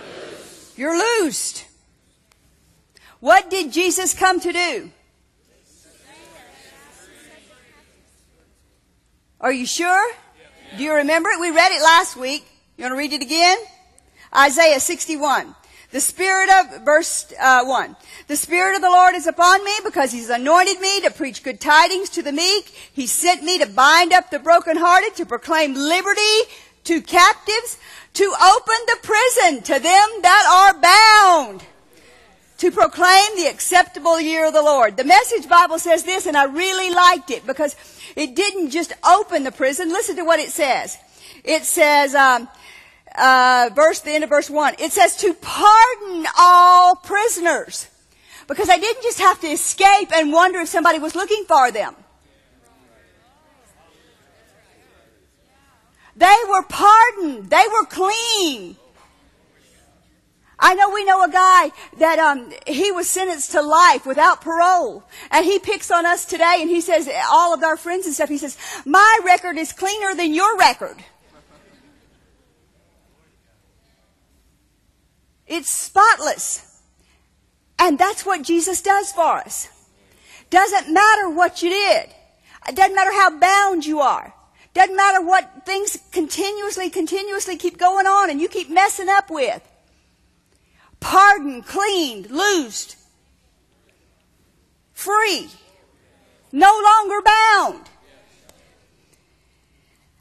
Loosed. 0.05 0.79
You're 0.79 0.99
loosed. 0.99 1.65
What 3.21 3.49
did 3.49 3.73
Jesus 3.73 4.13
come 4.13 4.41
to 4.41 4.53
do? 4.53 4.91
Are 9.41 9.53
you 9.53 9.67
sure? 9.67 10.13
Do 10.77 10.83
you 10.83 10.95
remember 10.95 11.31
it? 11.31 11.41
We 11.41 11.51
read 11.51 11.73
it 11.73 11.83
last 11.83 12.17
week. 12.17 12.47
You 12.77 12.83
want 12.83 12.93
to 12.93 12.99
read 12.99 13.13
it 13.13 13.23
again? 13.23 13.59
Isaiah 14.35 14.81
61. 14.81 15.55
The 15.95 16.01
Spirit 16.01 16.51
of, 16.51 16.85
verse 16.85 17.33
uh, 17.41 17.63
1. 17.65 17.95
The 18.27 18.35
Spirit 18.35 18.75
of 18.75 18.83
the 18.83 18.89
Lord 18.89 19.15
is 19.15 19.29
upon 19.29 19.65
me 19.65 19.71
because 19.85 20.11
He's 20.11 20.29
anointed 20.29 20.81
me 20.81 21.03
to 21.03 21.13
preach 21.13 21.45
good 21.45 21.61
tidings 21.61 22.11
to 22.11 22.23
the 22.23 22.33
meek. 22.33 22.65
He 22.93 23.07
sent 23.07 23.45
me 23.45 23.61
to 23.61 23.67
bind 23.67 24.13
up 24.13 24.29
the 24.29 24.41
brokenhearted, 24.41 25.15
to 25.15 25.25
proclaim 25.25 25.73
liberty 25.75 26.21
to 26.83 27.01
captives, 27.01 27.79
to 28.15 28.25
open 28.25 28.75
the 28.89 28.99
prison 29.05 29.63
to 29.63 29.75
them 29.75 30.09
that 30.23 30.73
are 30.75 31.53
bound, 31.53 31.63
to 32.59 32.73
proclaim 32.73 33.37
the 33.37 33.47
acceptable 33.47 34.21
year 34.21 34.49
of 34.49 34.53
the 34.53 34.63
Lord. 34.63 34.97
The 34.97 35.05
message 35.05 35.49
Bible 35.49 35.79
says 35.79 36.03
this, 36.03 36.27
and 36.27 36.37
I 36.37 36.47
really 36.47 36.93
liked 36.93 37.31
it 37.31 37.47
because 37.47 37.77
it 38.17 38.35
didn't 38.35 38.71
just 38.71 38.93
open 39.09 39.45
the 39.45 39.53
prison. 39.53 39.91
Listen 39.91 40.17
to 40.17 40.25
what 40.25 40.41
it 40.41 40.51
says. 40.51 40.99
It 41.45 41.63
says, 41.63 42.17
um, 42.17 42.49
uh, 43.15 43.71
verse, 43.75 44.01
the 44.01 44.13
end 44.13 44.25
of 44.25 44.31
verse 44.31 44.51
one. 44.51 44.75
It 44.79 44.93
says 44.93 45.17
to 45.19 45.35
pardon 45.35 46.27
all 46.39 46.97
prisoners. 46.97 47.89
Because 48.47 48.69
they 48.69 48.79
didn't 48.79 49.03
just 49.03 49.21
have 49.21 49.41
to 49.41 49.47
escape 49.47 50.13
and 50.13 50.31
wonder 50.31 50.61
if 50.61 50.69
somebody 50.69 50.99
was 50.99 51.15
looking 51.15 51.45
for 51.49 51.71
them. 51.71 51.95
They 56.17 56.37
were 56.49 56.63
pardoned. 56.63 57.51
They 57.51 57.65
were 57.73 57.87
clean. 57.87 58.77
I 60.59 60.75
know 60.75 60.91
we 60.91 61.05
know 61.05 61.25
a 61.25 61.31
guy 61.31 61.73
that 61.99 62.19
um, 62.19 62.53
he 62.67 62.93
was 62.93 63.09
sentenced 63.09 63.53
to 63.53 63.61
life 63.63 64.07
without 64.07 64.41
parole, 64.41 65.03
and 65.31 65.45
he 65.45 65.59
picks 65.59 65.91
on 65.91 66.07
us 66.07 66.25
today, 66.25 66.59
and 66.61 66.71
he 66.71 66.81
says 66.81 67.09
all 67.31 67.53
of 67.53 67.63
our 67.63 67.77
friends 67.77 68.07
and 68.07 68.15
stuff. 68.15 68.29
He 68.29 68.39
says, 68.39 68.57
"My 68.87 69.21
record 69.25 69.59
is 69.59 69.73
cleaner 69.73 70.15
than 70.15 70.33
your 70.33 70.57
record." 70.57 70.97
It's 75.47 75.69
spotless. 75.69 76.81
And 77.79 77.99
that's 77.99 78.25
what 78.25 78.43
Jesus 78.43 78.81
does 78.81 79.13
for 79.13 79.39
us. 79.39 79.69
Doesn't 80.51 80.93
matter 80.93 81.29
what 81.31 81.63
you 81.63 81.71
did. 81.71 82.11
It 82.69 82.77
doesn't 82.77 82.95
matter 82.95 83.13
how 83.13 83.39
bound 83.39 83.85
you 83.85 84.01
are. 84.01 84.33
Doesn't 84.73 84.97
matter 84.97 85.21
what 85.21 85.65
things 85.65 85.99
continuously, 86.11 86.91
continuously 86.91 87.57
keep 87.57 87.79
going 87.79 88.07
on 88.07 88.31
and 88.31 88.41
you 88.41 88.49
keep 88.49 88.71
messing 88.71 89.09
up 89.09 89.31
with. 89.31 89.63
Pardoned, 91.01 91.67
cleaned, 91.67 92.31
loosed, 92.31 92.97
free, 94.93 95.49
no 96.51 96.73
longer 96.83 97.21
bound. 97.23 97.89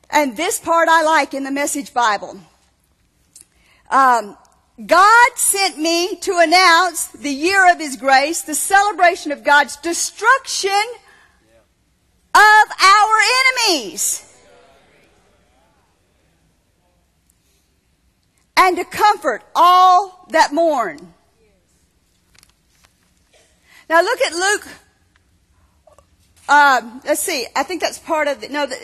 And 0.09 0.37
this 0.37 0.59
part 0.59 0.87
I 0.89 1.01
like 1.03 1.33
in 1.33 1.43
the 1.43 1.51
Message 1.51 1.93
Bible. 1.93 2.39
Um, 3.89 4.37
God 4.83 5.31
sent 5.35 5.77
me 5.77 6.15
to 6.15 6.39
announce 6.39 7.07
the 7.09 7.29
year 7.29 7.71
of 7.71 7.79
His 7.79 7.95
grace, 7.95 8.41
the 8.41 8.55
celebration 8.55 9.31
of 9.31 9.43
God's 9.43 9.75
destruction 9.77 10.71
of 12.33 12.41
our 12.81 13.15
enemies. 13.69 14.29
And 18.57 18.77
to 18.77 18.85
comfort 18.85 19.43
all 19.55 20.25
that 20.31 20.53
mourn. 20.53 21.13
Now 23.89 24.01
look 24.01 24.21
at 24.21 24.33
Luke. 24.33 24.67
Uh, 26.49 26.99
let's 27.05 27.21
see. 27.21 27.45
I 27.55 27.63
think 27.63 27.81
that's 27.81 27.99
part 27.99 28.27
of 28.27 28.41
the, 28.41 28.49
no, 28.49 28.65
the, 28.65 28.77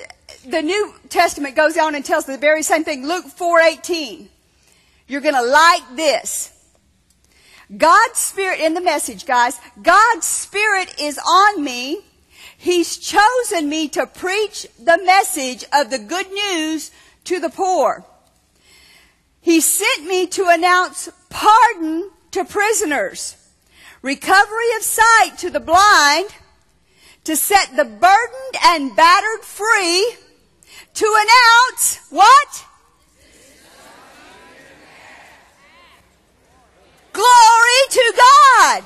the 0.46 0.62
New 0.62 0.94
Testament 1.10 1.56
goes 1.56 1.78
on 1.78 1.96
and 1.96 2.06
tells 2.06 2.26
the 2.26 2.38
very 2.38 2.62
same 2.62 2.84
thing. 2.84 3.08
Luke 3.08 3.26
4:18. 3.26 4.28
You're 5.10 5.22
going 5.22 5.36
to 5.36 5.42
like 5.42 5.96
this. 5.96 6.54
God's 7.76 8.20
Spirit 8.20 8.60
in 8.60 8.76
the 8.76 8.82
message, 8.82 9.26
guys. 9.26 9.60
God's 9.82 10.26
Spirit 10.26 11.02
is 11.02 11.18
on 11.18 11.64
me. 11.64 12.06
He's 12.58 12.96
chosen 12.98 13.68
me 13.68 13.90
to 13.90 14.06
preach 14.06 14.68
the 14.78 15.00
message 15.04 15.66
of 15.74 15.90
the 15.90 16.00
good 16.00 16.32
news 16.32 16.92
to 17.26 17.40
the 17.40 17.50
poor. 17.50 18.06
He 19.42 19.62
sent 19.62 20.06
me 20.06 20.28
to 20.28 20.48
announce 20.48 21.10
pardon 21.30 22.12
to 22.32 22.46
prisoners, 22.46 23.36
recovery 24.02 24.76
of 24.78 24.84
sight 24.84 25.38
to 25.40 25.50
the 25.50 25.60
blind, 25.60 26.30
to 27.24 27.36
set 27.36 27.76
the 27.76 27.86
burdened 27.86 28.58
and 28.64 28.96
battered 28.96 29.42
free, 29.42 30.16
to 30.94 31.06
announce 31.06 32.00
what? 32.10 32.66
Glory 37.14 37.82
to 37.90 38.14
God. 38.16 38.84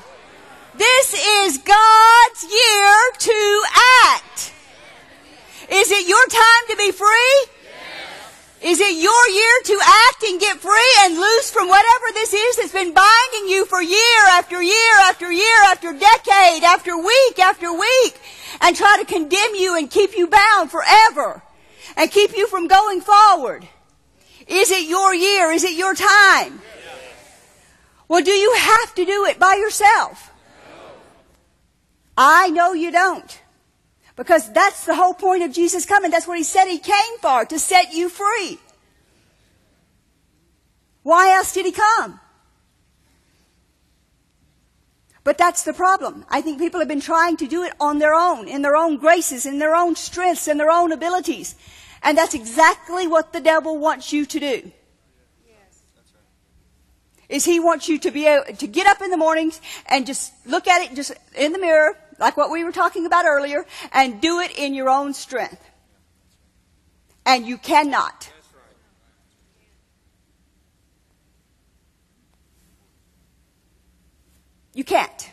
Is 1.13 1.57
God's 1.57 2.43
year 2.43 2.97
to 3.19 3.63
act. 4.05 4.53
Is 5.69 5.91
it 5.91 6.07
your 6.07 6.25
time 6.27 6.67
to 6.69 6.77
be 6.77 6.91
free? 6.91 7.53
Is 8.63 8.79
it 8.79 8.95
your 8.95 9.27
year 9.29 9.59
to 9.65 9.79
act 9.83 10.23
and 10.23 10.39
get 10.39 10.57
free 10.57 10.95
and 11.01 11.17
loose 11.17 11.51
from 11.51 11.67
whatever 11.67 12.05
this 12.13 12.33
is 12.33 12.55
that's 12.55 12.71
been 12.71 12.93
binding 12.93 13.49
you 13.49 13.65
for 13.65 13.81
year 13.81 14.23
after 14.29 14.61
year 14.61 14.99
after 15.01 15.31
year 15.31 15.63
after 15.65 15.91
decade 15.91 16.63
after 16.63 16.97
week 16.97 17.39
after 17.39 17.73
week 17.73 18.19
and 18.61 18.75
try 18.75 18.97
to 18.99 19.05
condemn 19.05 19.55
you 19.55 19.77
and 19.77 19.91
keep 19.91 20.15
you 20.15 20.27
bound 20.27 20.71
forever 20.71 21.43
and 21.97 22.09
keep 22.09 22.35
you 22.37 22.47
from 22.47 22.67
going 22.67 23.01
forward? 23.01 23.67
Is 24.47 24.71
it 24.71 24.87
your 24.87 25.13
year? 25.13 25.51
Is 25.51 25.63
it 25.63 25.77
your 25.77 25.93
time? 25.93 26.61
Well, 28.07 28.23
do 28.23 28.31
you 28.31 28.53
have 28.57 28.95
to 28.95 29.05
do 29.05 29.25
it 29.25 29.39
by 29.39 29.55
yourself? 29.55 30.32
I 32.17 32.49
know 32.49 32.73
you 32.73 32.91
don't. 32.91 33.41
Because 34.15 34.51
that's 34.53 34.85
the 34.85 34.95
whole 34.95 35.13
point 35.13 35.43
of 35.43 35.51
Jesus 35.51 35.85
coming. 35.85 36.11
That's 36.11 36.27
what 36.27 36.37
he 36.37 36.43
said 36.43 36.65
he 36.65 36.77
came 36.77 37.17
for, 37.19 37.45
to 37.45 37.57
set 37.57 37.93
you 37.93 38.09
free. 38.09 38.59
Why 41.01 41.31
else 41.31 41.53
did 41.53 41.65
he 41.65 41.71
come? 41.71 42.19
But 45.23 45.37
that's 45.37 45.63
the 45.63 45.73
problem. 45.73 46.25
I 46.29 46.41
think 46.41 46.59
people 46.59 46.79
have 46.79 46.89
been 46.89 47.01
trying 47.01 47.37
to 47.37 47.47
do 47.47 47.63
it 47.63 47.73
on 47.79 47.99
their 47.99 48.13
own, 48.13 48.47
in 48.47 48.61
their 48.61 48.75
own 48.75 48.97
graces, 48.97 49.45
in 49.45 49.57
their 49.57 49.73
own 49.73 49.95
strengths, 49.95 50.47
in 50.47 50.57
their 50.57 50.69
own 50.69 50.91
abilities. 50.91 51.55
And 52.03 52.17
that's 52.17 52.33
exactly 52.33 53.07
what 53.07 53.33
the 53.33 53.39
devil 53.39 53.77
wants 53.77 54.13
you 54.13 54.25
to 54.25 54.39
do 54.39 54.71
is 57.33 57.45
he 57.45 57.59
wants 57.59 57.89
you 57.89 57.97
to 57.97 58.11
be 58.11 58.27
able 58.27 58.45
to 58.45 58.67
get 58.67 58.85
up 58.85 59.01
in 59.01 59.09
the 59.09 59.17
mornings 59.17 59.59
and 59.87 60.05
just 60.05 60.31
look 60.45 60.67
at 60.67 60.83
it 60.83 60.95
just 60.95 61.13
in 61.35 61.51
the 61.51 61.57
mirror, 61.57 61.97
like 62.23 62.37
what 62.37 62.49
we 62.49 62.63
were 62.63 62.71
talking 62.71 63.05
about 63.05 63.25
earlier, 63.25 63.65
and 63.91 64.21
do 64.21 64.39
it 64.39 64.57
in 64.57 64.73
your 64.73 64.89
own 64.89 65.13
strength. 65.13 65.61
And 67.25 67.45
you 67.45 67.57
cannot. 67.57 68.31
You 74.73 74.85
can't. 74.85 75.31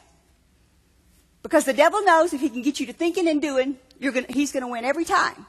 Because 1.44 1.64
the 1.64 1.72
devil 1.72 2.02
knows 2.02 2.32
if 2.32 2.40
he 2.40 2.50
can 2.50 2.62
get 2.62 2.80
you 2.80 2.86
to 2.86 2.92
thinking 2.92 3.28
and 3.28 3.40
doing, 3.40 3.78
gonna, 4.00 4.26
he's 4.28 4.50
going 4.50 4.64
to 4.64 4.68
win 4.68 4.84
every 4.84 5.04
time. 5.04 5.46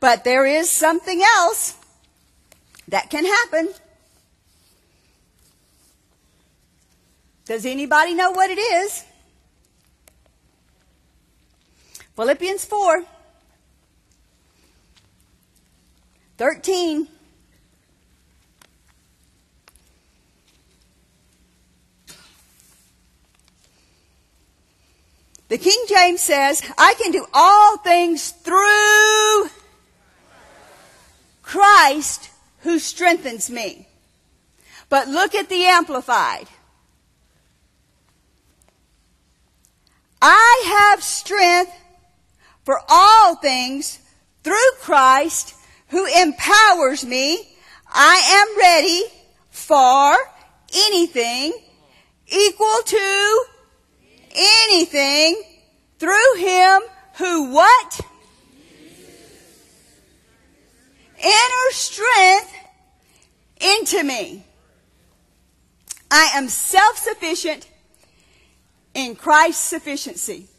But 0.00 0.24
there 0.24 0.44
is 0.44 0.68
something 0.68 1.22
else 1.36 1.76
that 2.88 3.10
can 3.10 3.24
happen. 3.24 3.72
Does 7.44 7.64
anybody 7.64 8.14
know 8.14 8.32
what 8.32 8.50
it 8.50 8.58
is? 8.58 9.04
Philippians 12.20 12.66
4 12.66 13.02
13. 16.36 17.08
The 25.48 25.56
King 25.56 25.84
James 25.88 26.20
says, 26.20 26.60
I 26.76 26.92
can 27.02 27.10
do 27.10 27.24
all 27.32 27.78
things 27.78 28.32
through 28.32 29.48
Christ 31.40 32.28
who 32.58 32.78
strengthens 32.78 33.48
me. 33.48 33.88
But 34.90 35.08
look 35.08 35.34
at 35.34 35.48
the 35.48 35.64
Amplified. 35.64 36.48
I 40.20 40.64
have 40.66 41.02
strength 41.02 41.79
for 42.64 42.80
all 42.88 43.36
things 43.36 43.98
through 44.42 44.56
Christ 44.80 45.54
who 45.88 46.06
empowers 46.06 47.04
me. 47.04 47.48
I 47.88 48.46
am 48.48 48.58
ready 48.58 49.02
for 49.50 50.16
anything 50.72 51.52
equal 52.26 52.78
to 52.84 53.44
anything 54.34 55.42
through 55.98 56.34
him 56.38 56.82
who 57.16 57.52
what? 57.52 58.00
Inner 61.22 61.70
strength 61.72 62.54
into 63.60 64.02
me. 64.04 64.44
I 66.10 66.30
am 66.34 66.48
self-sufficient 66.48 67.68
in 68.94 69.14
Christ's 69.14 69.62
sufficiency. 69.62 70.49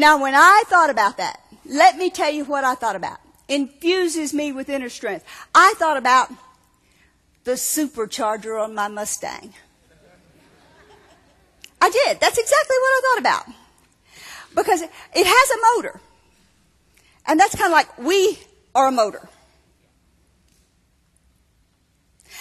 Now, 0.00 0.18
when 0.18 0.34
I 0.34 0.62
thought 0.66 0.88
about 0.88 1.18
that, 1.18 1.40
let 1.66 1.98
me 1.98 2.08
tell 2.08 2.30
you 2.30 2.46
what 2.46 2.64
I 2.64 2.74
thought 2.74 2.96
about. 2.96 3.18
infuses 3.48 4.32
me 4.32 4.50
with 4.50 4.70
inner 4.70 4.88
strength. 4.88 5.26
I 5.54 5.74
thought 5.76 5.98
about 5.98 6.30
the 7.44 7.52
supercharger 7.52 8.62
on 8.64 8.74
my 8.74 8.88
Mustang. 8.88 9.52
I 11.82 11.90
did. 11.90 12.18
That's 12.18 12.38
exactly 12.38 12.76
what 12.80 12.92
I 12.94 13.00
thought 13.04 13.18
about. 13.18 13.44
Because 14.54 14.80
it 14.80 15.26
has 15.26 15.50
a 15.50 15.76
motor. 15.76 16.00
And 17.26 17.38
that's 17.38 17.54
kind 17.54 17.66
of 17.66 17.72
like 17.72 17.98
we 17.98 18.38
are 18.74 18.88
a 18.88 18.92
motor. 18.92 19.28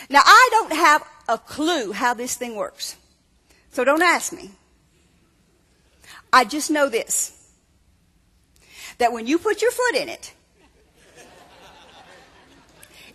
Now, 0.09 0.21
I 0.23 0.47
don't 0.51 0.73
have 0.73 1.03
a 1.27 1.37
clue 1.37 1.91
how 1.91 2.13
this 2.13 2.37
thing 2.37 2.55
works. 2.55 2.95
So 3.71 3.83
don't 3.83 4.01
ask 4.01 4.31
me. 4.31 4.51
I 6.31 6.45
just 6.45 6.71
know 6.71 6.87
this 6.87 7.35
that 8.99 9.11
when 9.11 9.25
you 9.27 9.39
put 9.39 9.61
your 9.61 9.71
foot 9.71 9.95
in 9.95 10.07
it, 10.07 10.33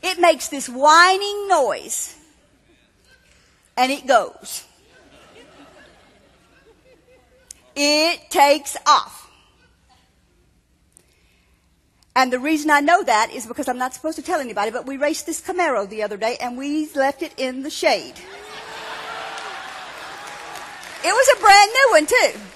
it 0.03 0.19
makes 0.19 0.49
this 0.49 0.69
whining 0.69 1.49
noise 1.49 2.17
and 3.77 3.91
it 3.91 4.07
goes. 4.07 4.65
It 7.77 8.31
takes 8.31 8.77
off. 8.87 9.31
And 12.17 12.33
the 12.33 12.39
reason 12.39 12.71
I 12.71 12.81
know 12.81 13.03
that 13.03 13.33
is 13.33 13.47
because 13.47 13.67
I'm 13.67 13.79
not 13.79 13.93
supposed 13.93 14.17
to 14.17 14.23
tell 14.23 14.41
anybody, 14.41 14.71
but 14.71 14.87
we 14.87 14.97
raced 14.97 15.27
this 15.27 15.41
Camaro 15.41 15.89
the 15.89 16.03
other 16.03 16.17
day 16.17 16.37
and 16.41 16.57
we 16.57 16.89
left 16.95 17.23
it 17.23 17.33
in 17.37 17.63
the 17.63 17.71
shade. 17.71 18.15
It 21.07 21.13
was 21.13 21.37
a 21.37 21.41
brand 21.41 21.71
new 21.73 21.89
one 21.91 22.07
too. 22.07 22.54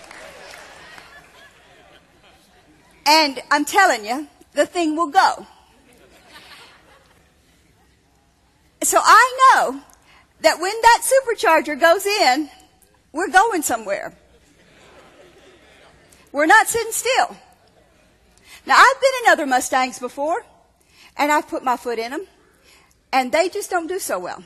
And 3.08 3.40
I'm 3.50 3.64
telling 3.64 4.04
you, 4.04 4.28
the 4.52 4.66
thing 4.66 4.94
will 4.94 5.06
go. 5.08 5.46
So 8.82 8.98
I 9.02 9.38
know 9.54 9.80
that 10.42 10.60
when 10.60 10.74
that 10.82 11.02
supercharger 11.02 11.80
goes 11.80 12.04
in, 12.04 12.50
we're 13.12 13.30
going 13.30 13.62
somewhere. 13.62 14.14
We're 16.32 16.44
not 16.44 16.68
sitting 16.68 16.92
still. 16.92 17.34
Now 18.66 18.76
I've 18.76 19.00
been 19.00 19.10
in 19.24 19.32
other 19.32 19.46
Mustangs 19.46 19.98
before, 19.98 20.44
and 21.16 21.32
I've 21.32 21.48
put 21.48 21.64
my 21.64 21.78
foot 21.78 21.98
in 21.98 22.10
them, 22.10 22.26
and 23.10 23.32
they 23.32 23.48
just 23.48 23.70
don't 23.70 23.86
do 23.86 23.98
so 23.98 24.18
well. 24.18 24.44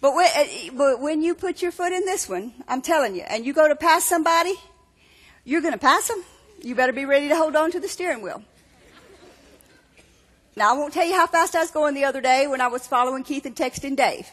But 0.00 0.14
when, 0.14 0.28
uh, 0.34 0.44
but 0.78 1.00
when 1.00 1.22
you 1.22 1.34
put 1.34 1.60
your 1.60 1.72
foot 1.72 1.92
in 1.92 2.06
this 2.06 2.26
one, 2.26 2.54
I'm 2.66 2.80
telling 2.80 3.14
you, 3.14 3.22
and 3.28 3.44
you 3.44 3.52
go 3.52 3.68
to 3.68 3.76
pass 3.76 4.04
somebody, 4.04 4.54
you're 5.44 5.60
going 5.60 5.74
to 5.74 5.78
pass 5.78 6.08
them. 6.08 6.24
You 6.62 6.74
better 6.74 6.92
be 6.92 7.06
ready 7.06 7.28
to 7.28 7.36
hold 7.36 7.56
on 7.56 7.70
to 7.72 7.80
the 7.80 7.88
steering 7.88 8.22
wheel. 8.22 8.42
Now 10.56 10.74
I 10.74 10.78
won't 10.78 10.92
tell 10.92 11.06
you 11.06 11.14
how 11.14 11.26
fast 11.26 11.54
I 11.54 11.60
was 11.60 11.70
going 11.70 11.94
the 11.94 12.04
other 12.04 12.20
day 12.20 12.46
when 12.46 12.60
I 12.60 12.66
was 12.66 12.86
following 12.86 13.24
Keith 13.24 13.46
and 13.46 13.56
texting 13.56 13.96
Dave. 13.96 14.28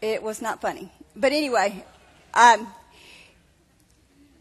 It 0.00 0.22
was 0.22 0.42
not 0.42 0.60
funny. 0.60 0.90
But 1.14 1.32
anyway, 1.32 1.84
um, 2.34 2.66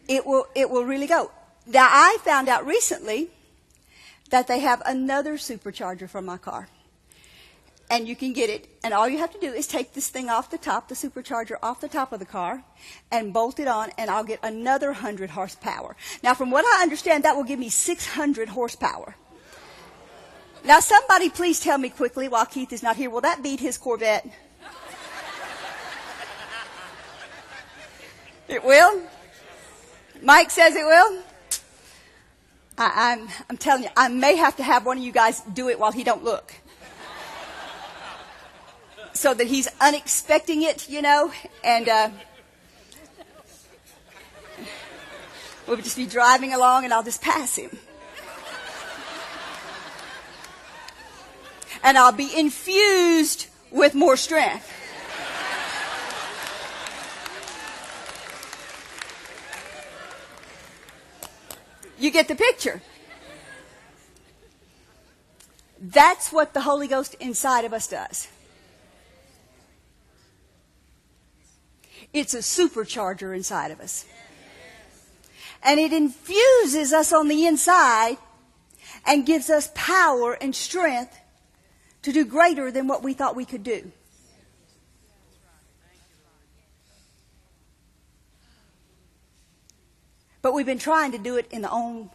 it 0.07 0.25
will, 0.25 0.47
it 0.55 0.69
will 0.69 0.85
really 0.85 1.07
go. 1.07 1.31
Now 1.67 1.87
I 1.89 2.17
found 2.23 2.49
out 2.49 2.65
recently 2.65 3.29
that 4.31 4.47
they 4.47 4.59
have 4.59 4.81
another 4.85 5.37
supercharger 5.37 6.09
for 6.09 6.21
my 6.21 6.37
car. 6.37 6.67
And 7.91 8.07
you 8.07 8.15
can 8.15 8.31
get 8.31 8.49
it, 8.49 8.69
and 8.85 8.93
all 8.93 9.09
you 9.09 9.17
have 9.17 9.33
to 9.33 9.39
do 9.39 9.51
is 9.51 9.67
take 9.67 9.93
this 9.93 10.07
thing 10.07 10.29
off 10.29 10.49
the 10.49 10.57
top, 10.57 10.87
the 10.87 10.95
supercharger 10.95 11.57
off 11.61 11.81
the 11.81 11.89
top 11.89 12.13
of 12.13 12.19
the 12.19 12.25
car, 12.25 12.63
and 13.11 13.33
bolt 13.33 13.59
it 13.59 13.67
on, 13.67 13.91
and 13.97 14.09
I'll 14.09 14.23
get 14.23 14.39
another 14.43 14.87
100 14.87 15.31
horsepower. 15.31 15.97
Now, 16.23 16.33
from 16.33 16.51
what 16.51 16.63
I 16.65 16.83
understand, 16.83 17.25
that 17.25 17.35
will 17.35 17.43
give 17.43 17.59
me 17.59 17.67
600 17.67 18.47
horsepower. 18.47 19.17
Now, 20.63 20.79
somebody 20.79 21.29
please 21.29 21.59
tell 21.59 21.77
me 21.77 21.89
quickly 21.89 22.29
while 22.29 22.45
Keith 22.45 22.71
is 22.71 22.81
not 22.81 22.95
here, 22.95 23.09
will 23.09 23.21
that 23.21 23.43
beat 23.43 23.59
his 23.59 23.77
Corvette? 23.77 24.25
It 28.47 28.63
will? 28.65 29.01
Mike 30.21 30.49
says 30.51 30.75
it 30.75 30.85
will? 30.85 31.23
I, 32.77 33.13
am 33.13 33.21
I'm, 33.21 33.29
I'm 33.49 33.57
telling 33.57 33.83
you, 33.83 33.89
I 33.97 34.07
may 34.07 34.35
have 34.35 34.55
to 34.57 34.63
have 34.63 34.85
one 34.85 34.97
of 34.97 35.03
you 35.03 35.11
guys 35.11 35.41
do 35.41 35.69
it 35.69 35.79
while 35.79 35.91
he 35.91 36.03
don't 36.03 36.23
look. 36.23 36.53
So 39.13 39.33
that 39.33 39.47
he's 39.47 39.67
unexpecting 39.79 40.63
it, 40.63 40.89
you 40.89 41.01
know, 41.01 41.31
and, 41.63 41.87
uh, 41.87 42.09
we'll 45.67 45.77
just 45.77 45.97
be 45.97 46.05
driving 46.05 46.53
along 46.53 46.85
and 46.85 46.93
I'll 46.93 47.03
just 47.03 47.21
pass 47.21 47.55
him. 47.55 47.77
And 51.83 51.97
I'll 51.97 52.11
be 52.11 52.31
infused 52.37 53.47
with 53.71 53.95
more 53.95 54.17
strength. 54.17 54.71
You 61.97 62.09
get 62.09 62.27
the 62.27 62.35
picture. 62.35 62.81
That's 65.79 66.31
what 66.31 66.53
the 66.53 66.61
Holy 66.61 66.87
Ghost 66.87 67.15
inside 67.19 67.63
of 67.63 67.73
us 67.73 67.87
does. 67.87 68.27
It's 72.13 72.33
a 72.33 72.39
supercharger 72.39 73.35
inside 73.35 73.71
of 73.71 73.79
us. 73.79 74.05
And 75.63 75.79
it 75.79 75.93
infuses 75.93 76.91
us 76.91 77.13
on 77.13 77.27
the 77.27 77.45
inside 77.45 78.17
and 79.05 79.25
gives 79.25 79.49
us 79.49 79.71
power 79.73 80.33
and 80.33 80.55
strength 80.55 81.17
to 82.01 82.11
do 82.11 82.25
greater 82.25 82.71
than 82.71 82.87
what 82.87 83.03
we 83.03 83.13
thought 83.13 83.35
we 83.35 83.45
could 83.45 83.63
do. 83.63 83.91
But 90.41 90.53
we've 90.53 90.65
been 90.65 90.79
trying 90.79 91.11
to 91.11 91.19
do 91.19 91.37
it 91.37 91.47
in 91.51 91.61
the 91.61 91.69
own 91.69 92.09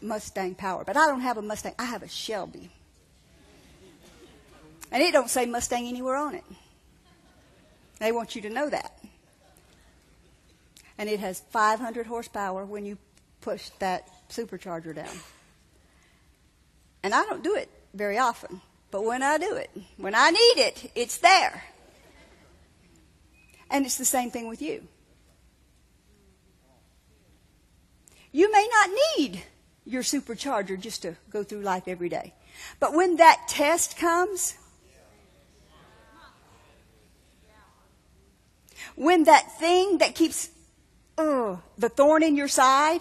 Mustang 0.00 0.54
power. 0.54 0.84
But 0.84 0.96
I 0.96 1.06
don't 1.06 1.22
have 1.22 1.38
a 1.38 1.42
Mustang. 1.42 1.74
I 1.78 1.86
have 1.86 2.02
a 2.02 2.08
Shelby. 2.08 2.70
And 4.92 5.02
it 5.02 5.12
don't 5.12 5.28
say 5.28 5.44
Mustang 5.44 5.88
anywhere 5.88 6.14
on 6.14 6.36
it. 6.36 6.44
They 7.98 8.12
want 8.12 8.36
you 8.36 8.42
to 8.42 8.50
know 8.50 8.70
that. 8.70 8.96
And 10.98 11.08
it 11.08 11.20
has 11.20 11.40
500 11.50 12.06
horsepower 12.06 12.64
when 12.64 12.84
you 12.84 12.98
push 13.40 13.70
that 13.80 14.08
supercharger 14.30 14.94
down. 14.94 15.16
And 17.02 17.14
I 17.14 17.24
don't 17.24 17.42
do 17.42 17.54
it 17.54 17.68
very 17.92 18.18
often. 18.18 18.60
But 18.90 19.04
when 19.04 19.22
I 19.22 19.38
do 19.38 19.56
it, 19.56 19.70
when 19.96 20.14
I 20.14 20.30
need 20.30 20.62
it, 20.62 20.90
it's 20.94 21.18
there. 21.18 21.64
And 23.70 23.84
it's 23.84 23.98
the 23.98 24.04
same 24.04 24.30
thing 24.30 24.48
with 24.48 24.62
you. 24.62 24.86
You 28.30 28.50
may 28.50 28.68
not 28.72 28.90
need 29.18 29.42
your 29.84 30.02
supercharger 30.02 30.80
just 30.80 31.02
to 31.02 31.16
go 31.30 31.42
through 31.42 31.60
life 31.60 31.84
every 31.86 32.08
day. 32.08 32.34
But 32.80 32.94
when 32.94 33.16
that 33.16 33.42
test 33.48 33.96
comes, 33.96 34.56
when 38.96 39.24
that 39.24 39.58
thing 39.58 39.98
that 39.98 40.14
keeps 40.14 40.50
uh, 41.16 41.56
the 41.78 41.88
thorn 41.88 42.22
in 42.22 42.36
your 42.36 42.48
side 42.48 43.00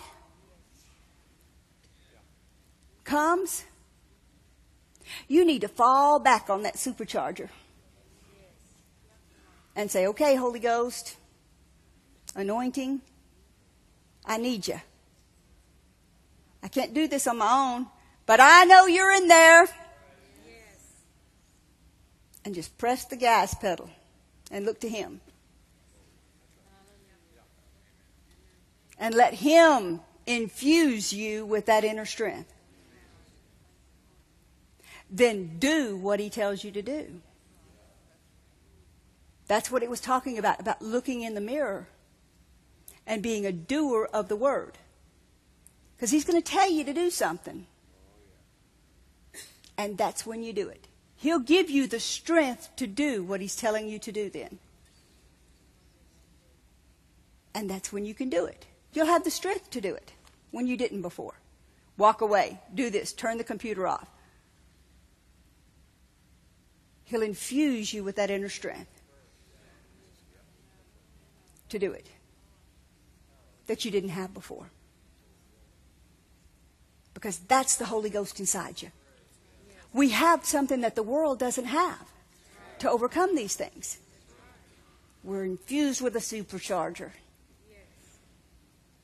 comes, 3.04 3.64
you 5.28 5.46
need 5.46 5.62
to 5.62 5.68
fall 5.68 6.20
back 6.20 6.50
on 6.50 6.64
that 6.64 6.76
supercharger 6.76 7.50
and 9.76 9.90
say, 9.90 10.08
okay, 10.08 10.36
Holy 10.36 10.60
Ghost, 10.60 11.18
anointing, 12.36 13.02
I 14.26 14.38
need 14.38 14.68
you. 14.68 14.80
I 16.62 16.68
can't 16.70 16.94
do 16.94 17.08
this 17.08 17.28
on 17.28 17.38
my 17.38 17.52
own, 17.52 17.88
but 18.26 18.40
I 18.40 18.64
know 18.64 18.86
you're 18.86 19.12
in 19.12 19.28
there. 19.28 19.68
And 22.46 22.54
just 22.54 22.78
press 22.78 23.06
the 23.06 23.16
gas 23.16 23.54
pedal 23.54 23.90
and 24.52 24.66
look 24.66 24.80
to 24.82 24.90
Him. 24.90 25.22
And 29.04 29.14
let 29.14 29.34
Him 29.34 30.00
infuse 30.26 31.12
you 31.12 31.46
with 31.46 31.66
that 31.66 31.84
inner 31.84 32.06
strength. 32.06 32.54
Then 35.10 35.60
do 35.60 35.98
what 35.98 36.22
He 36.22 36.30
tells 36.30 36.64
you 36.64 36.72
to 36.72 36.82
do. 36.82 37.20
That's 39.50 39.70
what 39.70 39.84
it 39.84 39.90
was 39.90 40.00
talking 40.00 40.38
about, 40.38 40.62
about 40.62 40.82
looking 40.82 41.22
in 41.22 41.34
the 41.34 41.42
mirror 41.42 41.90
and 43.06 43.22
being 43.22 43.46
a 43.46 43.52
doer 43.52 44.08
of 44.14 44.30
the 44.30 44.38
word. 44.38 44.78
Because 45.98 46.10
he's 46.10 46.24
going 46.24 46.42
to 46.42 46.52
tell 46.52 46.72
you 46.72 46.86
to 46.86 46.94
do 46.94 47.10
something. 47.10 47.68
And 49.78 49.98
that's 49.98 50.26
when 50.26 50.44
you 50.44 50.54
do 50.54 50.70
it. 50.70 50.88
He'll 51.18 51.40
give 51.40 51.70
you 51.70 51.88
the 51.88 52.00
strength 52.00 52.74
to 52.78 52.88
do 52.88 53.22
what 53.22 53.42
he's 53.42 53.58
telling 53.58 53.90
you 53.90 54.00
to 54.00 54.14
do 54.14 54.30
then. 54.30 54.60
And 57.54 57.70
that's 57.70 57.92
when 57.92 58.06
you 58.06 58.14
can 58.14 58.30
do 58.30 58.46
it. 58.46 58.66
You'll 58.94 59.08
have 59.08 59.24
the 59.24 59.32
strength 59.32 59.70
to 59.72 59.82
do 59.82 59.94
it 59.94 60.14
when 60.52 60.68
you 60.68 60.78
didn't 60.78 61.02
before. 61.02 61.34
Walk 61.98 62.22
away, 62.22 62.60
do 62.74 62.90
this, 62.90 63.14
turn 63.14 63.38
the 63.38 63.44
computer 63.44 63.88
off. 63.88 64.10
He'll 67.06 67.22
infuse 67.22 67.94
you 67.94 68.04
with 68.04 68.16
that 68.16 68.30
inner 68.30 68.50
strength 68.50 69.02
to 71.70 71.80
do 71.80 71.92
it 71.92 72.08
that 73.68 73.86
you 73.86 73.92
didn't 73.92 74.10
have 74.10 74.34
before. 74.34 74.70
Because 77.14 77.38
that's 77.40 77.78
the 77.78 77.86
Holy 77.86 78.10
Ghost 78.10 78.40
inside 78.40 78.82
you. 78.82 78.92
We 79.94 80.10
have 80.10 80.46
something 80.46 80.82
that 80.82 80.96
the 80.96 81.04
world 81.04 81.40
doesn't 81.40 81.66
have 81.66 82.12
to 82.80 82.90
overcome 82.90 83.36
these 83.36 83.56
things. 83.56 84.00
We're 85.24 85.46
infused 85.46 86.02
with 86.02 86.16
a 86.16 86.20
supercharger. 86.20 87.12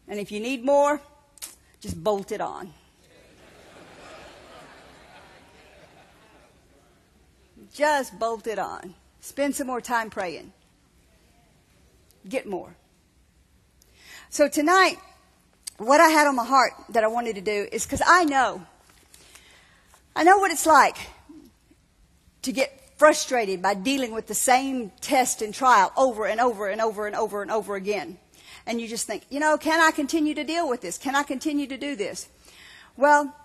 And 0.10 0.20
if 0.20 0.32
you 0.32 0.40
need 0.40 0.66
more, 0.66 1.00
just 1.80 2.04
bolt 2.04 2.32
it 2.32 2.42
on. 2.42 2.74
Just 7.74 8.18
bolt 8.18 8.48
it 8.48 8.58
on. 8.58 8.96
Spend 9.22 9.56
some 9.56 9.68
more 9.68 9.80
time 9.80 10.10
praying. 10.10 10.52
Get 12.28 12.48
more. 12.48 12.76
So 14.32 14.48
tonight, 14.50 14.98
what 15.78 16.02
I 16.02 16.10
had 16.10 16.28
on 16.28 16.36
my 16.36 16.46
heart 16.46 16.74
that 16.90 17.04
I 17.04 17.08
wanted 17.08 17.36
to 17.36 17.42
do 17.42 17.68
is 17.72 17.86
because 17.86 18.02
I 18.06 18.26
know, 18.26 18.66
I 20.16 20.24
know 20.24 20.40
what 20.40 20.52
it's 20.52 20.66
like 20.66 20.98
to 22.42 22.52
get 22.52 22.98
frustrated 22.98 23.62
by 23.62 23.76
dealing 23.76 24.12
with 24.12 24.28
the 24.28 24.34
same 24.34 24.92
test 25.02 25.42
and 25.42 25.54
trial 25.54 25.94
over 25.96 26.26
and 26.26 26.42
over 26.42 26.68
and 26.68 26.82
over 26.82 27.08
and 27.08 27.16
over 27.16 27.42
and 27.42 27.52
over 27.52 27.76
again. 27.76 28.18
And 28.70 28.80
you 28.80 28.88
just 28.88 29.08
think, 29.08 29.24
you 29.32 29.40
know, 29.40 29.58
can 29.58 29.82
I 29.82 29.90
continue 29.90 30.36
to 30.36 30.44
deal 30.44 30.70
with 30.70 30.82
this? 30.82 31.00
Can 31.00 31.16
I 31.16 31.24
continue 31.24 31.66
to 31.66 31.76
do 31.76 31.96
this? 31.96 32.30
Well, 32.98 33.36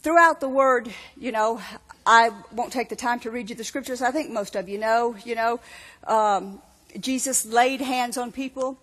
throughout 0.00 0.40
the 0.40 0.48
word, 0.48 0.92
you 1.16 1.32
know, 1.32 1.62
I 2.04 2.30
won't 2.52 2.70
take 2.70 2.90
the 2.90 2.96
time 2.96 3.18
to 3.20 3.30
read 3.30 3.48
you 3.48 3.56
the 3.56 3.64
scriptures. 3.64 4.02
I 4.02 4.10
think 4.10 4.30
most 4.30 4.56
of 4.56 4.68
you 4.68 4.76
know, 4.76 5.16
you 5.24 5.34
know, 5.34 5.58
um, 6.06 6.60
Jesus 7.00 7.46
laid 7.46 7.80
hands 7.80 8.18
on 8.18 8.30
people 8.30 8.78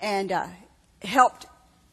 and 0.00 0.32
uh, 0.32 0.46
helped 1.02 1.44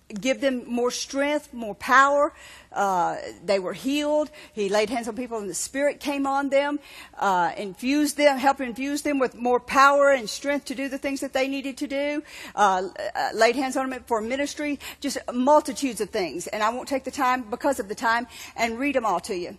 give 0.10 0.42
them 0.42 0.64
more 0.66 0.92
strength, 0.92 1.54
more 1.54 1.76
power. 1.76 2.34
Uh, 2.72 3.18
they 3.44 3.60
were 3.60 3.74
healed. 3.74 4.30
He 4.54 4.70
laid 4.70 4.90
hands 4.90 5.08
on 5.08 5.16
people 5.16 5.38
and 5.38 5.50
the 5.50 5.54
Spirit 5.54 6.00
came 6.00 6.28
on 6.28 6.50
them, 6.50 6.80
uh, 7.18 7.52
infused 7.58 8.18
them, 8.18 8.38
helped 8.38 8.62
infuse 8.62 9.02
them 9.02 9.20
with 9.20 9.36
more 9.36 9.60
power 9.60 10.12
and 10.12 10.30
strength 10.30 10.66
to 10.66 10.76
do 10.76 10.88
the 10.90 10.98
things 10.98 11.20
that 11.22 11.34
they 11.34 11.48
needed 11.48 11.78
to 11.78 11.88
do. 11.88 12.24
Uh, 12.56 12.90
uh, 13.16 13.30
laid 13.34 13.56
hands 13.56 13.76
on 13.78 13.90
them 13.90 14.04
for 14.06 14.22
ministry, 14.22 14.80
just 15.00 15.18
multitudes 15.34 16.02
of 16.02 16.10
things. 16.10 16.48
And 16.48 16.64
I 16.64 16.70
won't 16.70 16.88
take 16.88 17.04
the 17.04 17.12
time 17.12 17.50
because 17.50 17.80
of 17.80 17.88
the 17.88 17.96
time 17.96 18.28
and 18.56 18.80
read 18.80 18.96
them 18.96 19.06
all 19.06 19.20
to 19.22 19.36
you. 19.36 19.58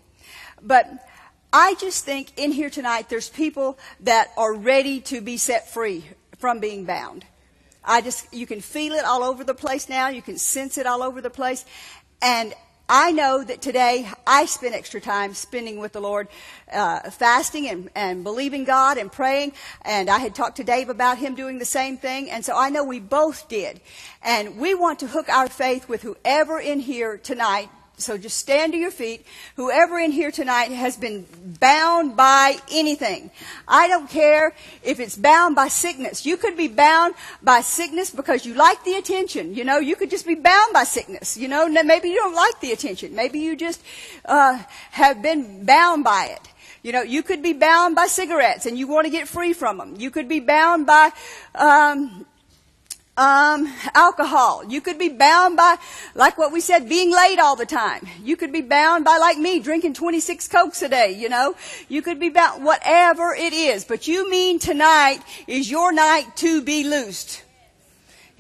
But 0.62 0.90
I 1.53 1.74
just 1.74 2.05
think 2.05 2.38
in 2.38 2.53
here 2.53 2.70
tonight 2.70 3.09
there's 3.09 3.28
people 3.28 3.78
that 4.01 4.32
are 4.36 4.55
ready 4.55 5.01
to 5.03 5.20
be 5.20 5.36
set 5.36 5.68
free 5.68 6.05
from 6.38 6.61
being 6.61 6.84
bound. 6.84 7.24
I 7.85 8.01
just, 8.01 8.33
you 8.33 8.47
can 8.47 8.61
feel 8.61 8.93
it 8.93 9.05
all 9.05 9.22
over 9.22 9.45
the 9.45 9.55
place 9.55 9.89
now. 9.89 10.09
You 10.09 10.22
can 10.22 10.39
sense 10.39 10.78
it 10.78 10.87
all 10.87 11.03
over 11.03 11.20
the 11.20 11.31
place. 11.31 11.64
And 12.22 12.55
I 12.93 13.12
know 13.12 13.45
that 13.45 13.62
today 13.62 14.11
I 14.26 14.47
spent 14.47 14.74
extra 14.74 15.01
time 15.01 15.33
spending 15.33 15.78
with 15.78 15.93
the 15.93 16.01
Lord, 16.01 16.26
uh, 16.72 17.09
fasting 17.11 17.68
and, 17.68 17.89
and 17.95 18.24
believing 18.24 18.64
God 18.64 18.99
and 18.99 19.12
praying. 19.12 19.53
And 19.83 20.11
I 20.11 20.18
had 20.18 20.35
talked 20.35 20.57
to 20.57 20.64
Dave 20.64 20.89
about 20.89 21.16
him 21.16 21.37
doing 21.37 21.61
the 21.61 21.64
same 21.64 21.97
thing. 21.97 22.31
And 22.31 22.45
so 22.45 22.57
I 22.57 22.68
know 22.68 22.83
we 22.83 22.99
both 22.99 23.49
did. 23.49 23.81
And 24.22 24.59
we 24.59 24.74
want 24.74 24.99
to 24.99 25.07
hook 25.07 25.28
our 25.28 25.49
faith 25.49 25.89
with 25.89 26.03
whoever 26.03 26.59
in 26.59 26.81
here 26.81 27.16
tonight 27.16 27.70
so 28.03 28.18
just 28.18 28.36
stand 28.36 28.72
to 28.72 28.78
your 28.78 28.90
feet. 28.90 29.26
Whoever 29.57 29.98
in 29.98 30.12
here 30.12 30.30
tonight 30.30 30.70
has 30.70 30.96
been 30.96 31.26
bound 31.61 32.16
by 32.16 32.57
anything. 32.70 33.30
I 33.68 33.88
don't 33.88 34.09
care 34.09 34.55
if 34.82 35.01
it's 35.01 35.16
bound 35.16 35.57
by 35.57 35.68
sickness. 35.68 36.26
You 36.26 36.36
could 36.36 36.57
be 36.57 36.68
bound 36.68 37.14
by 37.42 37.61
sickness 37.61 38.11
because 38.11 38.46
you 38.46 38.55
like 38.55 38.82
the 38.84 38.94
attention. 38.94 39.55
You 39.55 39.64
know, 39.64 39.78
you 39.78 39.96
could 39.96 40.11
just 40.11 40.26
be 40.26 40.34
bound 40.34 40.72
by 40.72 40.84
sickness. 40.84 41.36
You 41.36 41.48
know, 41.48 41.68
maybe 41.68 42.09
you 42.09 42.16
don't 42.16 42.34
like 42.34 42.61
the 42.61 42.72
attention. 42.72 43.14
Maybe 43.14 43.38
you 43.38 43.57
just 43.57 43.82
uh, 44.24 44.62
have 44.92 45.22
been 45.22 45.64
bound 45.64 46.05
by 46.05 46.26
it. 46.26 46.48
You 46.82 46.92
know, 46.92 47.03
you 47.03 47.22
could 47.22 47.42
be 47.42 47.53
bound 47.53 47.94
by 47.94 48.07
cigarettes 48.07 48.64
and 48.64 48.78
you 48.78 48.86
want 48.86 49.05
to 49.05 49.11
get 49.11 49.28
free 49.28 49.53
from 49.53 49.76
them. 49.76 49.96
You 49.98 50.11
could 50.11 50.28
be 50.28 50.40
bound 50.40 50.86
by 50.86 51.11
um, 51.55 52.24
um, 53.21 53.71
alcohol. 53.95 54.64
You 54.66 54.81
could 54.81 54.99
be 54.99 55.11
bound 55.11 55.57
by, 55.57 55.77
like 56.14 56.39
what 56.39 56.53
we 56.53 56.61
said, 56.61 56.89
being 56.89 57.12
late 57.12 57.39
all 57.39 57.55
the 57.55 57.66
time. 57.66 58.09
You 58.23 58.35
could 58.37 58.51
be 58.51 58.62
bound 58.62 59.05
by, 59.05 59.18
like 59.18 59.37
me, 59.37 59.61
drinking 59.61 59.95
26 59.95 60.49
Cokes 60.49 60.81
a 60.81 60.89
day, 60.89 61.12
you 61.12 61.29
know. 61.29 61.55
You 61.89 62.01
could 62.01 62.18
be 62.18 62.31
bound, 62.31 62.64
whatever 62.64 63.35
it 63.35 63.53
is. 63.53 63.85
But 63.85 64.09
you 64.09 64.29
mean 64.31 64.59
tonight 64.59 65.21
is 65.47 65.71
your 65.71 65.93
night 65.93 66.35
to 66.37 66.62
be 66.62 66.83
loosed. 66.83 67.45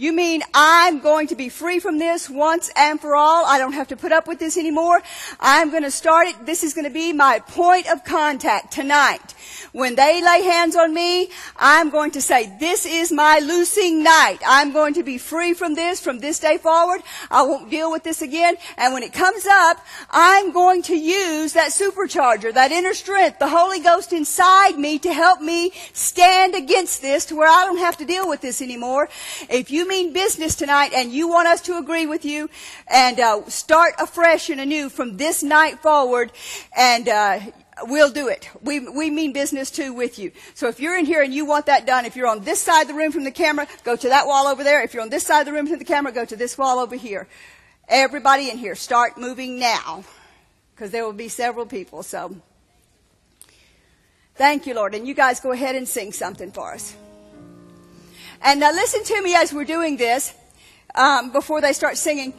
You 0.00 0.14
mean 0.14 0.42
I'm 0.54 1.00
going 1.00 1.26
to 1.26 1.34
be 1.34 1.50
free 1.50 1.78
from 1.78 1.98
this 1.98 2.30
once 2.30 2.70
and 2.74 2.98
for 2.98 3.14
all? 3.14 3.44
I 3.44 3.58
don't 3.58 3.74
have 3.74 3.88
to 3.88 3.98
put 3.98 4.12
up 4.12 4.26
with 4.26 4.38
this 4.38 4.56
anymore. 4.56 5.02
I'm 5.38 5.70
going 5.70 5.82
to 5.82 5.90
start 5.90 6.26
it. 6.26 6.46
This 6.46 6.64
is 6.64 6.72
going 6.72 6.86
to 6.86 6.90
be 6.90 7.12
my 7.12 7.40
point 7.40 7.86
of 7.86 8.02
contact 8.02 8.72
tonight. 8.72 9.34
When 9.72 9.96
they 9.96 10.22
lay 10.24 10.42
hands 10.42 10.74
on 10.74 10.94
me, 10.94 11.28
I'm 11.54 11.90
going 11.90 12.12
to 12.12 12.22
say, 12.22 12.50
this 12.58 12.86
is 12.86 13.12
my 13.12 13.40
loosing 13.40 14.02
night. 14.02 14.38
I'm 14.46 14.72
going 14.72 14.94
to 14.94 15.02
be 15.02 15.18
free 15.18 15.52
from 15.52 15.74
this 15.74 16.00
from 16.00 16.18
this 16.18 16.38
day 16.38 16.56
forward. 16.56 17.02
I 17.30 17.42
won't 17.42 17.70
deal 17.70 17.92
with 17.92 18.02
this 18.02 18.22
again. 18.22 18.56
And 18.78 18.94
when 18.94 19.02
it 19.02 19.12
comes 19.12 19.44
up, 19.46 19.84
I'm 20.10 20.50
going 20.52 20.80
to 20.84 20.96
use 20.96 21.52
that 21.52 21.72
supercharger, 21.72 22.54
that 22.54 22.72
inner 22.72 22.94
strength, 22.94 23.38
the 23.38 23.48
Holy 23.48 23.80
Ghost 23.80 24.14
inside 24.14 24.78
me 24.78 24.98
to 25.00 25.12
help 25.12 25.42
me 25.42 25.72
stand 25.92 26.54
against 26.54 27.02
this 27.02 27.26
to 27.26 27.36
where 27.36 27.50
I 27.50 27.66
don't 27.66 27.78
have 27.78 27.98
to 27.98 28.06
deal 28.06 28.26
with 28.26 28.40
this 28.40 28.62
anymore. 28.62 29.10
If 29.50 29.70
you 29.70 29.89
mean 29.90 30.12
business 30.12 30.54
tonight 30.54 30.92
and 30.94 31.12
you 31.12 31.26
want 31.26 31.48
us 31.48 31.60
to 31.62 31.76
agree 31.76 32.06
with 32.06 32.24
you 32.24 32.48
and 32.86 33.18
uh, 33.18 33.44
start 33.48 33.92
afresh 33.98 34.48
and 34.48 34.60
anew 34.60 34.88
from 34.88 35.16
this 35.16 35.42
night 35.42 35.80
forward 35.80 36.30
and 36.76 37.08
uh, 37.08 37.40
we'll 37.82 38.12
do 38.12 38.28
it. 38.28 38.48
We, 38.62 38.88
we 38.88 39.10
mean 39.10 39.32
business 39.32 39.68
too 39.68 39.92
with 39.92 40.16
you. 40.16 40.30
So 40.54 40.68
if 40.68 40.78
you're 40.78 40.96
in 40.96 41.06
here 41.06 41.24
and 41.24 41.34
you 41.34 41.44
want 41.44 41.66
that 41.66 41.86
done, 41.86 42.04
if 42.04 42.14
you're 42.14 42.28
on 42.28 42.44
this 42.44 42.60
side 42.60 42.82
of 42.82 42.88
the 42.88 42.94
room 42.94 43.10
from 43.10 43.24
the 43.24 43.32
camera, 43.32 43.66
go 43.82 43.96
to 43.96 44.08
that 44.10 44.28
wall 44.28 44.46
over 44.46 44.62
there. 44.62 44.80
If 44.84 44.94
you're 44.94 45.02
on 45.02 45.10
this 45.10 45.26
side 45.26 45.40
of 45.40 45.46
the 45.46 45.52
room 45.52 45.66
from 45.66 45.80
the 45.80 45.84
camera, 45.84 46.12
go 46.12 46.24
to 46.24 46.36
this 46.36 46.56
wall 46.56 46.78
over 46.78 46.94
here. 46.94 47.26
Everybody 47.88 48.48
in 48.48 48.58
here, 48.58 48.76
start 48.76 49.18
moving 49.18 49.58
now. 49.58 50.04
Because 50.72 50.92
there 50.92 51.04
will 51.04 51.12
be 51.12 51.28
several 51.28 51.66
people, 51.66 52.04
so. 52.04 52.36
Thank 54.36 54.68
you, 54.68 54.74
Lord. 54.74 54.94
And 54.94 55.06
you 55.06 55.14
guys 55.14 55.40
go 55.40 55.50
ahead 55.50 55.74
and 55.74 55.88
sing 55.88 56.12
something 56.12 56.52
for 56.52 56.72
us. 56.72 56.94
And 58.42 58.60
now 58.60 58.72
listen 58.72 59.04
to 59.04 59.22
me 59.22 59.34
as 59.34 59.52
we're 59.52 59.64
doing 59.64 59.96
this, 59.96 60.34
um, 60.94 61.32
before 61.32 61.60
they 61.60 61.72
start 61.72 61.96
singing. 61.96 62.34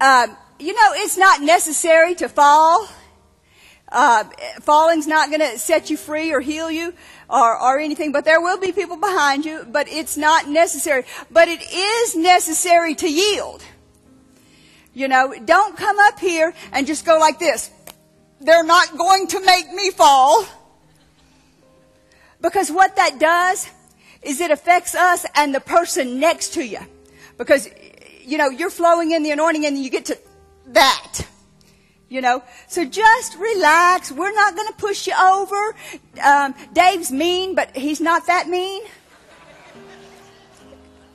Um, 0.00 0.36
you 0.58 0.72
know, 0.72 0.92
it's 0.94 1.16
not 1.16 1.42
necessary 1.42 2.14
to 2.16 2.28
fall 2.28 2.88
uh, 3.94 4.24
falling's 4.60 5.06
not 5.06 5.30
going 5.30 5.40
to 5.40 5.56
set 5.56 5.88
you 5.88 5.96
free 5.96 6.32
or 6.32 6.40
heal 6.40 6.70
you 6.70 6.92
or, 7.30 7.60
or 7.60 7.78
anything, 7.78 8.10
but 8.10 8.24
there 8.24 8.40
will 8.40 8.58
be 8.58 8.72
people 8.72 8.96
behind 8.96 9.44
you, 9.44 9.64
but 9.70 9.88
it's 9.88 10.16
not 10.16 10.48
necessary. 10.48 11.04
But 11.30 11.48
it 11.48 11.62
is 11.62 12.16
necessary 12.16 12.96
to 12.96 13.08
yield. 13.08 13.62
You 14.92 15.08
know, 15.08 15.34
don't 15.44 15.76
come 15.76 15.96
up 16.00 16.18
here 16.18 16.54
and 16.72 16.86
just 16.86 17.06
go 17.06 17.18
like 17.18 17.38
this. 17.38 17.70
They're 18.40 18.64
not 18.64 18.98
going 18.98 19.28
to 19.28 19.40
make 19.44 19.72
me 19.72 19.90
fall. 19.90 20.44
Because 22.40 22.70
what 22.70 22.96
that 22.96 23.18
does 23.18 23.70
is 24.24 24.40
it 24.40 24.50
affects 24.50 24.94
us 24.94 25.26
and 25.34 25.54
the 25.54 25.60
person 25.60 26.18
next 26.18 26.54
to 26.54 26.66
you. 26.66 26.80
Because, 27.36 27.68
you 28.22 28.38
know, 28.38 28.48
you're 28.48 28.70
flowing 28.70 29.12
in 29.12 29.22
the 29.22 29.30
anointing 29.30 29.66
and 29.66 29.78
you 29.78 29.90
get 29.90 30.06
to 30.06 30.18
that. 30.68 31.20
You 32.08 32.20
know, 32.20 32.44
so 32.68 32.84
just 32.84 33.36
relax. 33.36 34.12
We're 34.12 34.34
not 34.34 34.54
going 34.54 34.68
to 34.68 34.74
push 34.74 35.06
you 35.06 35.14
over. 35.14 35.74
Um, 36.22 36.54
Dave's 36.72 37.10
mean, 37.10 37.54
but 37.54 37.76
he's 37.76 38.00
not 38.00 38.26
that 38.28 38.48
mean. 38.48 38.82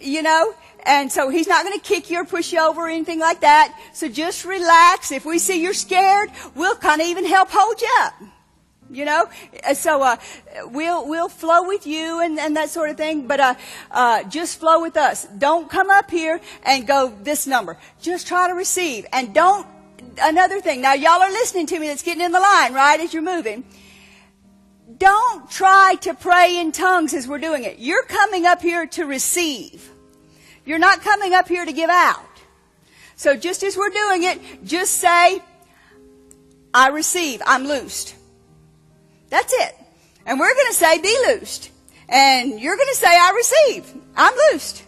You 0.01 0.23
know, 0.23 0.53
and 0.85 1.11
so 1.11 1.29
he's 1.29 1.47
not 1.47 1.63
going 1.65 1.79
to 1.79 1.85
kick 1.85 2.09
you 2.09 2.21
or 2.21 2.25
push 2.25 2.51
you 2.51 2.59
over 2.59 2.81
or 2.81 2.89
anything 2.89 3.19
like 3.19 3.41
that. 3.41 3.77
So 3.93 4.09
just 4.09 4.45
relax. 4.45 5.11
If 5.11 5.25
we 5.25 5.39
see 5.39 5.61
you're 5.61 5.73
scared, 5.73 6.31
we'll 6.55 6.75
kind 6.75 7.01
of 7.01 7.07
even 7.07 7.25
help 7.25 7.49
hold 7.51 7.81
you 7.81 7.89
up. 8.01 8.13
You 8.91 9.05
know, 9.05 9.29
so 9.73 10.01
uh, 10.01 10.15
we'll 10.65 11.07
we'll 11.07 11.29
flow 11.29 11.67
with 11.67 11.85
you 11.85 12.21
and, 12.21 12.39
and 12.39 12.57
that 12.57 12.69
sort 12.69 12.89
of 12.89 12.97
thing. 12.97 13.27
But 13.27 13.39
uh, 13.39 13.55
uh, 13.91 14.23
just 14.23 14.59
flow 14.59 14.81
with 14.81 14.97
us. 14.97 15.27
Don't 15.37 15.69
come 15.69 15.91
up 15.91 16.09
here 16.09 16.41
and 16.63 16.87
go 16.87 17.13
this 17.21 17.45
number. 17.45 17.77
Just 18.01 18.27
try 18.27 18.47
to 18.47 18.55
receive 18.55 19.05
and 19.13 19.33
don't 19.33 19.67
another 20.21 20.59
thing. 20.59 20.81
Now 20.81 20.93
y'all 20.93 21.21
are 21.21 21.31
listening 21.31 21.67
to 21.67 21.79
me 21.79 21.87
that's 21.87 22.01
getting 22.01 22.23
in 22.23 22.31
the 22.31 22.39
line, 22.39 22.73
right, 22.73 22.99
as 22.99 23.13
you're 23.13 23.21
moving. 23.21 23.63
Don't 24.97 25.49
try 25.51 25.95
to 26.01 26.13
pray 26.15 26.59
in 26.59 26.71
tongues 26.71 27.13
as 27.13 27.27
we're 27.27 27.39
doing 27.39 27.63
it. 27.63 27.77
You're 27.79 28.03
coming 28.03 28.45
up 28.45 28.61
here 28.61 28.87
to 28.87 29.05
receive. 29.05 29.89
You're 30.65 30.79
not 30.79 31.01
coming 31.01 31.33
up 31.33 31.47
here 31.47 31.63
to 31.63 31.71
give 31.71 31.89
out. 31.89 32.25
So 33.15 33.35
just 33.35 33.63
as 33.63 33.77
we're 33.77 33.89
doing 33.89 34.23
it, 34.23 34.65
just 34.65 34.95
say, 34.95 35.41
I 36.73 36.89
receive, 36.89 37.41
I'm 37.45 37.65
loosed. 37.65 38.15
That's 39.29 39.53
it. 39.53 39.75
And 40.25 40.39
we're 40.39 40.53
going 40.53 40.67
to 40.67 40.73
say, 40.73 41.01
be 41.01 41.17
loosed. 41.27 41.71
And 42.07 42.59
you're 42.59 42.75
going 42.75 42.89
to 42.89 42.95
say, 42.95 43.07
I 43.07 43.31
receive, 43.35 43.93
I'm 44.15 44.33
loosed. 44.51 44.83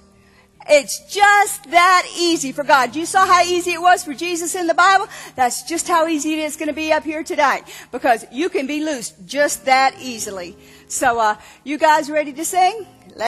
It's 0.69 1.11
just 1.11 1.69
that 1.71 2.07
easy 2.17 2.51
for 2.51 2.63
God. 2.63 2.95
You 2.95 3.05
saw 3.05 3.25
how 3.25 3.41
easy 3.41 3.71
it 3.71 3.81
was 3.81 4.03
for 4.03 4.13
Jesus 4.13 4.53
in 4.53 4.67
the 4.67 4.73
Bible? 4.73 5.07
That's 5.35 5.63
just 5.63 5.87
how 5.87 6.07
easy 6.07 6.33
it 6.33 6.39
is 6.39 6.55
going 6.55 6.67
to 6.67 6.73
be 6.73 6.93
up 6.93 7.03
here 7.03 7.23
tonight. 7.23 7.63
Because 7.91 8.25
you 8.31 8.49
can 8.49 8.67
be 8.67 8.83
loosed 8.83 9.15
just 9.25 9.65
that 9.65 9.95
easily. 9.99 10.55
So, 10.87 11.19
uh, 11.19 11.35
you 11.63 11.77
guys 11.77 12.11
ready 12.11 12.31
to 12.33 12.45
sing? 12.45 12.85